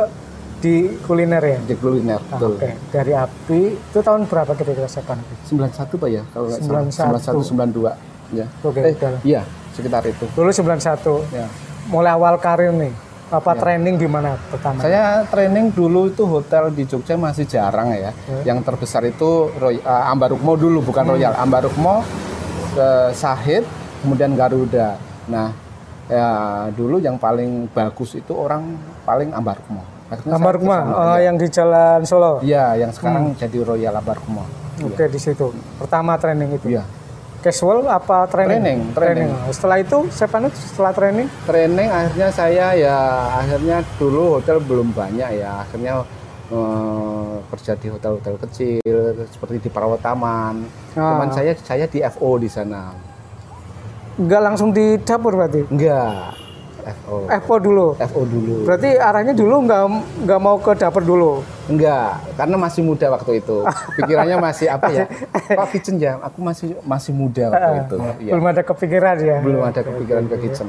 [0.58, 1.58] di kuliner ya.
[1.62, 2.58] Di kuliner, Ah, betul.
[2.58, 5.18] Oke, dari API itu tahun berapa kira-kira Sepan?
[5.46, 6.22] 91 Pak ya?
[6.34, 7.18] Kalau nggak salah.
[7.22, 7.38] 91.
[7.38, 8.13] 91, 92.
[8.34, 8.46] Ya.
[8.66, 9.20] Oke, eh, udah.
[9.22, 9.42] iya,
[9.72, 10.26] sekitar itu.
[10.34, 11.22] Dulu 91.
[11.30, 11.46] Ya.
[11.88, 12.92] Mulai awal karir nih.
[13.32, 14.78] Apa training di mana pertama?
[14.84, 18.12] Saya training dulu itu hotel di Jogja masih jarang ya.
[18.44, 21.32] Yang terbesar itu Roy, uh, Ambarukmo dulu, bukan Royal.
[21.34, 22.04] Ambarukmo,
[22.76, 23.64] uh, Sahid,
[24.04, 25.00] kemudian Garuda.
[25.26, 25.50] Nah,
[26.06, 26.28] ya
[26.76, 28.76] dulu yang paling bagus itu orang
[29.08, 29.82] paling Ambarukmo.
[30.04, 31.26] Ke sana, oh, ya.
[31.26, 32.38] yang di Jalan Solo.
[32.44, 34.44] Iya, yang sekarang jadi Royal Ambarukmo.
[34.84, 35.50] Oke, di situ.
[35.80, 36.76] Pertama training itu.
[36.76, 36.84] Iya.
[37.44, 38.56] Casual apa training?
[38.64, 39.30] Training, training.
[39.52, 42.96] Setelah itu saya panut setelah training Training akhirnya saya ya
[43.36, 45.60] akhirnya dulu hotel belum banyak ya.
[45.60, 46.00] Akhirnya
[46.48, 48.80] eh, kerja di hotel-hotel kecil
[49.28, 50.54] seperti di Taman.
[50.96, 51.20] Ah.
[51.20, 53.12] Cuman saya saya di FO di sana.
[54.14, 55.68] nggak langsung di dapur berarti.
[55.68, 56.43] Enggak.
[56.84, 57.16] FO.
[57.26, 57.86] Epo dulu.
[57.96, 58.68] FO dulu.
[58.68, 59.82] Berarti arahnya dulu nggak
[60.24, 61.40] nggak mau ke dapur dulu.
[61.64, 63.64] Enggak, karena masih muda waktu itu.
[63.96, 65.04] Pikirannya masih apa ya?
[65.58, 66.20] Kok kitchen ya?
[66.20, 67.96] Aku masih masih muda waktu itu.
[68.20, 68.32] Iya.
[68.36, 69.36] Belum ada kepikiran ya.
[69.40, 70.68] Belum ada kepikiran ke kitchen.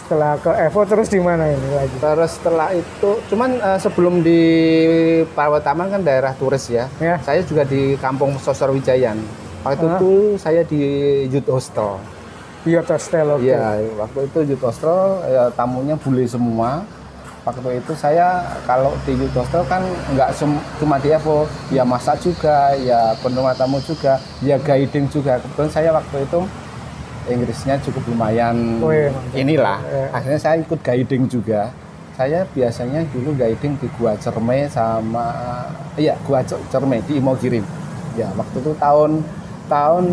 [0.00, 1.94] Setelah ke Evo terus di mana ini lagi?
[2.02, 4.40] Terus setelah itu, cuman eh, sebelum di
[5.36, 6.90] Taman kan daerah turis ya.
[6.98, 7.20] Ya.
[7.22, 9.20] Saya juga di Kampung Sosor Wijayan.
[9.60, 10.00] Waktu Ah.
[10.00, 10.10] itu
[10.40, 10.80] saya di
[11.28, 12.00] Youth Hostel.
[12.60, 13.40] Iya Hostel oke.
[13.40, 16.84] Iya, waktu itu Hostel ya, tamunya bule semua.
[17.40, 19.80] Waktu itu saya kalau di Youth Hostel kan
[20.12, 20.36] nggak
[20.76, 25.40] cuma di Evo, ya masak juga, ya penerima tamu juga, ya guiding juga.
[25.40, 26.40] Kebetulan saya waktu itu
[27.28, 29.08] Inggrisnya cukup lumayan Oh, iya.
[29.32, 29.80] inilah.
[29.80, 30.06] Iya.
[30.12, 31.72] Akhirnya saya ikut guiding juga.
[32.12, 35.32] Saya biasanya dulu guiding di Gua Cerme sama
[35.96, 37.64] iya Gua Cer- Cerme di Imogiri.
[38.20, 39.24] Ya, waktu itu tahun
[39.70, 40.04] tahun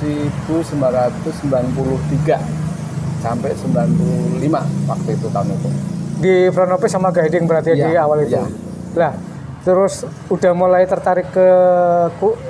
[0.00, 2.40] 1993
[3.22, 5.68] sampai 95 waktu itu tahun itu.
[6.18, 8.34] Di front office sama guiding berarti Iya, di awal itu.
[8.34, 8.42] iya.
[8.94, 9.12] Lah,
[9.62, 11.48] terus udah mulai tertarik ke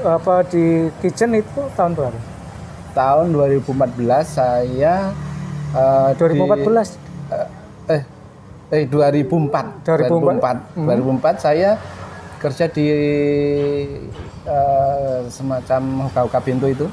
[0.02, 2.18] apa di kitchen itu tahun berapa?
[2.92, 5.10] Tahun 2014 saya
[5.72, 6.96] eh, di- 2014.
[7.88, 8.02] eh
[8.70, 10.56] eh 2004 2004.
[10.76, 11.70] 2004 2004 saya
[12.38, 12.86] kerja di
[14.44, 16.86] eh, semacam Hoka Bento itu.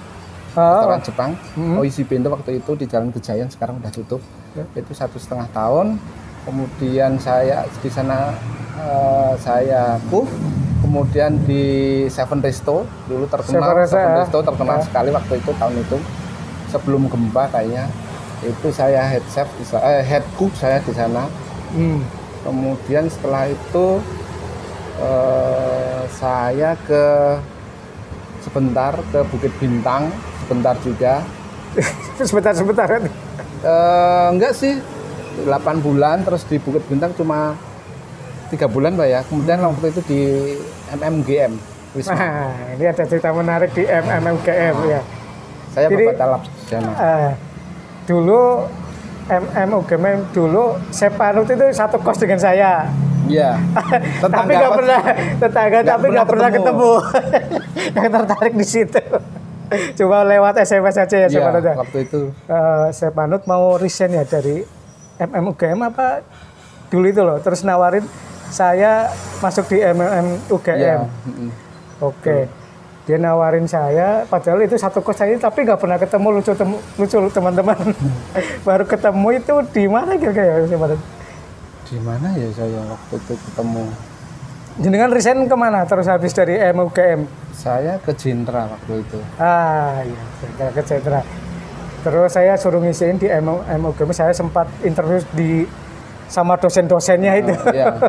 [0.57, 1.31] Ah, restoran Jepang.
[1.77, 4.21] Oishi Bento waktu itu di Jalan Gejayan sekarang udah tutup.
[4.57, 4.65] Ya.
[4.73, 6.01] itu satu setengah tahun.
[6.43, 8.33] Kemudian saya di sana
[8.75, 10.25] eh, saya cook
[10.81, 11.63] kemudian di
[12.09, 13.61] Seven Resto dulu terkenal.
[13.61, 14.17] Seven Resto, Seven ya.
[14.25, 14.85] Resto terkenal Ya.
[14.89, 15.97] sekali waktu itu tahun itu.
[16.69, 17.85] Sebelum gempa kayaknya.
[18.39, 19.45] Itu saya head chef
[19.75, 21.29] eh, head cook saya di sana.
[21.69, 22.01] Hmm.
[22.39, 24.01] kemudian setelah itu
[24.99, 27.03] eh, saya ke
[28.39, 30.11] sebentar ke Bukit Bintang
[30.41, 31.23] sebentar juga
[32.19, 33.03] sebentar sebentar kan.
[33.59, 34.79] Eh, enggak sih
[35.39, 37.55] 8 bulan terus di Bukit Bintang cuma
[38.49, 40.21] tiga bulan pak ya kemudian waktu itu di
[40.91, 41.53] MMGM
[41.93, 42.13] Wisma.
[42.13, 45.01] Nah, ini ada cerita menarik di MMMGM ya.
[45.69, 47.31] saya jadi- bapak talap sana Eh,
[48.05, 48.65] dulu
[49.29, 52.89] MMUGM dulu Sepanut itu satu kos dengan saya.
[53.29, 53.61] Iya.
[54.25, 54.99] Tapi nggak pernah
[55.37, 56.91] tetangga tapi nggak pernah pernah ketemu,
[57.95, 59.01] yang tertarik di situ.
[59.69, 62.21] Coba lewat SMS aja ya panut ya waktu itu.
[62.49, 64.65] Eh, saya panut mau resign ya dari
[65.21, 66.25] MMUGM apa?
[66.89, 68.01] Dulu itu loh terus nawarin
[68.49, 69.13] saya
[69.45, 71.49] masuk di MMUGM Iya, mm-mm.
[72.01, 72.37] oke.
[73.05, 77.17] Dia nawarin saya padahal itu satu kos saya tapi nggak pernah ketemu lucu temu, lucu
[77.29, 77.77] teman-teman.
[78.67, 81.18] Baru ketemu itu di mana kira-kira ya panut
[81.89, 83.83] di mana ya saya waktu itu ketemu
[84.77, 90.21] jenengan resign ke mana terus habis dari MUGM saya ke Jenderal waktu itu Ah iya,
[90.39, 91.21] sentra ke sentra.
[91.99, 95.67] Terus saya suruh ngisiin di MOGM, saya sempat interview di
[96.31, 97.51] sama dosen-dosennya itu.
[97.75, 97.99] Iya.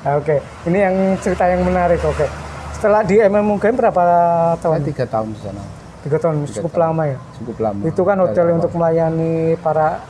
[0.00, 2.00] Ah, Oke, ini yang cerita yang menarik.
[2.00, 2.24] Oke,
[2.72, 4.88] setelah di MMUGM berapa Saya tahun?
[4.88, 5.62] tiga tahun di sana,
[6.00, 7.18] Tiga tahun, cukup lama ya.
[7.36, 7.80] cukup lama.
[7.84, 10.00] Itu kan hotel untuk melayani para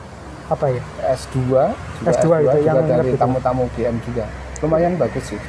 [0.51, 0.83] apa ya?
[0.83, 1.15] awal.
[1.15, 4.27] S2, juga S2 itu juga yang dari tamu-tamu GM juga.
[4.61, 5.41] Lumayan bagus sih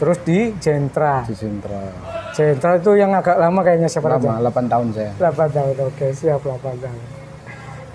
[0.00, 1.20] Terus di Jentra.
[1.28, 1.92] di Sentra.
[2.32, 4.40] Jentra itu yang agak lama kayaknya siapa aja?
[4.40, 5.12] Lama, 8 tahun saya.
[5.20, 7.00] 8 tahun, oke siap 8 tahun.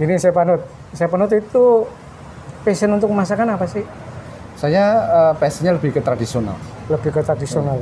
[0.06, 0.61] Ini saya panut.
[0.94, 1.64] Saya panut itu
[2.61, 3.82] passion untuk masakan apa sih?
[4.53, 6.53] Saya eh, passionnya lebih ke tradisional.
[6.94, 7.82] Lebih ke tradisional.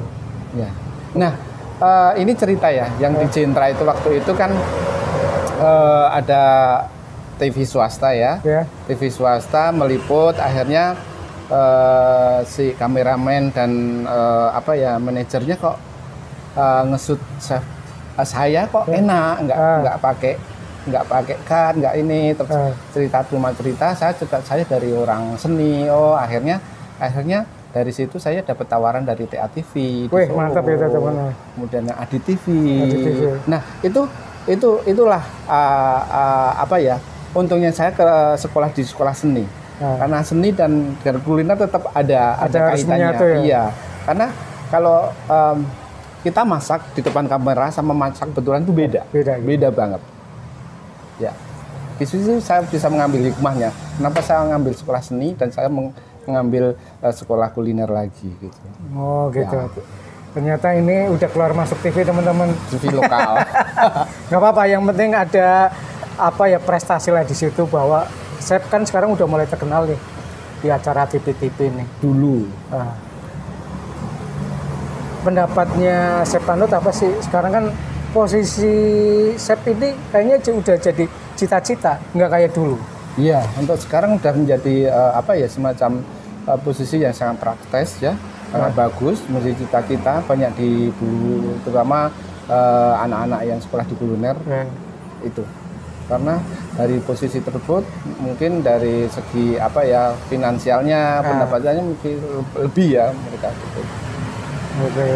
[0.55, 0.71] Ya.
[1.19, 1.35] Nah,
[1.83, 4.55] eh, ini cerita ya, yang di Jentra itu waktu itu kan
[5.59, 6.43] eh, ada
[7.43, 8.39] TV swasta ya.
[8.41, 8.63] Ya.
[8.85, 10.95] TV swasta meliput akhirnya
[11.49, 13.71] eh, si kameramen dan
[14.01, 15.75] eh, apa ya manajernya kok
[16.55, 17.63] eh, ngesut chef
[18.13, 19.77] eh, saya kok enak nggak Ah.
[19.81, 20.33] nggak pakai
[20.83, 22.71] nggak pakai kan nggak ini terus Ah.
[22.89, 26.59] cerita cuma cerita saya cerita saya dari orang seni oh akhirnya
[26.97, 30.37] akhirnya dari situ saya dapat tawaran dari TA TV Wih, Solo.
[30.37, 31.33] mantap ya, teman-teman.
[31.51, 32.45] kemudian Adi TV.
[32.79, 33.21] Adi TV.
[33.43, 34.01] nah itu
[34.45, 36.99] itu itulah ah, ah, apa ya
[37.33, 38.05] untungnya saya ke
[38.37, 39.45] sekolah di sekolah seni.
[39.81, 40.05] Ah.
[40.05, 42.87] Karena seni dan, dan kuliner tetap ada ada, Ada kaitannya.
[42.93, 43.37] menyatu ya?
[43.41, 43.63] Iya.
[44.05, 44.27] Karena
[44.69, 45.57] kalau em,
[46.23, 49.01] kita masak di depan kamera sama masak betulan itu beda.
[49.11, 49.47] Beda, gitu.
[49.49, 50.01] Beda banget.
[51.19, 51.33] Ya.
[51.93, 53.69] Di situ saya bisa mengambil hikmahnya.
[53.97, 55.93] Kenapa saya mengambil sekolah seni dan saya meng-
[56.23, 58.59] mengambil eh, sekolah kuliner lagi gitu.
[58.95, 59.57] Oh gitu.
[59.57, 59.67] Ya.
[60.33, 62.49] Ternyata ini udah keluar masuk TV teman-teman.
[62.71, 63.37] TV lokal.
[64.33, 65.69] Nggak apa-apa, yang penting ada
[66.17, 68.05] apa ya prestasi lah di situ bahwa
[68.37, 69.99] Chef kan sekarang udah mulai terkenal nih
[70.59, 71.87] di acara TV-TV nih.
[71.99, 72.47] Dulu.
[72.71, 72.91] Ah.
[75.23, 77.07] pendapatnya Chef Panut apa sih?
[77.23, 77.65] Sekarang kan
[78.11, 78.75] posisi
[79.39, 81.05] Chef ini kayaknya udah jadi
[81.39, 82.75] cita-cita, nggak kayak dulu.
[83.15, 86.03] Iya, untuk sekarang udah menjadi eh, apa ya semacam
[86.43, 88.19] eh, posisi yang sangat praktis ya,
[88.51, 89.23] sangat bagus.
[89.31, 92.11] Menjadi cita-cita banyak di bulu, terutama
[92.51, 94.67] eh, anak-anak yang sekolah di kuliner Ya.
[95.23, 95.43] itu.
[96.03, 96.35] Karena
[96.75, 97.83] dari posisi tersebut
[98.19, 101.25] mungkin dari segi apa ya finansialnya Ah.
[101.25, 102.15] pendapatannya mungkin
[102.59, 103.81] lebih ya mereka gitu.
[104.83, 105.09] Oke.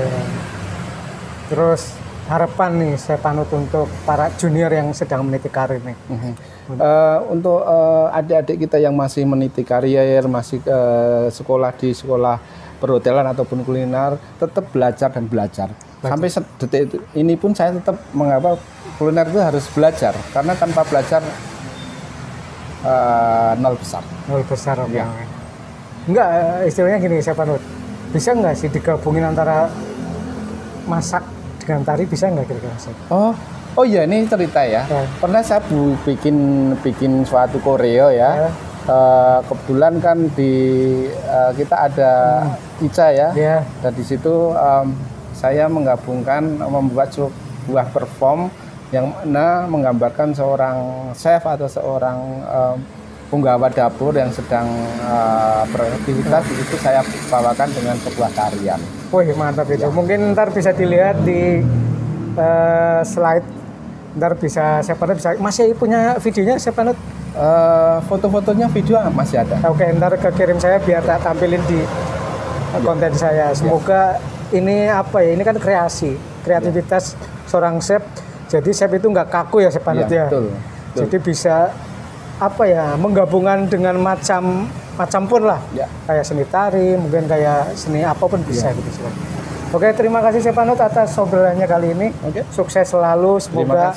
[1.47, 1.81] Terus
[2.27, 5.97] harapan nih Chef Panut untuk para junior yang sedang meniti karir nih.
[6.11, 6.33] Mhm.
[6.67, 12.35] Eh, untuk eh, adik-adik kita yang masih meniti karier, masih eh, sekolah di sekolah
[12.77, 15.71] perhotelan ataupun kuliner, tetap belajar dan belajar.
[15.99, 16.29] Sampai
[16.59, 18.53] detik itu- ini pun saya tetap mengapa
[18.95, 21.21] kuliner itu harus belajar, karena tanpa belajar
[22.79, 24.03] eh, nol besar.
[24.27, 25.01] Nol besar oke.
[26.07, 27.59] Enggak, eh, istilahnya gini Chef Panut.
[28.07, 29.67] Bisa nggak sih digabungin antara
[30.85, 31.25] masak
[31.59, 32.77] dengan tari bisa nggak kira-kira?
[33.09, 33.35] Oh,
[33.75, 34.87] oh iya ini cerita ya.
[34.87, 35.03] Ya.
[35.19, 36.37] Pernah saya bu- bikin
[36.79, 38.47] bikin suatu koreo ya.
[38.47, 38.49] Ya.
[38.87, 40.53] Eh, kebetulan kan di
[41.09, 42.11] eh, kita ada
[42.79, 43.29] Ica ya.
[43.35, 43.57] Ya.
[43.83, 44.95] Dan di situ em,
[45.37, 48.49] saya menggabungkan membuat sebuah perform
[48.89, 52.75] yang mana menggambarkan seorang chef atau seorang em,
[53.27, 54.65] penggawa dapur yang sedang
[55.03, 58.79] eh, beraktivitas di situ saya bawakan dengan sebuah tarian.
[59.13, 59.85] Wih mantap itu.
[59.91, 61.61] Mungkin ntar bisa dilihat di
[62.39, 63.45] eh, slide.
[64.17, 66.97] Ntar bisa Panut bisa masih punya videonya Panut?
[67.37, 69.61] Eh, foto-fotonya video masih ada.
[69.69, 71.85] Oke, ntar kekirim saya biar tak tampilin di
[72.73, 73.53] uh, konten saya.
[73.53, 74.17] Semoga
[74.51, 75.35] ini apa ya?
[75.35, 77.15] Ini kan kreasi, kreativitas
[77.45, 78.03] seorang chef.
[78.47, 80.27] Jadi chef itu nggak kaku ya, chef Panut ya.
[80.27, 80.99] betul, betul.
[81.03, 81.55] Jadi bisa
[82.37, 82.95] apa ya?
[82.95, 85.59] Menggabungan dengan macam macam pun lah.
[85.71, 85.85] Ya.
[86.05, 88.77] Kayak seni tari, mungkin kayak seni apa pun bisa Iya.
[88.77, 88.89] gitu.
[88.97, 89.13] Chef.
[89.67, 92.07] Oke, terima kasih Chef Panut atas obrolannya kali ini.
[92.23, 92.41] Oke.
[92.49, 93.91] Sukses selalu, semoga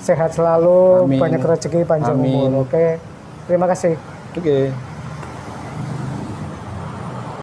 [0.00, 1.20] sehat selalu, Amin.
[1.20, 2.48] banyak rezeki, panjang Amin.
[2.48, 2.64] umur.
[2.64, 2.96] Oke,
[3.44, 4.00] terima kasih.
[4.32, 4.72] Oke.